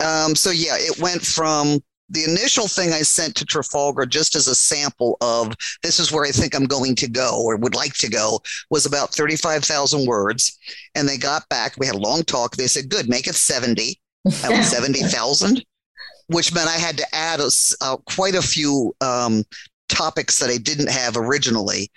Um, 0.00 0.34
so 0.34 0.50
yeah, 0.50 0.76
it 0.76 1.00
went 1.00 1.22
from 1.24 1.80
the 2.10 2.24
initial 2.24 2.68
thing 2.68 2.92
I 2.92 3.02
sent 3.02 3.34
to 3.36 3.44
Trafalgar 3.44 4.06
just 4.06 4.36
as 4.36 4.46
a 4.46 4.54
sample 4.54 5.16
of 5.20 5.54
this 5.82 5.98
is 5.98 6.12
where 6.12 6.24
I 6.24 6.30
think 6.30 6.54
I'm 6.54 6.66
going 6.66 6.94
to 6.96 7.08
go 7.08 7.42
or 7.42 7.56
would 7.56 7.74
like 7.74 7.94
to 7.94 8.10
go 8.10 8.40
was 8.70 8.86
about 8.86 9.14
35,000 9.14 10.06
words. 10.06 10.58
And 10.94 11.08
they 11.08 11.16
got 11.16 11.48
back, 11.48 11.74
we 11.78 11.86
had 11.86 11.94
a 11.94 11.98
long 11.98 12.22
talk. 12.22 12.56
They 12.56 12.66
said, 12.66 12.90
good, 12.90 13.08
make 13.08 13.26
it 13.26 13.34
70. 13.34 13.98
I 14.44 14.48
went 14.50 14.64
70,000, 14.64 15.64
which 16.28 16.54
meant 16.54 16.68
I 16.68 16.78
had 16.78 16.98
to 16.98 17.14
add 17.14 17.40
a, 17.40 17.50
uh, 17.80 17.96
quite 18.06 18.34
a 18.34 18.42
few 18.42 18.94
um, 19.00 19.44
topics 19.88 20.38
that 20.40 20.50
I 20.50 20.58
didn't 20.58 20.90
have 20.90 21.16
originally. 21.16 21.90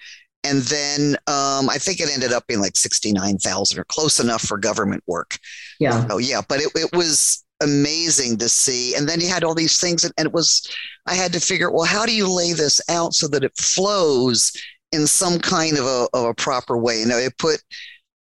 And 0.43 0.61
then 0.61 1.15
um, 1.27 1.69
I 1.69 1.77
think 1.77 1.99
it 1.99 2.09
ended 2.13 2.31
up 2.31 2.47
being 2.47 2.61
like 2.61 2.77
69,000 2.77 3.77
or 3.77 3.83
close 3.85 4.21
enough 4.21 4.41
for 4.41 4.57
government 4.57 5.03
work. 5.05 5.37
Yeah. 5.79 6.07
Oh, 6.09 6.19
yeah. 6.19 6.41
But 6.47 6.61
it, 6.61 6.71
it 6.75 6.95
was, 6.95 7.43
amazing 7.61 8.37
to 8.37 8.49
see. 8.49 8.95
And 8.95 9.07
then 9.07 9.21
you 9.21 9.27
had 9.27 9.43
all 9.43 9.55
these 9.55 9.79
things, 9.79 10.03
and, 10.03 10.13
and 10.17 10.27
it 10.27 10.33
was, 10.33 10.67
I 11.05 11.15
had 11.15 11.33
to 11.33 11.39
figure, 11.39 11.71
well, 11.71 11.85
how 11.85 12.05
do 12.05 12.15
you 12.15 12.31
lay 12.31 12.53
this 12.53 12.81
out 12.89 13.13
so 13.13 13.27
that 13.29 13.43
it 13.43 13.57
flows 13.57 14.51
in 14.91 15.07
some 15.07 15.39
kind 15.39 15.77
of 15.77 15.85
a, 15.85 16.07
of 16.13 16.25
a 16.25 16.33
proper 16.33 16.77
way? 16.77 16.99
You 16.99 17.07
know, 17.07 17.17
it 17.17 17.37
put 17.37 17.61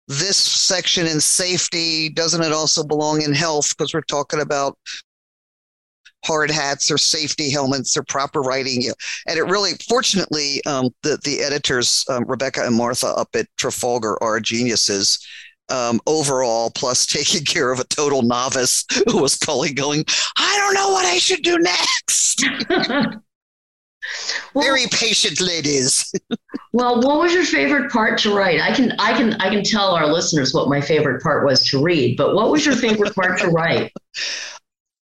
this 0.09 0.37
section 0.37 1.07
in 1.07 1.21
safety. 1.21 2.09
Doesn't 2.09 2.43
it 2.43 2.53
also 2.53 2.85
belong 2.85 3.23
in 3.23 3.33
health? 3.33 3.77
Because 3.77 3.95
we're 3.95 4.01
talking 4.03 4.41
about 4.41 4.77
hard 6.25 6.51
hats 6.51 6.91
or 6.91 6.99
safety 6.99 7.51
helmets 7.51 7.97
or 7.97 8.03
proper 8.03 8.41
writing. 8.41 8.85
And 9.27 9.39
it 9.39 9.45
really, 9.45 9.73
fortunately, 9.89 10.63
um, 10.67 10.91
the, 11.03 11.19
the 11.25 11.41
editors, 11.41 12.05
um, 12.11 12.25
Rebecca 12.27 12.63
and 12.65 12.77
Martha 12.77 13.07
up 13.07 13.29
at 13.35 13.47
Trafalgar 13.57 14.23
are 14.23 14.41
geniuses 14.41 15.27
um, 15.71 16.01
overall, 16.07 16.71
plus 16.71 17.07
taking 17.07 17.45
care 17.45 17.73
of 17.73 17.81
a 17.81 17.85
total 17.85 18.23
novice 18.23 18.85
who 19.07 19.21
was 19.21 19.37
calling, 19.37 19.75
going, 19.75 20.05
I 20.37 20.57
don't 20.59 20.75
know 20.75 20.91
what 20.91 21.07
I 21.07 21.19
should 21.19 21.43
do 21.43 21.59
next. 21.59 22.45
well, 24.55 24.65
Very 24.65 24.87
patient 24.91 25.41
ladies. 25.41 26.13
well, 26.73 27.01
what 27.01 27.21
was 27.21 27.33
your 27.33 27.45
favorite 27.45 27.91
part 27.91 28.19
to 28.21 28.35
write? 28.35 28.61
I 28.61 28.75
can, 28.75 28.93
I 28.99 29.17
can, 29.17 29.35
I 29.35 29.51
can 29.51 29.63
tell 29.63 29.95
our 29.95 30.07
listeners 30.07 30.53
what 30.53 30.69
my 30.69 30.81
favorite 30.81 31.23
part 31.23 31.45
was 31.45 31.65
to 31.67 31.83
read, 31.83 32.17
but 32.17 32.35
what 32.35 32.51
was 32.51 32.65
your 32.67 32.77
favorite 32.77 33.15
part 33.15 33.39
to 33.41 33.49
write? 33.49 33.93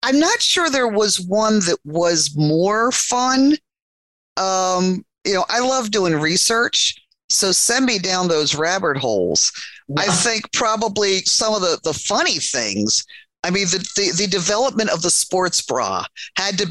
I'm 0.03 0.20
not 0.20 0.41
sure 0.41 0.70
there 0.70 0.88
was 0.88 1.22
one 1.22 1.59
that 1.59 1.78
was 1.86 2.36
more 2.36 2.91
fun. 2.91 3.55
Um, 4.38 5.05
you 5.26 5.34
know, 5.34 5.45
I 5.49 5.59
love 5.59 5.91
doing 5.91 6.14
research. 6.16 6.95
So 7.30 7.51
send 7.51 7.86
me 7.86 7.97
down 7.97 8.28
those 8.28 8.55
rabbit 8.55 8.97
holes. 8.97 9.53
I 9.98 10.08
think 10.08 10.52
probably 10.54 11.20
some 11.22 11.54
of 11.54 11.62
the, 11.62 11.80
the 11.84 11.94
funny 11.94 12.39
things. 12.39 13.06
I 13.44 13.50
mean, 13.50 13.68
the, 13.68 13.80
the, 13.96 14.24
the 14.24 14.28
development 14.28 14.89
of 14.92 15.02
the 15.02 15.10
sports 15.10 15.62
bra 15.62 16.06
had 16.38 16.58
to 16.60 16.68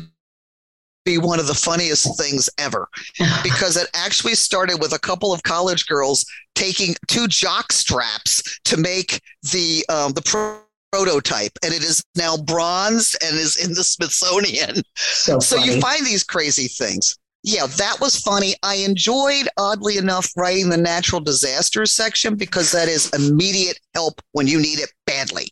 be 1.04 1.18
one 1.18 1.40
of 1.40 1.46
the 1.46 1.54
funniest 1.54 2.18
things 2.18 2.48
ever 2.58 2.88
because 3.42 3.76
it 3.76 3.88
actually 3.94 4.34
started 4.34 4.80
with 4.80 4.92
a 4.92 4.98
couple 4.98 5.32
of 5.32 5.42
college 5.42 5.86
girls 5.86 6.24
taking 6.54 6.94
two 7.08 7.26
jock 7.26 7.72
straps 7.72 8.60
to 8.64 8.76
make 8.76 9.20
the 9.52 9.84
um, 9.88 10.12
the 10.12 10.22
pro- 10.22 10.60
prototype 10.92 11.52
and 11.62 11.72
it 11.72 11.82
is 11.82 12.02
now 12.16 12.36
bronze 12.36 13.16
and 13.22 13.36
is 13.36 13.56
in 13.64 13.74
the 13.74 13.84
Smithsonian. 13.84 14.82
So, 14.96 15.38
So 15.38 15.56
you 15.56 15.80
find 15.80 16.04
these 16.04 16.24
crazy 16.24 16.68
things. 16.68 17.16
Yeah, 17.42 17.66
that 17.66 17.96
was 18.00 18.16
funny. 18.16 18.54
I 18.62 18.76
enjoyed, 18.76 19.48
oddly 19.56 19.96
enough, 19.96 20.30
writing 20.36 20.68
the 20.68 20.76
natural 20.76 21.20
disasters 21.20 21.94
section 21.94 22.36
because 22.36 22.70
that 22.72 22.88
is 22.88 23.10
immediate 23.10 23.78
help 23.94 24.20
when 24.32 24.46
you 24.46 24.60
need 24.60 24.78
it 24.78 24.90
badly. 25.06 25.48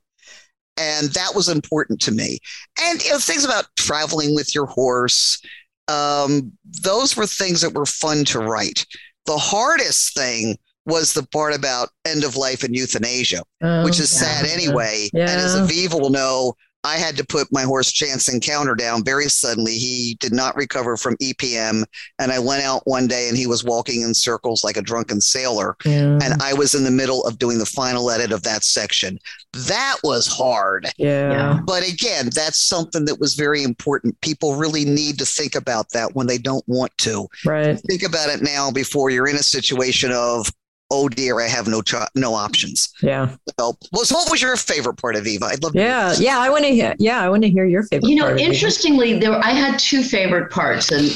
And 0.76 1.08
that 1.14 1.32
was 1.34 1.48
important 1.48 2.00
to 2.02 2.12
me. 2.12 2.38
And 2.80 3.02
you 3.02 3.10
know, 3.12 3.18
things 3.18 3.44
about 3.44 3.66
traveling 3.76 4.34
with 4.34 4.54
your 4.54 4.66
horse, 4.66 5.40
um, 5.88 6.52
those 6.82 7.16
were 7.16 7.26
things 7.26 7.62
that 7.62 7.74
were 7.74 7.86
fun 7.86 8.24
to 8.26 8.38
write. 8.38 8.84
The 9.26 9.38
hardest 9.38 10.14
thing 10.14 10.56
was 10.86 11.12
the 11.12 11.26
part 11.32 11.54
about 11.54 11.90
end 12.06 12.24
of 12.24 12.36
life 12.36 12.62
and 12.62 12.74
euthanasia 12.74 13.42
Oh, 13.62 13.84
which 13.84 13.98
is 14.00 14.12
yeah. 14.12 14.42
sad 14.42 14.46
anyway. 14.46 15.08
Yeah. 15.12 15.22
And 15.22 15.40
as 15.40 15.54
Aviva 15.56 16.00
will 16.00 16.10
know, 16.10 16.54
I 16.84 16.96
had 16.96 17.16
to 17.16 17.24
put 17.24 17.48
my 17.52 17.62
horse 17.62 17.90
Chance 17.90 18.32
Encounter 18.32 18.74
down 18.74 19.04
very 19.04 19.28
suddenly. 19.28 19.72
He 19.76 20.16
did 20.20 20.32
not 20.32 20.56
recover 20.56 20.96
from 20.96 21.16
EPM. 21.16 21.84
And 22.18 22.32
I 22.32 22.38
went 22.38 22.62
out 22.62 22.82
one 22.84 23.06
day 23.08 23.28
and 23.28 23.36
he 23.36 23.46
was 23.46 23.64
walking 23.64 24.02
in 24.02 24.14
circles 24.14 24.62
like 24.62 24.76
a 24.76 24.82
drunken 24.82 25.20
sailor. 25.20 25.76
yeah. 25.84 26.18
And 26.22 26.40
I 26.40 26.54
was 26.54 26.74
in 26.74 26.84
the 26.84 26.90
middle 26.90 27.24
of 27.26 27.38
doing 27.38 27.58
the 27.58 27.66
final 27.66 28.10
edit 28.10 28.30
of 28.32 28.42
that 28.44 28.62
section. 28.62 29.18
That 29.52 29.96
was 30.04 30.26
hard. 30.26 30.86
yeah. 30.96 31.32
Yeah. 31.32 31.60
But 31.66 31.88
again, 31.88 32.30
that's 32.34 32.58
something 32.58 33.04
that 33.06 33.18
was 33.18 33.34
very 33.34 33.62
important. 33.62 34.20
People 34.20 34.54
really 34.54 34.84
need 34.84 35.18
to 35.18 35.26
think 35.26 35.54
about 35.54 35.90
that 35.90 36.14
when 36.14 36.26
they 36.26 36.38
don't 36.38 36.66
want 36.68 36.96
to. 36.98 37.26
Right. 37.44 37.78
Think 37.80 38.02
about 38.02 38.28
it 38.30 38.40
now 38.42 38.70
before 38.70 39.10
you're 39.10 39.28
in 39.28 39.36
a 39.36 39.42
situation 39.42 40.12
of, 40.12 40.48
oh 40.90 41.08
dear, 41.08 41.40
I 41.40 41.46
have 41.48 41.66
no 41.68 41.82
cho- 41.82 42.06
no 42.14 42.34
options. 42.34 42.88
Yeah. 43.02 43.30
So, 43.58 43.76
well, 43.92 44.04
so 44.04 44.16
what 44.16 44.30
was 44.30 44.40
your 44.40 44.56
favorite 44.56 44.94
part 44.96 45.16
Aviva? 45.16 45.44
I'd 45.44 45.62
love 45.62 45.72
to 45.72 45.78
Yeah. 45.78 46.14
Yeah. 46.18 46.38
I 46.38 46.48
want 46.50 46.64
to 46.64 46.70
hear. 46.70 46.94
Yeah. 46.98 47.20
I 47.22 47.28
want 47.28 47.42
to 47.42 47.50
hear 47.50 47.64
your 47.66 47.82
favorite. 47.84 48.08
You 48.08 48.16
know, 48.16 48.24
part 48.24 48.34
of 48.34 48.40
interestingly, 48.40 49.18
there 49.18 49.32
I 49.44 49.50
had 49.50 49.78
two 49.78 50.02
favorite 50.02 50.50
parts, 50.50 50.90
and 50.90 51.10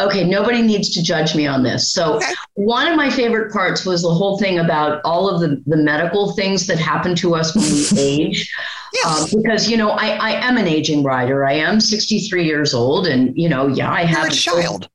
okay, 0.00 0.22
nobody 0.24 0.62
needs 0.62 0.90
to 0.94 1.02
judge 1.02 1.34
me 1.34 1.46
on 1.46 1.62
this. 1.64 1.90
So, 1.92 2.16
Okay. 2.16 2.32
one 2.54 2.86
of 2.86 2.96
my 2.96 3.10
favorite 3.10 3.52
parts 3.52 3.84
was 3.84 4.02
the 4.02 4.10
whole 4.14 4.38
thing 4.38 4.58
about 4.60 5.00
all 5.04 5.28
of 5.28 5.40
the 5.40 5.62
the 5.66 5.76
medical 5.76 6.32
things 6.32 6.66
that 6.68 6.78
happen 6.78 7.14
to 7.16 7.34
us 7.34 7.54
when 7.56 7.64
we 7.64 7.86
age. 8.00 8.52
Yes. 8.94 9.34
Um, 9.34 9.42
because 9.42 9.68
you 9.68 9.76
know, 9.76 9.90
I, 9.90 10.10
I 10.16 10.30
am 10.46 10.56
an 10.56 10.66
aging 10.66 11.02
rider. 11.02 11.44
I 11.46 11.52
am 11.54 11.80
63 11.80 12.44
years 12.44 12.72
old, 12.72 13.06
and 13.06 13.36
you 13.36 13.48
know, 13.48 13.66
yeah, 13.66 13.90
I 13.90 14.00
You're 14.02 14.08
have 14.10 14.28
a 14.28 14.30
child. 14.30 14.88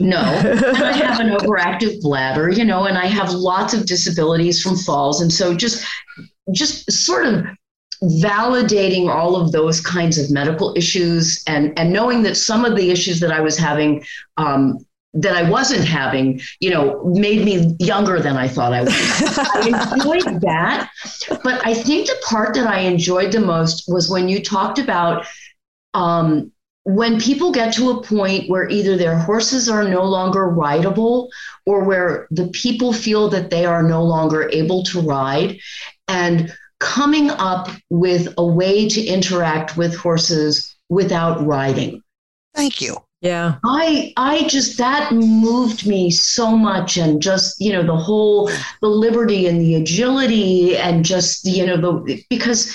No, 0.00 0.20
and 0.20 0.64
I 0.84 0.92
have 0.92 1.20
an 1.20 1.28
overactive 1.28 2.00
bladder, 2.00 2.50
you 2.50 2.64
know, 2.64 2.84
and 2.84 2.96
I 2.96 3.06
have 3.06 3.32
lots 3.32 3.74
of 3.74 3.86
disabilities 3.86 4.62
from 4.62 4.76
falls, 4.76 5.20
and 5.20 5.32
so 5.32 5.54
just 5.54 5.86
just 6.52 6.90
sort 6.90 7.26
of 7.26 7.44
validating 8.02 9.08
all 9.08 9.36
of 9.36 9.52
those 9.52 9.80
kinds 9.80 10.18
of 10.18 10.30
medical 10.30 10.74
issues 10.76 11.42
and 11.46 11.78
and 11.78 11.92
knowing 11.92 12.22
that 12.22 12.36
some 12.36 12.64
of 12.64 12.76
the 12.76 12.90
issues 12.90 13.20
that 13.20 13.32
I 13.32 13.40
was 13.40 13.56
having 13.58 14.04
um, 14.36 14.78
that 15.16 15.34
I 15.34 15.48
wasn't 15.48 15.84
having, 15.84 16.40
you 16.60 16.70
know, 16.70 17.02
made 17.04 17.44
me 17.44 17.74
younger 17.78 18.20
than 18.20 18.36
I 18.36 18.48
thought 18.48 18.74
I 18.74 18.82
was. 18.82 18.92
I 18.94 19.92
enjoyed 19.94 20.40
that, 20.42 20.90
but 21.42 21.66
I 21.66 21.72
think 21.72 22.06
the 22.06 22.16
part 22.28 22.54
that 22.54 22.66
I 22.66 22.80
enjoyed 22.80 23.32
the 23.32 23.40
most 23.40 23.84
was 23.88 24.10
when 24.10 24.28
you 24.28 24.42
talked 24.42 24.78
about 24.78 25.26
um, 25.94 26.52
when 26.86 27.20
people 27.20 27.50
get 27.50 27.74
to 27.74 27.90
a 27.90 28.00
point 28.00 28.48
where 28.48 28.68
either 28.68 28.96
their 28.96 29.18
horses 29.18 29.68
are 29.68 29.82
no 29.82 30.04
longer 30.04 30.48
rideable 30.48 31.28
or 31.66 31.82
where 31.82 32.28
the 32.30 32.46
people 32.48 32.92
feel 32.92 33.28
that 33.28 33.50
they 33.50 33.66
are 33.66 33.82
no 33.82 34.04
longer 34.04 34.48
able 34.52 34.84
to 34.84 35.00
ride 35.00 35.58
and 36.06 36.54
coming 36.78 37.28
up 37.30 37.70
with 37.90 38.32
a 38.38 38.46
way 38.46 38.88
to 38.88 39.04
interact 39.04 39.76
with 39.76 39.96
horses 39.96 40.76
without 40.88 41.44
riding 41.44 42.00
Thank 42.54 42.80
you. 42.80 42.96
yeah. 43.20 43.56
I 43.64 44.12
I 44.16 44.46
just 44.46 44.78
that 44.78 45.10
moved 45.10 45.88
me 45.88 46.12
so 46.12 46.56
much 46.56 46.96
and 46.96 47.20
just 47.20 47.60
you 47.60 47.72
know 47.72 47.82
the 47.82 47.96
whole 47.96 48.48
the 48.80 48.88
liberty 48.88 49.48
and 49.48 49.60
the 49.60 49.74
agility 49.74 50.76
and 50.76 51.04
just 51.04 51.44
you 51.44 51.66
know 51.66 51.76
the 51.76 52.22
because 52.30 52.72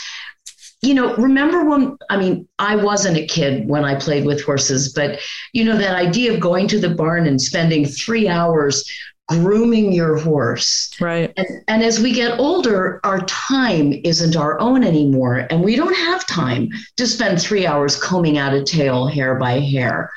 you 0.82 0.94
know 0.94 1.16
remember 1.16 1.64
when 1.70 1.98
I 2.10 2.18
mean 2.18 2.48
I 2.60 2.76
wasn't 2.76 3.18
a 3.18 3.26
kid 3.26 3.68
when 3.68 3.84
I 3.86 3.96
played 4.00 4.26
with 4.26 4.44
horses 4.44 4.94
but 4.94 5.20
you 5.54 5.64
know 5.64 5.78
that 5.78 5.96
idea 5.96 6.34
of 6.34 6.40
going 6.40 6.68
to 6.70 6.80
the 6.80 6.90
barn 6.90 7.28
and 7.28 7.40
spending 7.42 7.86
3 7.86 8.28
hours 8.28 8.84
grooming 9.28 9.94
your 9.94 10.18
horse 10.18 10.92
Right. 11.00 11.32
and, 11.38 11.48
and 11.68 11.84
as 11.84 12.02
we 12.02 12.12
get 12.12 12.38
older, 12.38 13.00
our 13.06 13.22
time 13.28 13.94
isn't 14.04 14.36
our 14.36 14.60
own 14.60 14.84
anymore. 14.84 15.48
And 15.50 15.64
we 15.64 15.78
don't 15.78 15.96
have 15.96 16.28
time 16.28 16.68
to 16.98 17.08
spend 17.08 17.42
three 17.42 17.66
hours 17.66 17.96
combing 17.96 18.38
out 18.38 18.54
a 18.54 18.62
tail 18.64 19.08
hair 19.08 19.36
by 19.36 19.60
hair. 19.60 20.12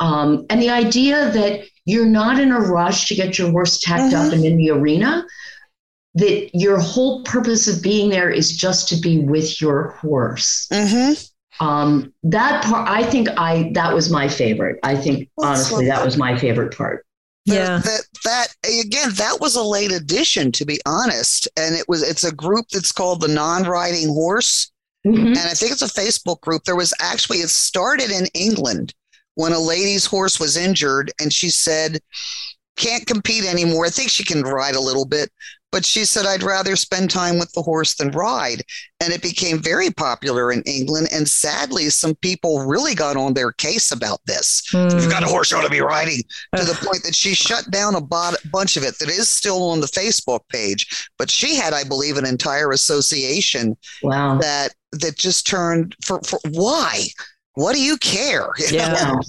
Um, 0.00 0.46
and 0.48 0.62
the 0.62 0.70
idea 0.70 1.30
that 1.32 1.66
you're 1.84 2.06
not 2.06 2.40
in 2.40 2.50
a 2.50 2.58
rush 2.60 3.08
to 3.08 3.14
get 3.14 3.38
your 3.38 3.50
horse 3.50 3.78
tacked 3.78 4.14
up 4.14 4.32
and 4.32 4.42
in 4.44 4.56
the 4.56 4.70
arena, 4.70 5.26
that 6.16 6.50
your 6.54 6.78
whole 6.78 7.22
purpose 7.24 7.68
of 7.68 7.82
being 7.82 8.10
there 8.10 8.30
is 8.30 8.56
just 8.56 8.88
to 8.88 8.96
be 8.96 9.18
with 9.18 9.60
your 9.60 9.90
horse. 10.00 10.66
Mm-hmm. 10.72 11.14
Um, 11.64 12.12
that 12.22 12.64
part, 12.64 12.88
I 12.88 13.02
think 13.02 13.28
I 13.36 13.70
that 13.74 13.94
was 13.94 14.10
my 14.10 14.28
favorite. 14.28 14.78
I 14.82 14.96
think 14.96 15.30
Well, 15.36 15.50
that's 15.50 15.72
honestly, 15.72 15.86
that 15.86 16.04
was 16.04 16.16
my 16.16 16.36
favorite 16.36 16.76
part. 16.76 17.06
Yeah. 17.44 17.78
That 17.78 18.02
that 18.24 18.48
again, 18.64 19.10
that 19.14 19.38
was 19.40 19.56
a 19.56 19.62
late 19.62 19.92
addition, 19.92 20.52
to 20.52 20.64
be 20.64 20.80
honest. 20.84 21.48
And 21.56 21.74
it 21.74 21.88
was 21.88 22.02
it's 22.02 22.24
a 22.24 22.34
group 22.34 22.66
that's 22.72 22.92
called 22.92 23.20
the 23.20 23.28
Non-Riding 23.28 24.08
Horse. 24.08 24.72
Mhm. 25.06 25.28
And 25.28 25.38
I 25.38 25.54
think 25.54 25.72
it's 25.72 25.82
a 25.82 25.86
Facebook 26.00 26.40
group. 26.40 26.64
There 26.64 26.76
was 26.76 26.92
actually 27.00 27.38
it 27.38 27.50
started 27.50 28.10
in 28.10 28.26
England 28.34 28.92
when 29.34 29.52
a 29.52 29.58
lady's 29.58 30.06
horse 30.06 30.40
was 30.40 30.56
injured 30.56 31.12
and 31.20 31.32
she 31.32 31.50
said, 31.50 32.00
can't 32.76 33.06
compete 33.06 33.44
anymore. 33.44 33.86
I 33.86 33.90
think 33.90 34.10
she 34.10 34.24
can 34.24 34.42
ride 34.42 34.74
a 34.74 34.80
little 34.80 35.06
bit, 35.06 35.30
but 35.76 35.84
she 35.84 36.06
said, 36.06 36.24
I'd 36.24 36.42
rather 36.42 36.74
spend 36.74 37.10
time 37.10 37.38
with 37.38 37.52
the 37.52 37.60
horse 37.60 37.96
than 37.96 38.10
ride. 38.12 38.62
And 39.00 39.12
it 39.12 39.20
became 39.20 39.58
very 39.58 39.90
popular 39.90 40.50
in 40.50 40.62
England. 40.62 41.08
And 41.12 41.28
sadly, 41.28 41.90
some 41.90 42.14
people 42.14 42.64
really 42.64 42.94
got 42.94 43.14
on 43.18 43.34
their 43.34 43.52
case 43.52 43.92
about 43.92 44.20
this. 44.24 44.62
Mm. 44.72 44.90
You've 44.98 45.10
got 45.10 45.22
a 45.22 45.26
horse 45.26 45.50
you 45.50 45.58
ought 45.58 45.64
to 45.64 45.68
be 45.68 45.82
riding 45.82 46.22
to 46.56 46.64
the 46.64 46.78
point 46.82 47.02
that 47.02 47.14
she 47.14 47.34
shut 47.34 47.70
down 47.70 47.94
a 47.94 48.00
bot- 48.00 48.38
bunch 48.50 48.78
of 48.78 48.84
it 48.84 48.98
that 49.00 49.10
is 49.10 49.28
still 49.28 49.68
on 49.68 49.82
the 49.82 49.86
Facebook 49.86 50.40
page. 50.48 51.10
But 51.18 51.30
she 51.30 51.56
had, 51.56 51.74
I 51.74 51.84
believe, 51.84 52.16
an 52.16 52.24
entire 52.24 52.70
association 52.70 53.76
Wow. 54.02 54.38
that 54.38 54.72
that 54.92 55.18
just 55.18 55.46
turned 55.46 55.94
for, 56.06 56.22
for 56.22 56.38
why? 56.52 57.02
What 57.52 57.74
do 57.74 57.82
you 57.82 57.98
care? 57.98 58.48
You 58.56 58.66
Yeah. 58.78 58.92
know? 58.94 59.20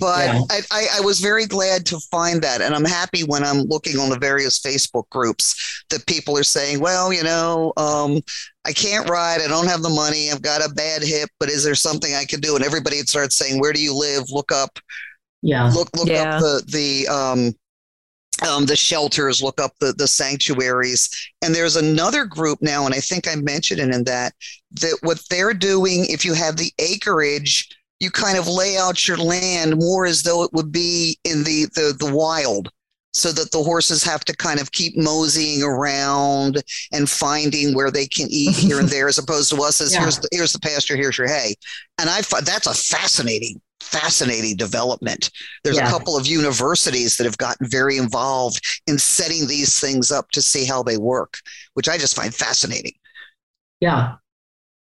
Wow. 0.00 0.06
But 0.08 0.26
Yeah. 0.26 0.40
I, 0.50 0.60
I, 0.70 0.86
I 0.98 1.00
was 1.00 1.20
very 1.20 1.46
glad 1.46 1.86
to 1.86 1.98
find 2.10 2.42
that. 2.42 2.60
And 2.60 2.74
I'm 2.74 2.84
happy 2.84 3.22
when 3.22 3.44
I'm 3.44 3.62
looking 3.62 3.98
on 3.98 4.10
the 4.10 4.18
various 4.18 4.58
Facebook 4.60 5.08
groups 5.10 5.84
that 5.90 6.06
people 6.06 6.36
are 6.38 6.42
saying, 6.44 6.80
well, 6.80 7.12
you 7.12 7.22
know, 7.22 7.72
um, 7.76 8.20
I 8.64 8.72
can't 8.72 9.08
ride. 9.08 9.40
I 9.40 9.48
don't 9.48 9.66
have 9.68 9.82
the 9.82 9.90
money. 9.90 10.30
I've 10.30 10.42
got 10.42 10.64
a 10.64 10.72
bad 10.72 11.02
hip, 11.02 11.28
but 11.38 11.48
is 11.50 11.64
there 11.64 11.74
something 11.74 12.14
I 12.14 12.24
can 12.24 12.40
do? 12.40 12.56
And 12.56 12.64
everybody 12.64 12.96
starts 12.98 13.36
saying, 13.36 13.60
where 13.60 13.72
do 13.72 13.82
you 13.82 13.94
live? 13.94 14.24
Look 14.30 14.50
up 14.52 14.78
Yeah. 15.42 15.70
look 15.74 15.90
look 15.96 16.08
Yeah. 16.08 16.36
up 16.36 16.40
the 16.40 16.62
the 16.68 17.08
um 17.08 17.52
um 18.48 18.66
the 18.66 18.74
shelters 18.76 19.42
look 19.42 19.60
up 19.60 19.72
the 19.78 19.92
the 19.92 20.08
sanctuaries 20.08 21.08
and 21.42 21.54
there's 21.54 21.76
another 21.76 22.24
group 22.24 22.58
now 22.60 22.84
and 22.84 22.92
i 22.94 22.98
think 22.98 23.28
i 23.28 23.36
mentioned 23.36 23.78
it 23.80 23.90
in 23.94 24.02
that 24.04 24.32
that 24.72 24.98
what 25.02 25.20
they're 25.30 25.54
doing 25.54 26.04
if 26.06 26.24
you 26.24 26.34
have 26.34 26.56
the 26.56 26.72
acreage 26.80 27.68
you 28.04 28.10
kind 28.10 28.38
of 28.38 28.46
lay 28.46 28.76
out 28.76 29.08
your 29.08 29.16
land 29.16 29.76
more 29.78 30.04
as 30.06 30.22
though 30.22 30.44
it 30.44 30.52
would 30.52 30.70
be 30.70 31.18
in 31.24 31.42
the 31.44 31.66
the, 31.74 31.96
the 31.98 32.14
wild 32.14 32.68
so 33.16 33.30
that 33.32 33.50
the 33.52 33.62
horses 33.62 34.02
have 34.02 34.24
to 34.24 34.36
kind 34.36 34.58
of 34.60 34.72
keep 34.72 34.96
moseying 34.96 35.62
around 35.62 36.60
and 36.92 37.08
finding 37.08 37.72
where 37.74 37.90
they 37.92 38.06
can 38.08 38.26
eat 38.28 38.54
here 38.56 38.80
and 38.80 38.88
there 38.94 39.08
as 39.08 39.18
opposed 39.18 39.50
to 39.50 39.62
us 39.62 39.80
as 39.80 39.92
Yeah. 39.94 40.00
here's 40.00 40.18
the, 40.18 40.28
here's 40.32 40.52
the 40.52 40.58
pasture 40.60 40.96
here's 40.96 41.16
your 41.18 41.28
hay 41.28 41.54
and 42.00 42.10
i 42.10 42.22
find 42.22 42.44
that's 42.44 42.66
a 42.66 42.74
fascinating 42.74 43.60
fascinating 43.80 44.56
development 44.56 45.30
there's 45.62 45.76
Yeah. 45.76 45.86
a 45.86 45.90
couple 45.90 46.16
of 46.16 46.26
universities 46.26 47.16
that 47.16 47.24
have 47.24 47.38
gotten 47.38 47.68
very 47.68 47.96
involved 47.98 48.60
in 48.86 48.98
setting 48.98 49.46
these 49.46 49.78
things 49.80 50.10
up 50.10 50.30
to 50.32 50.42
see 50.42 50.64
how 50.64 50.82
they 50.82 50.96
work 50.96 51.34
which 51.74 51.88
i 51.88 51.96
just 51.98 52.16
find 52.16 52.34
fascinating 52.34 52.94
Yeah. 53.80 54.14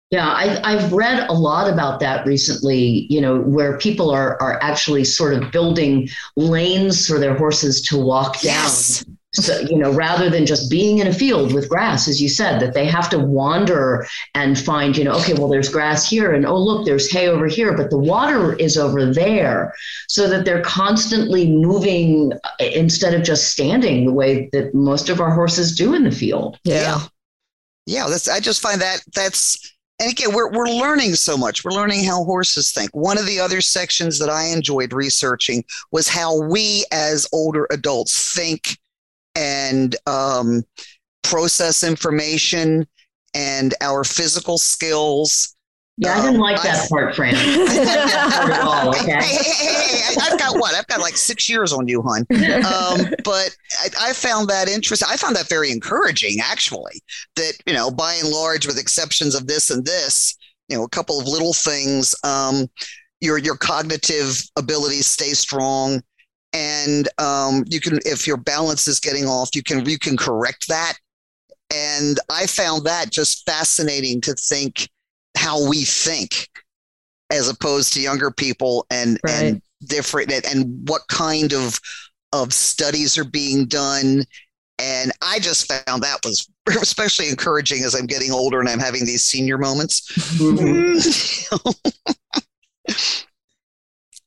Yeah, 0.09 0.27
I, 0.27 0.61
I've 0.63 0.93
read 0.93 1.27
a 1.29 1.33
lot 1.33 1.71
about 1.71 1.99
that 1.99 2.25
recently, 2.25 3.07
you 3.09 3.19
know, 3.19 3.41
where 3.41 3.77
people 3.77 4.09
are, 4.09 4.41
are 4.41 4.57
actually 4.63 5.03
sort 5.03 5.33
of 5.33 5.51
building 5.51 6.07
lanes 6.37 7.05
for 7.05 7.19
their 7.19 7.35
horses 7.35 7.81
to 7.83 7.97
walk 7.97 8.35
down. 8.35 8.53
yes 8.53 9.03
so, 9.33 9.59
you 9.59 9.77
know, 9.77 9.91
rather 9.93 10.29
than 10.29 10.45
just 10.45 10.69
being 10.69 10.99
in 10.99 11.07
a 11.07 11.13
field 11.13 11.53
with 11.53 11.69
grass, 11.69 12.07
as 12.07 12.21
you 12.21 12.29
said, 12.29 12.59
that 12.59 12.73
they 12.73 12.85
have 12.85 13.09
to 13.09 13.19
wander 13.19 14.07
and 14.33 14.57
find, 14.57 14.97
you 14.97 15.03
know, 15.03 15.13
okay, 15.17 15.33
well, 15.33 15.47
there's 15.47 15.69
grass 15.69 16.09
here, 16.09 16.33
and 16.33 16.45
oh, 16.45 16.57
look, 16.57 16.85
there's 16.85 17.11
hay 17.11 17.27
over 17.27 17.47
here, 17.47 17.75
but 17.75 17.89
the 17.89 17.97
water 17.97 18.53
is 18.53 18.77
over 18.77 19.11
there, 19.11 19.73
so 20.07 20.27
that 20.29 20.45
they're 20.45 20.61
constantly 20.61 21.51
moving 21.51 22.33
uh, 22.33 22.63
instead 22.73 23.13
of 23.13 23.23
just 23.23 23.51
standing 23.51 24.05
the 24.05 24.13
way 24.13 24.49
that 24.53 24.73
most 24.73 25.09
of 25.09 25.21
our 25.21 25.31
horses 25.31 25.75
do 25.75 25.93
in 25.93 26.03
the 26.03 26.11
field. 26.11 26.57
Yeah. 26.63 26.75
Yeah, 26.75 27.07
yeah 27.85 28.09
that's, 28.09 28.27
I 28.27 28.39
just 28.39 28.61
find 28.61 28.81
that 28.81 29.01
that's, 29.13 29.76
and 29.99 30.11
again, 30.11 30.33
we're, 30.33 30.51
we're 30.51 30.69
learning 30.69 31.15
so 31.15 31.35
much. 31.35 31.63
We're 31.63 31.71
learning 31.71 32.03
how 32.03 32.23
horses 32.23 32.71
think. 32.71 32.91
One 32.95 33.17
of 33.17 33.25
the 33.25 33.39
other 33.39 33.61
sections 33.61 34.19
that 34.19 34.29
I 34.29 34.45
enjoyed 34.45 34.93
researching 34.93 35.63
was 35.91 36.07
how 36.07 36.39
we 36.39 36.85
as 36.91 37.27
older 37.33 37.67
adults 37.71 38.33
think 38.35 38.77
and 39.35 39.95
um, 40.05 40.63
process 41.23 41.83
information 41.83 42.87
and 43.33 43.73
our 43.81 44.03
physical 44.03 44.57
skills. 44.57 45.55
Yeah, 45.99 46.13
I 46.13 46.21
didn't 46.21 46.35
um, 46.35 46.41
like 46.41 46.61
that 46.61 46.85
I, 46.85 46.87
part, 46.87 47.15
Fran. 47.15 47.33
all, 48.67 48.89
okay? 48.89 49.13
Hey, 49.13 49.51
hey, 49.51 49.97
hey, 49.97 50.15
I've 50.21 50.37
got 50.37 50.59
what? 50.59 50.75
I've 50.75 50.85
got 50.85 50.99
like 50.99 51.17
six 51.17 51.49
years 51.49 51.73
on 51.73 51.87
you, 51.87 52.03
hon. 52.03 52.19
Um, 52.29 53.13
but 53.23 53.57
I, 53.79 53.89
I, 53.99 54.13
found 54.13 54.47
that 54.49 54.69
interesting. 54.69 55.07
I 55.11 55.17
found 55.17 55.35
that 55.37 55.49
very 55.49 55.71
encouraging, 55.71 56.37
actually. 56.39 57.01
That 57.35 57.53
you 57.65 57.73
know, 57.73 57.89
by 57.89 58.13
and 58.13 58.29
large, 58.29 58.67
with 58.67 58.77
exceptions 58.77 59.33
of 59.33 59.47
this 59.47 59.71
and 59.71 59.83
this, 59.83 60.37
you 60.69 60.77
know, 60.77 60.83
a 60.83 60.89
couple 60.89 61.19
of 61.19 61.27
little 61.27 61.53
things, 61.53 62.13
um, 62.23 62.69
your 63.21 63.37
your 63.39 63.57
cognitive 63.57 64.41
abilities 64.55 65.07
stay 65.07 65.31
strong 65.31 66.01
and 66.53 67.09
um, 67.17 67.63
you 67.67 67.79
can 67.79 67.99
if 68.05 68.27
your 68.27 68.37
balance 68.37 68.87
is 68.87 68.99
getting 68.99 69.25
off 69.25 69.55
you 69.55 69.63
can 69.63 69.85
you 69.85 69.97
can 69.97 70.15
correct 70.15 70.67
that 70.67 70.93
and 71.73 72.19
i 72.31 72.45
found 72.45 72.85
that 72.85 73.11
just 73.11 73.45
fascinating 73.45 74.21
to 74.21 74.33
think 74.35 74.87
how 75.37 75.67
we 75.67 75.83
think 75.83 76.49
as 77.29 77.49
opposed 77.49 77.93
to 77.93 78.01
younger 78.01 78.31
people 78.31 78.85
and 78.89 79.19
right. 79.23 79.33
and 79.33 79.61
different 79.85 80.31
and 80.31 80.89
what 80.89 81.01
kind 81.07 81.53
of 81.53 81.79
of 82.33 82.51
studies 82.53 83.17
are 83.17 83.23
being 83.23 83.65
done 83.65 84.25
and 84.79 85.11
i 85.21 85.39
just 85.39 85.71
found 85.71 86.01
that 86.01 86.19
was 86.23 86.49
especially 86.81 87.29
encouraging 87.29 87.83
as 87.83 87.93
i'm 87.95 88.07
getting 88.07 88.31
older 88.31 88.59
and 88.59 88.67
i'm 88.67 88.79
having 88.79 89.05
these 89.05 89.23
senior 89.23 89.57
moments. 89.57 90.01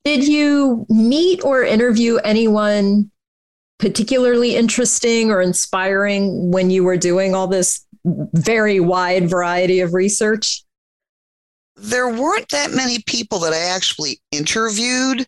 Did 0.05 0.27
you 0.27 0.87
meet 0.89 1.45
or 1.45 1.63
interview 1.63 2.17
anyone 2.17 3.11
particularly 3.79 4.57
interesting 4.57 5.31
or 5.31 5.41
inspiring 5.43 6.51
when 6.51 6.71
you 6.71 6.85
were 6.85 6.97
doing 6.97 7.35
all 7.35 7.47
this 7.47 7.85
very 8.05 8.81
wide 8.81 9.29
variety 9.29 9.81
of 9.81 9.93
research? 9.93 10.63
There 11.81 12.09
weren't 12.09 12.49
that 12.51 12.73
many 12.73 12.99
people 13.07 13.39
that 13.41 13.53
I 13.53 13.75
actually 13.75 14.21
interviewed. 14.33 15.27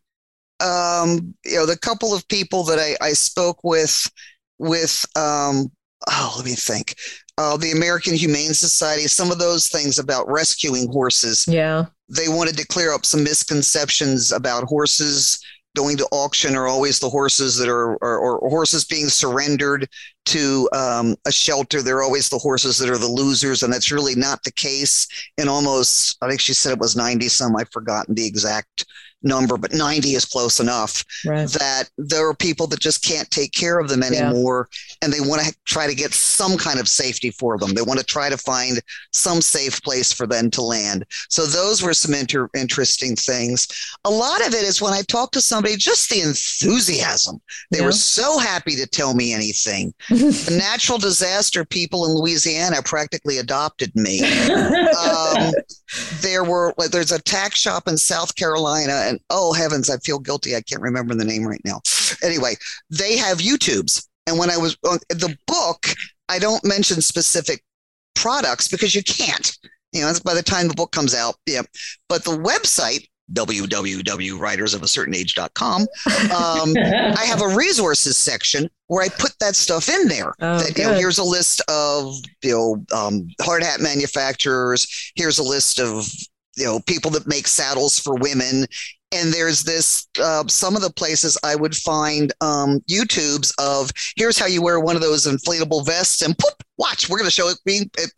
Um, 0.61 1.35
you 1.45 1.57
know, 1.57 1.67
the 1.67 1.79
couple 1.81 2.15
of 2.15 2.27
people 2.29 2.63
that 2.65 2.79
I, 2.79 2.97
I 3.05 3.13
spoke 3.15 3.65
with, 3.65 4.11
with, 4.59 5.05
um, 5.17 5.73
oh, 6.09 6.35
let 6.37 6.45
me 6.45 6.55
think, 6.55 6.95
uh, 7.39 7.57
the 7.57 7.73
American 7.73 8.15
Humane 8.15 8.55
Society, 8.55 9.09
some 9.09 9.33
of 9.33 9.39
those 9.39 9.69
things 9.69 9.99
about 9.99 10.31
rescuing 10.31 10.89
horses. 10.93 11.45
Yeah 11.49 11.87
they 12.13 12.29
wanted 12.29 12.57
to 12.59 12.67
clear 12.67 12.93
up 12.93 13.07
some 13.07 13.25
misconceptions 13.25 14.33
about 14.33 14.65
horses 14.65 15.43
going 15.77 15.97
to 15.97 16.09
auction 16.13 16.55
are 16.55 16.69
always 16.69 16.99
the 16.99 17.09
horses 17.09 17.57
that 17.59 17.69
are 17.69 17.97
or, 17.97 18.19
or 18.19 18.51
horses 18.51 18.85
being 18.85 19.09
surrendered 19.09 19.89
to 20.27 20.69
um, 20.73 21.17
a 21.27 21.33
shelter. 21.33 21.83
They're 21.83 22.03
always 22.03 22.29
the 22.29 22.39
horses 22.39 22.79
that 22.79 22.91
are 22.91 22.99
the 22.99 23.07
losers 23.07 23.63
and 23.63 23.73
that's 23.73 23.91
really 23.91 24.15
not 24.15 24.43
the 24.45 24.53
case. 24.53 25.07
In 25.39 25.49
almost 25.49 26.17
i 26.23 26.29
think 26.29 26.41
she 26.41 26.55
said 26.55 26.73
it 26.73 26.79
was 26.79 26.97
90 26.97 27.29
some 27.29 27.57
i've 27.57 27.71
forgotten 27.71 28.15
the 28.15 28.27
exact 28.27 28.87
number, 29.23 29.57
but 29.57 29.73
90 29.73 30.15
is 30.15 30.25
close 30.25 30.61
enough 30.61 31.05
right. 31.27 31.49
that 31.49 31.85
there 31.99 32.29
are 32.29 32.35
people 32.35 32.67
that 32.69 32.81
just 32.81 33.05
can't 33.05 33.31
take 33.31 33.53
care 33.53 33.79
of 33.79 33.89
them 33.89 34.03
anymore. 34.03 34.69
Yeah. 34.71 34.97
And 35.03 35.13
they 35.13 35.21
want 35.21 35.43
to 35.43 35.55
try 35.65 35.87
to 35.87 35.95
get 35.95 36.13
some 36.13 36.57
kind 36.57 36.81
of 36.81 36.89
safety 36.89 37.31
for 37.31 37.59
them. 37.59 37.75
They 37.75 37.83
want 37.83 38.01
to 38.01 38.07
try 38.07 38.29
to 38.31 38.37
find 38.37 38.81
some 39.13 39.41
safe 39.41 39.83
place 39.83 40.13
for 40.13 40.27
them 40.27 40.51
to 40.53 40.63
land. 40.63 41.05
So 41.29 41.47
those 41.47 41.83
were 41.83 41.95
some 41.95 42.15
inter- 42.15 42.51
interesting 42.55 43.17
things. 43.17 43.69
A 44.05 44.11
lot 44.11 44.47
of 44.47 44.55
it 44.55 44.63
is 44.63 44.81
when 44.81 44.93
I 44.93 45.03
talk 45.03 45.33
to 45.33 45.41
somebody, 45.41 45.77
just 45.77 46.11
the 46.11 46.21
enthusiasm. 46.21 47.41
They 47.71 47.79
yeah. 47.79 47.87
were 47.87 47.93
so 47.93 48.39
happy 48.39 48.77
to 48.77 48.87
tell 48.87 49.15
me 49.15 49.33
anything. 49.33 49.95
the 50.09 50.57
natural 50.59 50.99
disaster 50.99 51.65
people 51.65 52.07
in 52.07 52.13
Louisiana 52.13 52.83
practically 52.85 53.39
adopted 53.39 53.95
me. 53.95 54.21
um, 54.53 55.53
there 56.21 56.45
were, 56.45 56.75
there's 56.91 57.13
a 57.13 57.23
tack 57.23 57.55
shop 57.55 57.89
in 57.89 57.97
South 57.97 58.35
Carolina 58.35 59.12
and 59.13 59.21
oh 59.31 59.53
heavens, 59.53 59.89
I 59.91 59.99
feel 59.99 60.19
guilty. 60.19 60.57
I 60.57 60.63
can't 60.63 60.83
remember 60.83 61.15
the 61.15 61.25
name 61.25 61.47
right 61.47 61.61
now. 61.65 61.81
Anyway, 62.23 62.55
they 62.91 63.17
have 63.17 63.39
YouTubes. 63.39 64.07
And 64.27 64.39
when 64.39 64.51
I 64.51 64.57
was 64.57 64.77
on 64.85 64.99
the 65.09 65.37
book, 65.47 65.87
I 66.29 66.39
don't 66.39 66.65
mention 66.65 67.03
specific 67.03 67.65
products 68.15 68.69
because 68.69 68.95
you 68.95 69.03
can't. 69.03 69.59
You 69.93 70.03
know, 70.03 70.13
by 70.25 70.35
the 70.35 70.43
time 70.43 70.69
the 70.69 70.75
book 70.75 70.93
comes 70.93 71.15
out. 71.15 71.37
Yeah. 71.47 71.63
But 72.09 72.25
the 72.25 72.39
website, 72.39 73.09
www.ridersofacertainage.com, 73.33 75.83
um, 75.83 75.89
I 77.17 77.25
have 77.27 77.43
a 77.43 77.49
resources 77.49 78.17
section 78.17 78.71
where 78.87 79.05
I 79.05 79.09
put 79.09 79.33
that 79.41 79.57
stuff 79.57 79.89
in 79.89 80.07
there. 80.09 80.35
Oh, 80.41 80.59
that, 80.59 80.79
you 80.79 80.85
know, 80.85 80.95
here's 80.95 81.19
a 81.19 81.25
list 81.25 81.61
of 81.69 82.15
you 82.43 82.53
know 82.53 82.85
um, 82.97 83.29
hard 83.41 83.63
hat 83.63 83.81
manufacturers. 83.81 85.13
Here's 85.15 85.39
a 85.39 85.43
list 85.43 85.79
of 85.79 86.09
you 86.57 86.65
know 86.65 86.81
people 86.81 87.11
that 87.13 87.27
make 87.27 87.47
saddles 87.47 87.99
for 87.99 88.15
women. 88.15 88.67
And 89.15 89.31
there's 89.31 89.63
this 89.63 90.09
uh, 90.19 90.45
some 90.47 90.75
of 90.75 90.81
the 90.81 90.93
places 90.93 91.37
i 91.45 91.55
would 91.55 91.77
find 91.77 92.33
um, 92.41 92.81
youtubes 92.91 93.53
of 93.59 93.91
here's 94.17 94.39
how 94.39 94.47
you 94.47 94.63
wear 94.63 94.81
one 94.81 94.97
of 94.97 95.03
those 95.03 95.27
inflatable 95.27 95.85
vests 95.85 96.23
and 96.23 96.37
poof, 96.39 96.55
watch 96.79 97.11
we're 97.11 97.19
going 97.19 97.29
to 97.29 97.35
show 97.35 97.51
it 97.51 97.59
being 97.67 97.91
it 97.99 98.11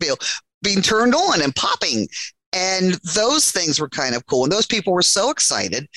being 0.65 0.81
turned 0.81 1.15
on 1.15 1.41
and 1.41 1.55
popping. 1.55 2.07
And 2.51 2.93
those 3.15 3.51
things 3.51 3.79
were 3.79 3.89
kind 3.89 4.15
of 4.15 4.25
cool. 4.25 4.43
And 4.43 4.51
those 4.51 4.65
people 4.65 4.91
were 4.91 5.01
so 5.01 5.29
excited. 5.29 5.87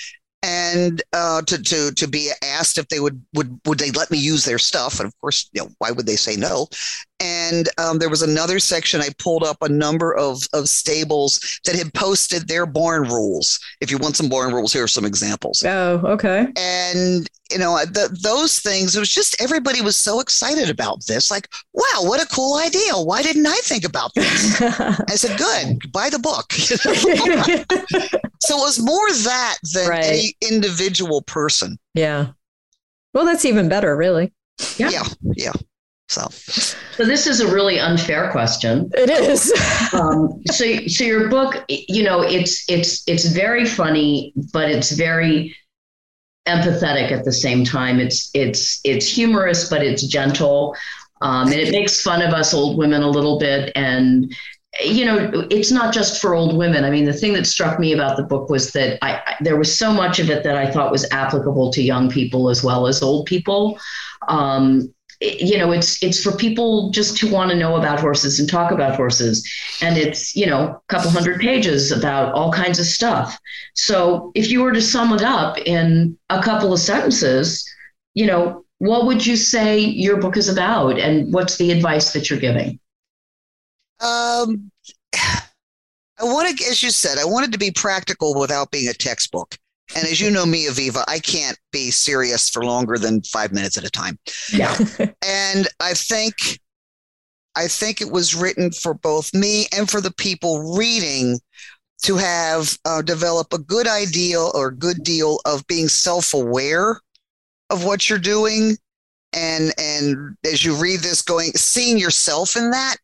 And 0.43 1.03
uh, 1.13 1.43
to 1.43 1.61
to 1.61 1.93
to 1.93 2.07
be 2.07 2.31
asked 2.45 2.79
if 2.79 2.87
they 2.89 3.01
would 3.01 3.21
would 3.35 3.59
would 3.67 3.79
they 3.79 3.91
let 3.91 4.13
me 4.13 4.19
use 4.19 4.45
their 4.45 4.59
stuff, 4.61 5.01
and 5.01 5.07
of 5.09 5.19
course, 5.21 5.51
you 5.53 5.63
know, 5.63 5.71
why 5.79 5.91
would 5.91 6.07
they 6.07 6.15
say 6.15 6.37
no? 6.37 6.69
And 7.21 7.69
um, 7.79 7.99
there 7.99 8.09
was 8.09 8.23
another 8.23 8.59
section 8.59 9.01
I 9.01 9.09
pulled 9.19 9.43
up 9.43 9.63
a 9.63 9.69
number 9.69 10.15
of 10.15 10.43
of 10.53 10.69
stables 10.69 11.61
that 11.65 11.75
had 11.75 11.93
posted 11.95 12.47
their 12.47 12.67
barn 12.67 13.05
rules. 13.05 13.59
If 13.81 13.91
you 13.91 13.99
want 13.99 14.17
some 14.17 14.29
barn 14.29 14.55
rules, 14.55 14.73
here 14.73 14.85
are 14.85 14.89
some 14.89 15.05
examples. 15.05 15.65
Oh, 15.65 16.01
okay. 16.05 16.49
And 16.57 17.29
you 17.51 17.59
know, 17.59 17.79
the, 17.85 18.17
those 18.23 18.59
things. 18.59 18.95
It 18.95 19.01
was 19.01 19.09
just 19.09 19.41
everybody 19.41 19.81
was 19.81 19.97
so 19.97 20.21
excited 20.21 20.69
about 20.69 21.07
this. 21.07 21.31
Like, 21.31 21.49
wow, 21.73 22.03
what 22.03 22.23
a 22.23 22.27
cool 22.27 22.59
idea! 22.59 22.95
Why 22.95 23.23
didn't 23.23 23.47
I 23.47 23.59
think 23.63 23.85
about 23.85 24.15
this? 24.15 24.61
I 24.61 25.15
said, 25.15 25.39
good, 25.39 25.93
buy 25.93 26.11
the 26.11 26.19
book. 26.19 26.53
so 28.41 28.57
it 28.57 28.61
was 28.61 28.79
more 28.79 29.11
that 29.25 29.57
than 29.73 29.89
right. 29.89 30.05
any 30.05 30.35
individual 30.43 31.23
person. 31.23 31.79
Yeah. 31.95 32.33
Well, 33.15 33.25
that's 33.25 33.45
even 33.45 33.69
better, 33.69 33.97
really. 33.97 34.33
Yeah. 34.77 34.91
Yeah. 34.91 35.05
yeah. 35.37 35.53
So. 36.09 36.27
so 36.31 37.05
this 37.05 37.27
is 37.27 37.41
a 37.41 37.53
really 37.53 37.79
unfair 37.79 38.31
question. 38.31 38.91
It 38.95 39.11
is. 39.11 39.53
um, 39.93 40.43
so, 40.51 40.65
so 40.87 41.05
your 41.05 41.29
book, 41.29 41.65
you 41.69 42.03
know, 42.03 42.23
it's 42.23 42.65
it's 42.69 43.03
it's 43.07 43.27
very 43.27 43.67
funny, 43.67 44.33
but 44.53 44.71
it's 44.71 44.93
very 44.93 45.55
empathetic 46.47 47.13
at 47.13 47.27
the 47.27 47.33
same 47.33 47.63
time. 47.63 48.01
It's 48.01 48.31
it's 48.33 48.81
it's 48.85 49.07
humorous, 49.07 49.69
but 49.69 49.83
it's 49.83 50.07
gentle, 50.07 50.75
um, 51.21 51.49
and 51.49 51.61
it 51.61 51.73
makes 51.73 52.01
fun 52.01 52.23
of 52.23 52.33
us 52.33 52.55
old 52.55 52.79
women 52.79 53.03
a 53.03 53.11
little 53.11 53.39
bit. 53.39 53.71
And 53.77 54.35
you 54.83 55.05
know, 55.05 55.47
it's 55.51 55.71
not 55.71 55.93
just 55.93 56.23
for 56.23 56.35
old 56.35 56.57
women. 56.57 56.85
I 56.85 56.91
mean, 56.91 57.05
the 57.05 57.13
thing 57.13 57.35
that 57.35 57.47
struck 57.47 57.79
me 57.79 57.93
about 57.93 58.17
the 58.17 58.23
book 58.23 58.49
was 58.49 58.73
that 58.73 58.99
I, 59.03 59.17
I, 59.27 59.37
there 59.41 59.57
was 59.57 59.77
so 59.77 59.93
much 59.93 60.19
of 60.19 60.31
it 60.31 60.43
that 60.45 60.57
I 60.57 60.71
thought 60.71 60.91
was 60.91 61.07
applicable 61.11 61.71
to 61.73 61.83
young 61.83 62.09
people 62.09 62.49
as 62.49 62.65
well 62.65 62.87
as 62.87 63.03
old 63.03 63.27
people. 63.27 63.79
Um, 64.29 64.93
you 65.21 65.59
know, 65.59 65.73
it's 65.73 66.03
it's 66.03 66.23
for 66.23 66.33
people 66.33 66.91
just 66.91 67.17
to 67.19 67.31
want 67.31 67.51
to 67.51 67.57
know 67.57 67.77
about 67.77 67.99
horses 67.99 68.39
and 68.39 68.49
talk 68.49 68.71
about 68.71 68.95
horses, 68.95 69.49
and 69.83 69.99
it's 69.99 70.37
you 70.37 70.47
know 70.47 70.65
a 70.67 70.81
couple 70.89 71.11
hundred 71.11 71.41
pages 71.41 71.91
about 71.91 72.33
all 72.35 72.53
kinds 72.53 72.79
of 72.79 72.87
stuff. 72.87 73.39
So 73.75 74.31
if 74.35 74.49
you 74.49 74.63
were 74.63 74.73
to 74.73 74.83
sum 74.83 75.13
it 75.13 75.23
up 75.23 75.59
in 75.59 76.17
a 76.31 76.41
couple 76.41 76.73
of 76.73 76.79
sentences, 76.79 77.69
you 78.15 78.27
know, 78.27 78.65
what 78.79 79.07
would 79.07 79.27
you 79.27 79.37
say 79.37 79.81
your 79.81 80.19
book 80.19 80.37
is 80.37 80.49
about, 80.49 80.99
and 81.01 81.33
what's 81.33 81.57
the 81.57 81.73
advice 81.73 82.13
that 82.13 82.31
you're 82.31 82.39
giving? 82.39 82.79
Um, 84.01 84.71
I 85.15 86.25
wanted, 86.25 86.61
as 86.63 86.83
you 86.83 86.91
said, 86.91 87.19
I 87.19 87.25
wanted 87.25 87.53
to 87.53 87.59
be 87.59 87.73
practical 87.73 88.39
without 88.39 88.71
being 88.71 88.89
a 88.89 88.95
textbook. 88.95 89.57
And 89.97 90.07
as 90.07 90.21
you 90.21 90.31
know 90.31 90.45
me, 90.45 90.67
Aviva, 90.67 91.05
I 91.09 91.19
can't 91.19 91.59
be 91.73 91.91
serious 91.91 92.51
for 92.51 92.65
longer 92.65 92.99
than 92.99 93.23
five 93.23 93.53
minutes 93.53 93.77
at 93.79 93.85
a 93.85 93.91
time. 93.91 94.19
Yeah. 94.53 94.77
and 95.27 95.69
I 95.81 95.95
think 95.95 96.35
I 97.57 97.67
think 97.67 98.01
it 98.01 98.11
was 98.11 98.35
written 98.35 98.71
for 98.71 98.95
both 98.95 99.35
me 99.35 99.67
and 99.77 99.91
for 99.91 100.01
the 100.01 100.13
people 100.13 100.77
reading 100.77 101.41
to 102.03 102.17
have 102.17 102.79
uh, 102.85 103.03
develop 103.03 103.53
a 103.53 103.59
good 103.59 103.89
idea 103.89 104.41
or 104.41 104.71
good 104.71 105.03
deal 105.03 105.41
of 105.45 105.67
being 105.67 105.89
self-aware 105.89 107.01
of 107.71 107.85
what 107.85 108.09
you're 108.09 108.19
doing. 108.19 108.77
And 109.33 109.73
and 109.77 110.37
as 110.45 110.65
you 110.65 110.75
read 110.75 111.01
this 111.01 111.23
going 111.23 111.53
seeing 111.53 111.99
yourself 111.99 112.57
in 112.57 112.71
that. 112.71 112.97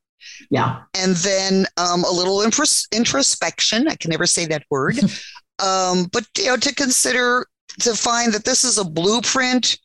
Yeah. 0.50 0.82
And 0.94 1.16
then 1.16 1.66
um, 1.76 2.04
a 2.04 2.10
little 2.10 2.38
intros- 2.38 2.86
introspection. 2.92 3.88
I 3.88 3.96
can 3.96 4.10
never 4.10 4.26
say 4.26 4.46
that 4.46 4.64
word 4.70 4.98
um, 5.62 6.08
but 6.12 6.26
you 6.38 6.46
know 6.46 6.56
to 6.56 6.74
consider 6.74 7.46
to 7.80 7.94
find 7.94 8.32
that 8.32 8.44
this 8.44 8.64
is 8.64 8.78
a 8.78 8.84
blueprint 8.84 9.78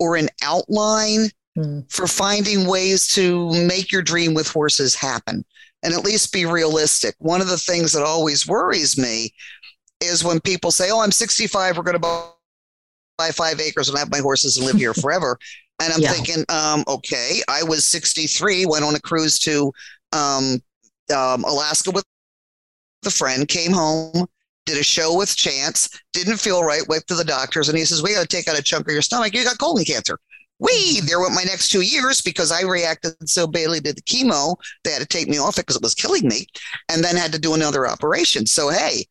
or 0.00 0.16
an 0.16 0.28
outline 0.42 1.28
mm. 1.56 1.92
for 1.92 2.06
finding 2.06 2.66
ways 2.66 3.06
to 3.06 3.50
make 3.66 3.92
your 3.92 4.02
dream 4.02 4.34
with 4.34 4.48
horses 4.48 4.94
happen 4.94 5.44
and 5.82 5.94
at 5.94 6.04
least 6.04 6.32
be 6.32 6.46
realistic 6.46 7.14
one 7.18 7.40
of 7.40 7.48
the 7.48 7.58
things 7.58 7.92
that 7.92 8.02
always 8.02 8.46
worries 8.46 8.98
me 8.98 9.32
is 10.00 10.24
when 10.24 10.40
people 10.40 10.70
say 10.70 10.90
oh 10.90 11.00
i'm 11.00 11.12
65 11.12 11.76
we're 11.76 11.82
going 11.82 12.00
to 12.00 12.28
buy 13.18 13.30
five 13.30 13.60
acres 13.60 13.88
and 13.88 13.98
have 13.98 14.10
my 14.10 14.18
horses 14.18 14.56
and 14.56 14.66
live 14.66 14.76
here 14.76 14.94
forever 15.02 15.38
and 15.80 15.92
i'm 15.92 16.00
yeah. 16.00 16.12
thinking 16.12 16.44
um, 16.48 16.84
okay 16.86 17.42
i 17.48 17.62
was 17.62 17.84
63 17.84 18.66
went 18.66 18.84
on 18.84 18.94
a 18.94 19.00
cruise 19.00 19.38
to 19.40 19.72
um, 20.12 20.60
um, 21.14 21.44
alaska 21.44 21.90
with 21.90 22.04
a 23.06 23.10
friend 23.10 23.48
came 23.48 23.72
home 23.72 24.26
did 24.68 24.78
a 24.78 24.84
show 24.84 25.16
with 25.16 25.34
Chance, 25.34 25.88
didn't 26.12 26.36
feel 26.36 26.62
right, 26.62 26.86
went 26.88 27.06
to 27.06 27.14
the 27.14 27.24
doctors, 27.24 27.68
and 27.68 27.78
he 27.78 27.84
says, 27.84 28.02
We 28.02 28.14
got 28.14 28.22
to 28.22 28.28
take 28.28 28.48
out 28.48 28.58
a 28.58 28.62
chunk 28.62 28.86
of 28.86 28.92
your 28.92 29.02
stomach. 29.02 29.34
You 29.34 29.42
got 29.44 29.58
colon 29.58 29.84
cancer. 29.84 30.18
We 30.58 30.70
mm-hmm. 30.72 31.06
there 31.06 31.20
went 31.20 31.34
my 31.34 31.44
next 31.44 31.70
two 31.70 31.80
years 31.80 32.20
because 32.20 32.52
I 32.52 32.62
reacted 32.62 33.14
so 33.28 33.46
badly 33.46 33.80
to 33.80 33.92
the 33.92 34.02
chemo, 34.02 34.56
they 34.84 34.90
had 34.90 35.00
to 35.00 35.06
take 35.06 35.28
me 35.28 35.38
off 35.38 35.58
it 35.58 35.62
because 35.62 35.76
it 35.76 35.82
was 35.82 35.94
killing 35.94 36.28
me, 36.28 36.46
and 36.90 37.02
then 37.02 37.16
had 37.16 37.32
to 37.32 37.38
do 37.38 37.54
another 37.54 37.88
operation. 37.88 38.44
So, 38.44 38.68
hey, 38.68 39.06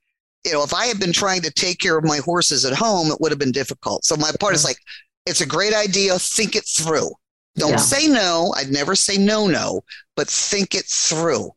you 0.46 0.54
know, 0.54 0.64
if 0.64 0.74
I 0.74 0.86
had 0.86 1.00
been 1.00 1.14
trying 1.14 1.42
to 1.42 1.52
take 1.52 1.80
care 1.80 1.98
of 1.98 2.06
my 2.06 2.18
horses 2.18 2.64
at 2.64 2.74
home, 2.74 3.12
it 3.12 3.20
would 3.20 3.32
have 3.32 3.40
been 3.40 3.52
difficult. 3.52 4.06
So, 4.06 4.16
my 4.16 4.32
part 4.40 4.54
is 4.54 4.64
like, 4.64 4.78
it's 5.26 5.42
a 5.42 5.48
great 5.48 5.74
idea. 5.74 6.20
Think 6.20 6.56
it 6.56 6.68
through. 6.68 7.10
Don't 7.56 7.72
yeah. 7.72 7.78
say 7.78 8.08
no. 8.08 8.54
I'd 8.56 8.70
never 8.70 8.94
say 8.94 9.18
no, 9.18 9.48
no, 9.48 9.82
but 10.16 10.28
think 10.28 10.76
it 10.76 10.86
through 10.86 11.52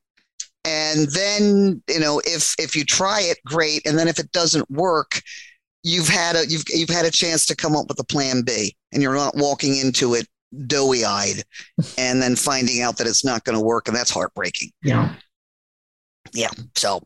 and 0.64 1.08
then 1.10 1.82
you 1.88 2.00
know 2.00 2.20
if 2.24 2.54
if 2.58 2.76
you 2.76 2.84
try 2.84 3.20
it 3.20 3.38
great. 3.46 3.86
And 3.86 3.98
then 3.98 4.08
if 4.08 4.18
it 4.18 4.32
doesn't 4.32 4.70
work 4.70 5.20
you've 5.82 6.08
had 6.08 6.36
a 6.36 6.46
you've 6.46 6.64
you've 6.68 6.90
had 6.90 7.06
a 7.06 7.10
chance 7.10 7.46
to 7.46 7.56
come 7.56 7.74
up 7.74 7.86
with 7.88 7.98
a 7.98 8.04
plan 8.04 8.42
b 8.42 8.76
and 8.92 9.02
you're 9.02 9.14
not 9.14 9.34
walking 9.36 9.76
into 9.78 10.14
it 10.14 10.26
doughy 10.66 11.04
eyed 11.04 11.42
and 11.98 12.20
then 12.20 12.36
finding 12.36 12.82
out 12.82 12.98
that 12.98 13.06
it's 13.06 13.24
not 13.24 13.44
going 13.44 13.58
to 13.58 13.64
work 13.64 13.88
and 13.88 13.96
that's 13.96 14.10
heartbreaking. 14.10 14.70
Yeah. 14.82 15.14
Yeah. 16.32 16.50
So 16.76 17.00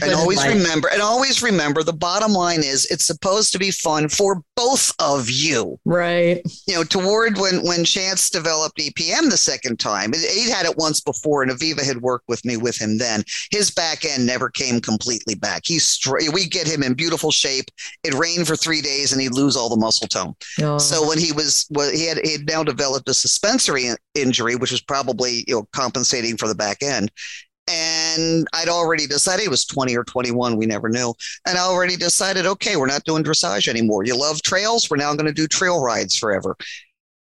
and 0.00 0.14
always 0.14 0.44
remember, 0.46 0.88
and 0.90 1.02
always 1.02 1.42
remember 1.42 1.82
the 1.82 1.92
bottom 1.92 2.32
line 2.32 2.60
is 2.60 2.86
it's 2.90 3.06
supposed 3.06 3.52
to 3.52 3.58
be 3.58 3.70
fun 3.70 4.08
for 4.08 4.42
both 4.56 4.90
of 4.98 5.28
you. 5.28 5.78
Right. 5.84 6.40
You 6.66 6.76
know, 6.76 6.84
toward 6.84 7.36
when 7.36 7.62
when 7.62 7.84
Chance 7.84 8.30
developed 8.30 8.78
EPM 8.78 9.28
the 9.28 9.36
second 9.36 9.78
time, 9.78 10.12
he 10.14 10.50
had 10.50 10.64
it 10.64 10.78
once 10.78 11.00
before, 11.00 11.42
and 11.42 11.50
Aviva 11.50 11.84
had 11.84 12.00
worked 12.00 12.26
with 12.28 12.42
me 12.44 12.56
with 12.56 12.80
him 12.80 12.96
then. 12.96 13.22
His 13.50 13.70
back 13.70 14.06
end 14.06 14.26
never 14.26 14.48
came 14.48 14.80
completely 14.80 15.34
back. 15.34 15.62
He's 15.66 15.86
straight. 15.86 16.32
We 16.32 16.46
get 16.48 16.66
him 16.66 16.82
in 16.82 16.94
beautiful 16.94 17.30
shape. 17.30 17.66
It 18.02 18.14
rained 18.14 18.46
for 18.46 18.56
three 18.56 18.80
days, 18.80 19.12
and 19.12 19.20
he'd 19.20 19.34
lose 19.34 19.56
all 19.56 19.68
the 19.68 19.76
muscle 19.76 20.08
tone. 20.08 20.34
Oh. 20.62 20.78
So 20.78 21.06
when 21.06 21.18
he 21.18 21.32
was, 21.32 21.66
well, 21.70 21.90
he 21.90 22.06
had 22.06 22.18
he 22.24 22.32
had 22.32 22.46
now 22.46 22.62
developed 22.62 23.10
a 23.10 23.14
suspensory 23.14 23.90
injury, 24.14 24.56
which 24.56 24.72
was 24.72 24.80
probably 24.80 25.44
you 25.46 25.54
know 25.54 25.68
compensating 25.72 26.38
for 26.38 26.48
the 26.48 26.54
back 26.54 26.82
end 26.82 27.10
and 27.68 28.46
I'd 28.52 28.68
already 28.68 29.06
decided 29.06 29.44
it 29.46 29.50
was 29.50 29.64
20 29.64 29.96
or 29.96 30.04
21, 30.04 30.56
we 30.56 30.66
never 30.66 30.88
knew. 30.88 31.14
And 31.46 31.56
I 31.56 31.62
already 31.62 31.96
decided, 31.96 32.46
okay, 32.46 32.76
we're 32.76 32.86
not 32.86 33.04
doing 33.04 33.22
dressage 33.22 33.68
anymore. 33.68 34.04
You 34.04 34.18
love 34.18 34.42
trails, 34.42 34.90
we're 34.90 34.96
now 34.96 35.14
going 35.14 35.26
to 35.26 35.32
do 35.32 35.46
trail 35.46 35.80
rides 35.80 36.16
forever 36.16 36.56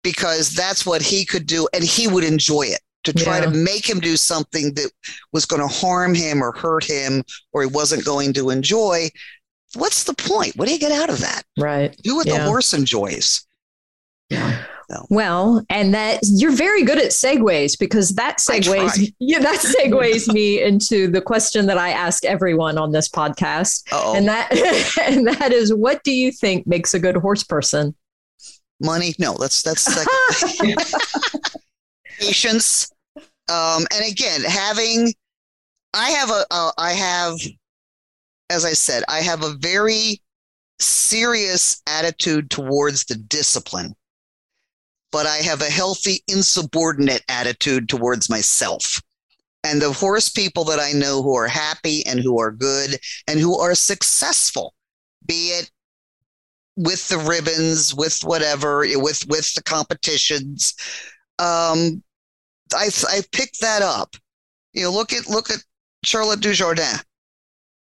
because 0.03 0.53
that's 0.53 0.85
what 0.85 1.01
he 1.01 1.25
could 1.25 1.45
do 1.45 1.67
and 1.73 1.83
he 1.83 2.07
would 2.07 2.23
enjoy 2.23 2.63
it. 2.63 2.79
To 3.05 3.13
try 3.13 3.39
yeah. 3.39 3.45
to 3.45 3.51
make 3.51 3.89
him 3.89 4.01
do 4.01 4.17
something 4.17 4.73
that 4.73 4.91
was 5.31 5.45
going 5.45 5.61
to 5.61 5.69
harm 5.69 6.13
him 6.13 6.43
or 6.43 6.51
hurt 6.51 6.83
him 6.83 7.23
or 7.53 7.61
he 7.61 7.67
wasn't 7.67 8.03
going 8.03 8.33
to 8.33 8.49
enjoy, 8.49 9.09
what's 9.75 10.03
the 10.03 10.13
point? 10.13 10.57
What 10.57 10.67
do 10.67 10.73
you 10.73 10.79
get 10.79 10.91
out 10.91 11.09
of 11.09 11.21
that? 11.21 11.43
Right. 11.57 11.95
Do 12.03 12.17
what 12.17 12.27
yeah. 12.27 12.39
the 12.39 12.43
horse 12.43 12.73
enjoys. 12.73 13.47
Yeah. 14.29 14.65
Well, 15.09 15.63
and 15.69 15.93
that 15.93 16.19
you're 16.23 16.51
very 16.51 16.83
good 16.83 16.97
at 16.97 17.11
segues 17.11 17.77
because 17.77 18.09
that 18.15 18.37
segues 18.37 19.13
yeah, 19.19 19.39
that 19.39 19.59
segues 19.59 20.31
me 20.33 20.61
into 20.61 21.07
the 21.07 21.21
question 21.21 21.67
that 21.67 21.77
I 21.77 21.91
ask 21.91 22.25
everyone 22.25 22.77
on 22.77 22.91
this 22.91 23.07
podcast. 23.07 23.91
Uh-oh. 23.91 24.15
And 24.15 24.27
that 24.27 24.51
and 25.01 25.27
that 25.27 25.51
is 25.51 25.73
what 25.73 26.03
do 26.03 26.11
you 26.11 26.31
think 26.31 26.65
makes 26.65 26.93
a 26.93 26.99
good 26.99 27.17
horse 27.17 27.43
person? 27.43 27.95
Money? 28.81 29.13
No, 29.19 29.35
that's 29.37 29.61
that's 29.61 29.87
patience. 32.19 32.89
Um, 33.49 33.85
and 33.93 34.11
again, 34.11 34.41
having 34.41 35.13
I 35.93 36.09
have 36.11 36.29
a 36.29 36.45
uh, 36.49 36.71
I 36.77 36.91
have 36.93 37.35
as 38.49 38.65
I 38.65 38.73
said, 38.73 39.03
I 39.07 39.19
have 39.19 39.43
a 39.43 39.53
very 39.59 40.21
serious 40.79 41.81
attitude 41.85 42.49
towards 42.49 43.05
the 43.05 43.15
discipline 43.15 43.95
but 45.11 45.25
I 45.25 45.37
have 45.37 45.61
a 45.61 45.65
healthy, 45.65 46.23
insubordinate 46.27 47.23
attitude 47.27 47.89
towards 47.89 48.29
myself. 48.29 49.01
And 49.63 49.81
the 49.81 49.91
horse 49.91 50.29
people 50.29 50.63
that 50.65 50.79
I 50.79 50.93
know 50.93 51.21
who 51.21 51.35
are 51.35 51.47
happy 51.47 52.05
and 52.05 52.19
who 52.19 52.39
are 52.39 52.51
good 52.51 52.97
and 53.27 53.39
who 53.39 53.59
are 53.59 53.75
successful, 53.75 54.73
be 55.25 55.49
it 55.49 55.69
with 56.77 57.07
the 57.09 57.17
ribbons, 57.17 57.93
with 57.93 58.19
whatever, 58.23 58.85
with 58.95 59.25
with 59.27 59.53
the 59.55 59.63
competitions, 59.63 60.75
um, 61.39 62.01
I 62.73 62.89
I 63.09 63.21
picked 63.33 63.59
that 63.59 63.81
up. 63.81 64.15
You 64.71 64.83
know, 64.83 64.91
look 64.91 65.11
at 65.11 65.27
look 65.27 65.49
at 65.49 65.61
Charlotte 66.03 66.39
Dujardin 66.39 67.03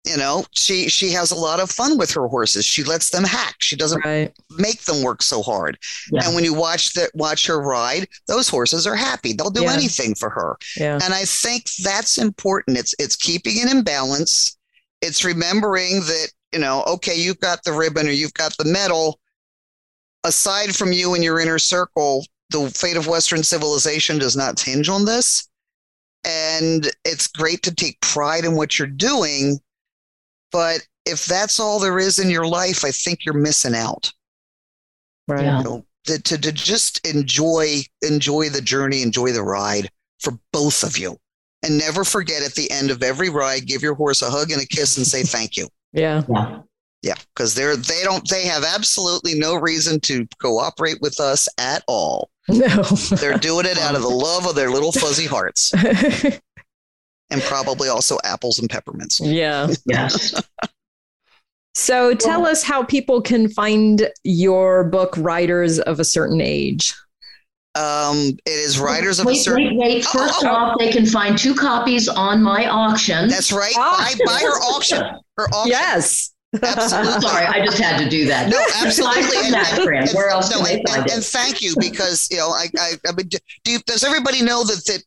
you 0.05 0.17
know 0.17 0.45
she 0.53 0.89
she 0.89 1.11
has 1.11 1.31
a 1.31 1.37
lot 1.37 1.61
of 1.61 1.71
fun 1.71 1.97
with 1.99 2.11
her 2.13 2.27
horses. 2.29 2.65
She 2.65 2.85
lets 2.85 3.11
them 3.11 3.25
hack. 3.25 3.57
She 3.61 3.77
doesn't 3.77 4.05
right. 4.05 4.33
make 4.59 4.83
them 4.83 5.03
work 5.03 5.23
so 5.23 5.43
hard. 5.43 5.79
Yeah. 6.11 6.25
and 6.25 6.35
when 6.35 6.45
you 6.45 6.55
watch 6.55 6.93
that 6.95 7.11
watch 7.15 7.47
her 7.47 7.61
ride 7.61 8.07
those 8.27 8.49
horses 8.49 8.87
are 8.87 8.97
happy. 8.97 9.33
They'll 9.33 9.51
do 9.51 9.65
yeah. 9.65 9.73
anything 9.73 10.15
for 10.15 10.31
her. 10.31 10.57
Yeah. 10.77 10.99
and 11.03 11.15
i 11.15 11.25
think 11.25 11.65
that's 11.83 12.19
important. 12.19 12.79
It's 12.79 12.95
it's 12.99 13.17
keeping 13.17 13.59
it 13.59 13.71
in 13.71 13.83
balance. 13.83 14.57
It's 15.01 15.25
remembering 15.25 16.01
that 16.01 16.29
you 16.53 16.61
know 16.61 16.83
okay 16.85 17.17
you've 17.17 17.41
got 17.41 17.65
the 17.65 17.73
ribbon 17.73 18.07
or 18.07 18.13
you've 18.13 18.35
got 18.35 18.57
the 18.57 18.65
medal. 18.65 19.21
Aside 20.27 20.75
from 20.75 20.93
you 20.93 21.15
and 21.15 21.23
your 21.23 21.39
inner 21.39 21.59
circle 21.59 22.25
the 22.51 22.71
fate 22.71 22.97
of 22.97 23.07
western 23.07 23.43
civilization 23.43 24.19
does 24.19 24.37
not 24.37 24.61
hinge 24.61 24.89
on 24.89 25.05
this. 25.05 25.49
And 26.25 26.89
it's 27.05 27.27
great 27.27 27.63
to 27.63 27.75
take 27.75 28.01
pride 28.01 28.45
in 28.45 28.55
what 28.55 28.79
you're 28.79 28.89
doing 28.89 29.59
but 30.55 30.87
if 31.05 31.27
that's 31.27 31.59
all 31.59 31.81
there 31.81 31.99
is 31.99 32.21
in 32.21 32.31
your 32.31 32.47
life, 32.47 32.85
I 32.85 32.93
think 32.93 33.25
you're 33.25 33.35
missing 33.35 33.75
out. 33.75 34.13
Right. 35.27 35.43
Yeah. 35.43 35.59
You 35.59 35.65
know, 35.65 35.87
to, 36.05 36.23
to, 36.23 36.39
to 36.39 36.53
just 36.53 37.05
enjoy 37.05 37.81
enjoy 38.03 38.51
the 38.51 38.61
journey, 38.61 39.03
enjoy 39.03 39.33
the 39.33 39.43
ride 39.43 39.91
for 40.21 40.39
both 40.53 40.85
of 40.85 40.97
you. 40.97 41.19
And 41.65 41.77
never 41.79 42.05
forget 42.05 42.45
at 42.45 42.55
the 42.55 42.71
end 42.71 42.93
of 42.93 43.03
every 43.03 43.31
ride, 43.31 43.67
give 43.67 43.83
your 43.83 43.95
horse 43.95 44.23
a 44.23 44.31
hug 44.31 44.53
and 44.53 44.63
a 44.63 44.67
kiss 44.67 44.97
and 44.97 45.05
say 45.05 45.25
thank 45.25 45.57
you. 45.57 45.67
Yeah. 45.93 46.23
Yeah. 46.29 46.61
Yeah, 47.03 47.17
because 47.35 47.55
they're 47.55 47.77
they 47.77 48.03
don't 48.05 48.27
they 48.31 48.47
have 48.47 48.65
absolutely 48.65 49.35
no 49.35 49.57
reason 49.57 50.01
to 50.01 50.27
cooperate 50.41 50.99
with 51.03 51.19
us 51.21 51.49
at 51.59 51.83
all. 51.89 52.31
No, 52.49 52.83
they're 53.19 53.39
doing 53.39 53.65
it 53.65 53.79
out 53.79 53.95
of 53.95 54.03
the 54.03 54.09
love 54.09 54.47
of 54.47 54.55
their 54.55 54.71
little 54.71 54.93
fuzzy 54.93 55.27
hearts. 55.27 55.73
and 57.31 57.43
probably 57.43 57.89
also 57.89 58.19
apples 58.25 58.59
and 58.59 58.69
peppermints. 58.69 59.21
Yeah. 59.21 59.69
Yes. 59.87 60.43
so 61.75 62.15
tell 62.15 62.43
well, 62.43 62.51
us 62.51 62.63
how 62.63 62.83
people 62.83 63.21
can 63.23 63.49
find 63.49 64.11
your 64.23 64.85
book, 64.85 65.15
Writers 65.17 65.79
of 65.81 66.01
a 66.01 66.05
Certain 66.05 66.41
Age. 66.41 66.95
Um, 67.77 68.37
it 68.47 68.51
is 68.51 68.79
Riders 68.79 69.19
of 69.19 69.27
a 69.27 69.35
Certain 69.35 69.65
Age. 69.65 69.73
Wait, 69.73 69.79
wait. 69.79 70.07
Oh, 70.09 70.19
First 70.19 70.45
oh, 70.45 70.49
oh, 70.49 70.55
off, 70.55 70.79
they 70.79 70.93
can 70.93 71.07
find 71.07 71.37
two 71.37 71.55
copies 71.55 72.09
on 72.09 72.43
my 72.43 72.69
auction. 72.69 73.29
That's 73.29 73.53
right. 73.53 73.75
Oh. 73.77 73.97
Buy, 73.99 74.25
buy 74.25 74.41
her 74.41 74.59
auction. 74.63 75.03
Her 75.37 75.49
auction. 75.49 75.71
Yes. 75.71 76.35
Absolutely. 76.63 77.21
Sorry, 77.29 77.47
I 77.47 77.65
just 77.65 77.79
had 77.79 77.99
to 77.99 78.09
do 78.09 78.27
that. 78.27 78.49
No, 78.49 78.59
absolutely. 78.85 79.23
and, 79.45 79.55
that, 79.55 79.79
and, 79.79 80.11
Where 80.11 80.29
else 80.29 80.51
no, 80.53 80.65
and, 80.65 80.83
and, 80.89 81.11
and, 81.11 81.25
thank 81.25 81.63
you 81.63 81.75
because 81.81 82.29
you 82.31 82.37
know 82.37 82.51
I 82.51 82.69
I, 82.79 82.93
I 83.09 83.13
mean, 83.13 83.29
do 83.29 83.39
you, 83.67 83.81
does 83.87 84.05
everybody 84.05 84.43
know 84.43 84.63
that 84.65 84.85
that 84.87 85.03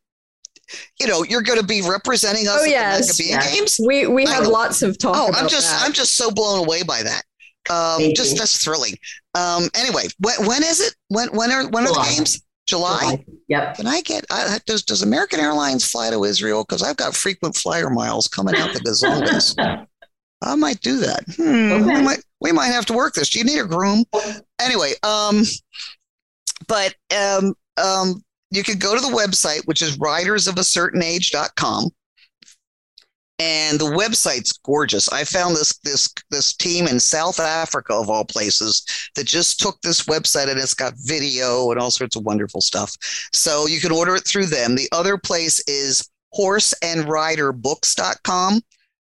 you 0.99 1.07
know, 1.07 1.24
you're 1.24 1.41
going 1.41 1.59
to 1.59 1.65
be 1.65 1.82
representing 1.82 2.47
us 2.47 2.59
Oh, 2.59 2.63
at 2.63 2.70
yes. 2.70 3.18
the 3.18 3.24
Maccabee 3.32 3.45
Yes. 3.49 3.55
Games. 3.55 3.80
We 3.88 4.07
we 4.07 4.26
I 4.26 4.32
have 4.32 4.43
know. 4.43 4.49
lots 4.49 4.82
of 4.82 4.97
talk 4.97 5.15
Oh, 5.18 5.30
about 5.30 5.43
I'm 5.43 5.49
just 5.49 5.70
that. 5.70 5.84
I'm 5.86 5.93
just 5.93 6.15
so 6.15 6.32
blown 6.32 6.59
away 6.59 6.84
by 6.84 7.03
that. 7.03 7.24
Um, 7.70 8.13
just 8.15 8.34
you. 8.34 8.38
that's 8.39 8.63
thrilling. 8.63 8.95
Um, 9.36 9.70
anyway, 9.76 10.03
when, 10.20 10.45
when 10.45 10.63
is 10.63 10.80
it? 10.80 10.95
When 11.09 11.28
when 11.30 11.51
are 11.51 11.68
when 11.70 11.86
are 11.86 11.93
the 11.93 12.15
games? 12.15 12.41
July. 12.65 13.24
Yep. 13.47 13.76
Can 13.78 13.88
I 13.88 14.01
get? 14.01 14.26
Uh, 14.30 14.59
does 14.65 14.84
does 14.84 15.01
American 15.01 15.39
Airlines 15.39 15.89
fly 15.89 16.09
to 16.09 16.24
Israel? 16.26 16.65
Because 16.68 16.84
I've 16.84 16.97
got 16.97 17.15
frequent 17.15 17.55
flyer 17.55 17.89
miles 17.89 18.28
coming 18.28 18.55
out 18.57 18.74
the 18.74 18.80
gazongas. 18.80 19.88
I 20.41 20.55
might 20.55 20.82
do 20.82 20.97
that. 20.97 21.24
Hmm, 21.36 21.88
we 21.88 22.01
might 22.01 22.20
we 22.41 22.51
might 22.51 22.68
have 22.68 22.86
to 22.88 22.93
work 22.93 23.13
this. 23.13 23.30
Do 23.30 23.39
you 23.39 23.45
need 23.45 23.59
a 23.59 23.65
groom? 23.65 24.03
Anyway, 24.61 24.93
um, 25.03 25.43
but 26.68 26.93
um, 27.18 27.53
um, 27.82 28.22
you 28.52 28.64
can 28.64 28.78
go 28.80 28.95
to 28.95 29.02
the 29.02 29.16
website, 29.16 29.62
which 29.66 29.82
is 29.82 29.98
ridersofacertainage.com. 29.98 31.89
And 33.39 33.80
the 33.80 33.86
website's 33.86 34.54
gorgeous. 34.66 35.08
I 35.10 35.24
found 35.24 35.56
this 35.56 35.78
this 35.84 36.12
this 36.32 36.56
team 36.56 36.88
in 36.88 37.00
South 37.00 37.39
Africa 37.39 37.93
of 37.93 38.10
all 38.10 38.26
places 38.26 38.84
that 39.16 39.28
just 39.28 39.60
took 39.60 39.80
this 39.82 40.06
website 40.06 40.50
and 40.50 40.60
it's 40.60 40.74
got 40.74 40.93
video 40.98 41.70
and 41.70 41.80
all 41.80 41.91
sorts 41.91 42.16
of 42.16 42.24
wonderful 42.24 42.62
stuff. 42.62 42.95
So 43.34 43.68
you 43.68 43.80
can 43.80 43.91
order 43.91 44.16
it 44.16 44.26
through 44.26 44.48
them. 44.48 44.74
The 44.76 44.89
other 44.91 45.20
place 45.20 45.62
is 45.68 46.10
horseandriderbooks.com, 46.36 48.62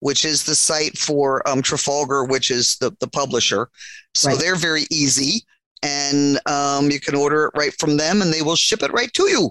which 0.01 0.23
is 0.25 0.43
the 0.43 0.53
site 0.55 0.99
for 0.99 1.41
um, 1.49 1.63
Trafalgar, 1.63 2.25
which 2.25 2.51
is 2.51 2.77
the, 2.77 2.91
the 2.99 3.07
publisher. 3.07 3.69
So 4.13 4.29
Right. 4.29 4.37
they're 4.39 4.55
very 4.55 4.85
easy. 4.91 5.43
And 5.83 6.39
um, 6.47 6.91
you 6.91 6.99
can 6.99 7.15
order 7.15 7.45
it 7.45 7.57
right 7.57 7.73
from 7.79 7.97
them 7.97 8.21
and 8.21 8.31
they 8.31 8.41
will 8.41 8.55
ship 8.55 8.83
it 8.83 8.91
right 8.93 9.11
to 9.13 9.23
you. 9.29 9.49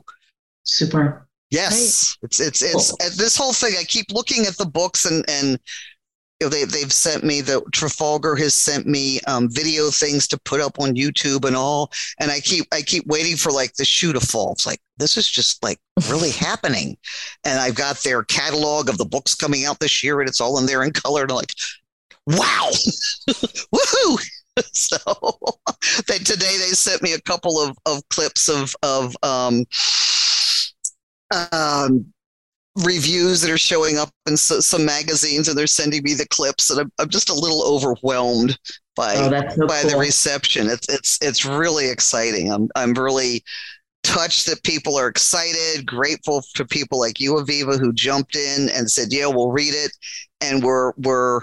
Super. 0.64 1.26
Yes, 1.50 2.16
it's 2.22 2.38
it's 2.38 2.62
it's 2.62 2.92
Cool. 2.92 3.10
this 3.16 3.36
whole 3.36 3.52
thing. 3.52 3.74
I 3.78 3.82
keep 3.82 4.12
looking 4.12 4.46
at 4.46 4.56
the 4.56 4.66
books 4.66 5.04
and 5.04 5.24
and 5.28 5.58
you 6.40 6.46
know, 6.46 6.48
they 6.48 6.64
they've 6.64 6.92
sent 6.92 7.24
me 7.24 7.40
the 7.40 7.60
Trafalgar 7.72 8.36
has 8.36 8.54
sent 8.54 8.86
me 8.86 9.20
um, 9.26 9.48
video 9.50 9.90
things 9.90 10.28
to 10.28 10.38
put 10.44 10.60
up 10.60 10.78
on 10.78 10.94
YouTube 10.94 11.44
and 11.44 11.56
all, 11.56 11.90
and 12.20 12.30
I 12.30 12.38
keep 12.38 12.66
I 12.72 12.82
keep 12.82 13.04
waiting 13.06 13.36
for 13.36 13.50
like 13.50 13.74
the 13.74 13.84
shoe 13.84 14.12
to 14.12 14.20
fall. 14.20 14.52
It's 14.52 14.64
like 14.66 14.78
this 14.98 15.16
is 15.16 15.28
just 15.28 15.62
like 15.62 15.78
really 16.08 16.30
happening, 16.46 16.96
and 17.44 17.58
I've 17.58 17.74
got 17.74 17.96
their 18.04 18.22
catalog 18.22 18.88
of 18.88 18.96
the 18.96 19.04
books 19.04 19.34
coming 19.34 19.64
out 19.64 19.80
this 19.80 20.04
year, 20.04 20.20
and 20.20 20.28
it's 20.28 20.40
all 20.40 20.56
in 20.58 20.66
there 20.66 20.84
in 20.84 20.92
color, 20.92 21.22
and 21.22 21.32
I'm 21.32 21.36
like, 21.36 21.52
wow, 22.28 22.70
woohoo! 23.28 24.24
so 24.72 24.98
they 26.08 26.18
today 26.18 26.56
they 26.58 26.74
sent 26.74 27.02
me 27.02 27.12
a 27.12 27.20
couple 27.20 27.58
of 27.58 27.76
of 27.86 28.06
clips 28.08 28.48
of 28.48 28.74
of 28.82 29.16
um 29.22 29.64
um, 31.30 32.12
reviews 32.76 33.40
that 33.40 33.50
are 33.50 33.58
showing 33.58 33.98
up 33.98 34.10
in 34.26 34.36
so, 34.36 34.60
some 34.60 34.84
magazines, 34.84 35.48
and 35.48 35.56
they're 35.56 35.66
sending 35.66 36.02
me 36.02 36.14
the 36.14 36.28
clips, 36.28 36.70
and 36.70 36.80
I'm, 36.80 36.92
I'm 36.98 37.08
just 37.08 37.30
a 37.30 37.34
little 37.34 37.64
overwhelmed 37.64 38.58
by 38.96 39.14
Oh, 39.16 39.48
so 39.50 39.66
by 39.66 39.82
the 39.82 39.96
reception. 39.96 40.68
It's 40.68 40.88
it's 40.88 41.18
it's 41.22 41.44
really 41.44 41.88
exciting. 41.88 42.52
I'm 42.52 42.68
I'm 42.74 42.94
really 42.94 43.44
touched 44.02 44.46
that 44.46 44.62
people 44.62 44.96
are 44.96 45.08
excited, 45.08 45.86
grateful 45.86 46.42
to 46.54 46.64
people 46.64 46.98
like 46.98 47.20
you, 47.20 47.34
Aviva, 47.34 47.78
who 47.78 47.92
jumped 47.92 48.36
in 48.36 48.68
and 48.70 48.90
said, 48.90 49.08
"Yeah, 49.10 49.26
we'll 49.26 49.52
read 49.52 49.74
it," 49.74 49.92
and 50.40 50.62
we're 50.62 50.92
we're 50.96 51.42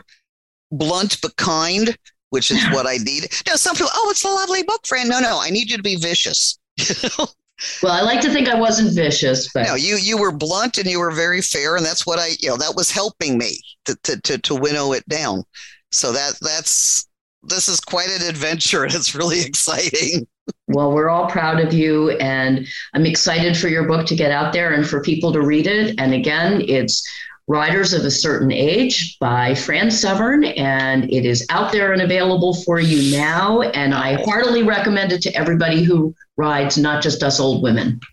blunt 0.72 1.20
but 1.22 1.36
kind, 1.38 1.98
which 2.30 2.52
is 2.52 2.64
what 2.72 2.86
I 2.86 2.98
need. 2.98 3.28
Now, 3.48 3.56
some 3.56 3.76
people, 3.76 3.92
oh, 3.94 4.10
it's 4.12 4.24
a 4.24 4.30
lovely 4.30 4.64
book, 4.64 4.86
friend. 4.86 5.10
No, 5.10 5.20
no, 5.20 5.40
I 5.42 5.50
need 5.50 5.70
you 5.70 5.78
to 5.78 5.84
be 5.84 5.96
vicious. 5.96 6.60
Well, 7.82 7.92
I 7.92 8.02
like 8.02 8.22
to 8.22 8.30
think 8.30 8.48
I 8.48 8.60
wasn't 8.60 8.94
vicious, 8.94 9.50
but 9.52 9.66
No, 9.66 9.76
you 9.76 9.98
you 9.98 10.18
were 10.18 10.32
blunt 10.32 10.78
and 10.78 10.88
you 10.88 11.00
were 11.00 11.12
very 11.12 11.42
fair, 11.42 11.76
and 11.76 11.86
that's 11.86 12.06
what 12.06 12.20
I 12.20 12.32
you 12.40 12.50
know 12.50 12.58
that 12.58 12.76
was 12.76 12.92
helping 12.92 13.38
me 13.38 13.60
to 13.86 13.98
to 14.04 14.22
to, 14.22 14.38
to 14.38 14.56
winnow 14.56 14.94
it 14.94 15.08
down. 15.10 15.44
So 15.92 16.12
that 16.12 16.38
that's 16.40 17.08
this 17.44 17.68
is 17.68 17.80
quite 17.80 18.10
an 18.10 18.28
adventure, 18.28 18.84
and 18.84 18.94
it's 18.96 19.16
really 19.16 19.42
exciting. 19.42 20.28
well, 20.68 20.92
we're 20.94 21.10
all 21.10 21.30
proud 21.30 21.60
of 21.60 21.74
you, 21.74 22.12
and 22.12 22.68
I'm 22.94 23.06
excited 23.06 23.58
for 23.58 23.70
your 23.70 23.88
book 23.88 24.06
to 24.08 24.16
get 24.16 24.32
out 24.32 24.54
there 24.54 24.74
and 24.74 24.88
for 24.88 25.02
people 25.02 25.34
to 25.34 25.42
read 25.42 25.66
it. 25.66 25.96
And 25.98 26.14
again, 26.14 26.62
it's 26.68 27.04
Riders 27.48 27.94
of 27.94 28.04
a 28.04 28.12
Certain 28.12 28.52
Age 28.52 29.18
by 29.20 29.56
Fran 29.56 29.90
Severn, 29.90 30.44
and 30.44 31.06
it 31.06 31.26
is 31.26 31.46
out 31.50 31.72
there 31.72 31.94
and 31.94 32.02
available 32.02 32.54
for 32.54 32.80
you 32.80 33.18
now. 33.18 33.62
And 33.62 33.94
I 33.94 34.22
heartily 34.24 34.64
recommend 34.64 35.14
it 35.14 35.22
to 35.22 35.34
everybody 35.34 35.82
who 35.84 36.14
rides, 36.36 36.78
not 36.78 37.02
just 37.02 37.24
us 37.24 37.40
old 37.40 37.64
women. 37.64 38.02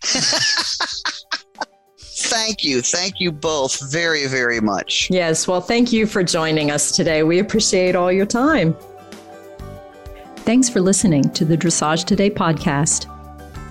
Thank 1.99 2.63
you, 2.63 2.81
thank 2.81 3.19
you 3.19 3.31
both 3.31 3.91
very 3.91 4.25
very 4.27 4.59
much. 4.59 5.09
yes. 5.11 5.47
Well, 5.47 5.61
thank 5.61 5.93
you 5.93 6.07
for 6.07 6.23
joining 6.23 6.71
us 6.71 6.91
today. 6.91 7.23
We 7.23 7.39
appreciate 7.39 7.95
all 7.95 8.11
your 8.11 8.25
time. 8.25 8.75
Thanks 10.37 10.67
for 10.67 10.81
listening 10.81 11.29
to 11.31 11.45
the 11.45 11.55
Dressage 11.57 12.03
Today 12.05 12.29
podcast. 12.29 13.11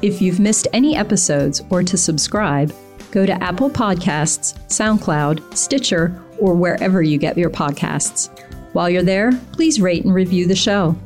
If 0.02 0.22
you've 0.22 0.40
missed 0.40 0.68
any 0.72 0.96
episodes 0.96 1.62
or 1.68 1.82
to 1.82 1.96
subscribe, 1.96 2.72
go 3.14 3.24
to 3.24 3.42
Apple 3.42 3.70
Podcasts, 3.70 4.58
SoundCloud, 4.66 5.56
Stitcher, 5.56 6.22
or 6.38 6.54
wherever 6.54 7.00
you 7.00 7.16
get 7.16 7.38
your 7.38 7.48
podcasts. 7.48 8.28
While 8.72 8.90
you're 8.90 9.04
there, 9.04 9.30
please 9.52 9.80
rate 9.80 10.04
and 10.04 10.12
review 10.12 10.48
the 10.48 10.56
show. 10.56 10.96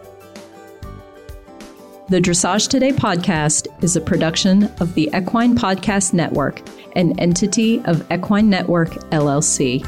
The 2.12 2.20
Dressage 2.20 2.68
Today 2.68 2.92
podcast 2.92 3.68
is 3.82 3.96
a 3.96 4.02
production 4.02 4.64
of 4.82 4.94
the 4.96 5.10
Equine 5.16 5.56
Podcast 5.56 6.12
Network, 6.12 6.62
an 6.98 7.18
entity 7.18 7.80
of 7.86 8.06
Equine 8.12 8.50
Network, 8.50 8.90
LLC. 9.12 9.82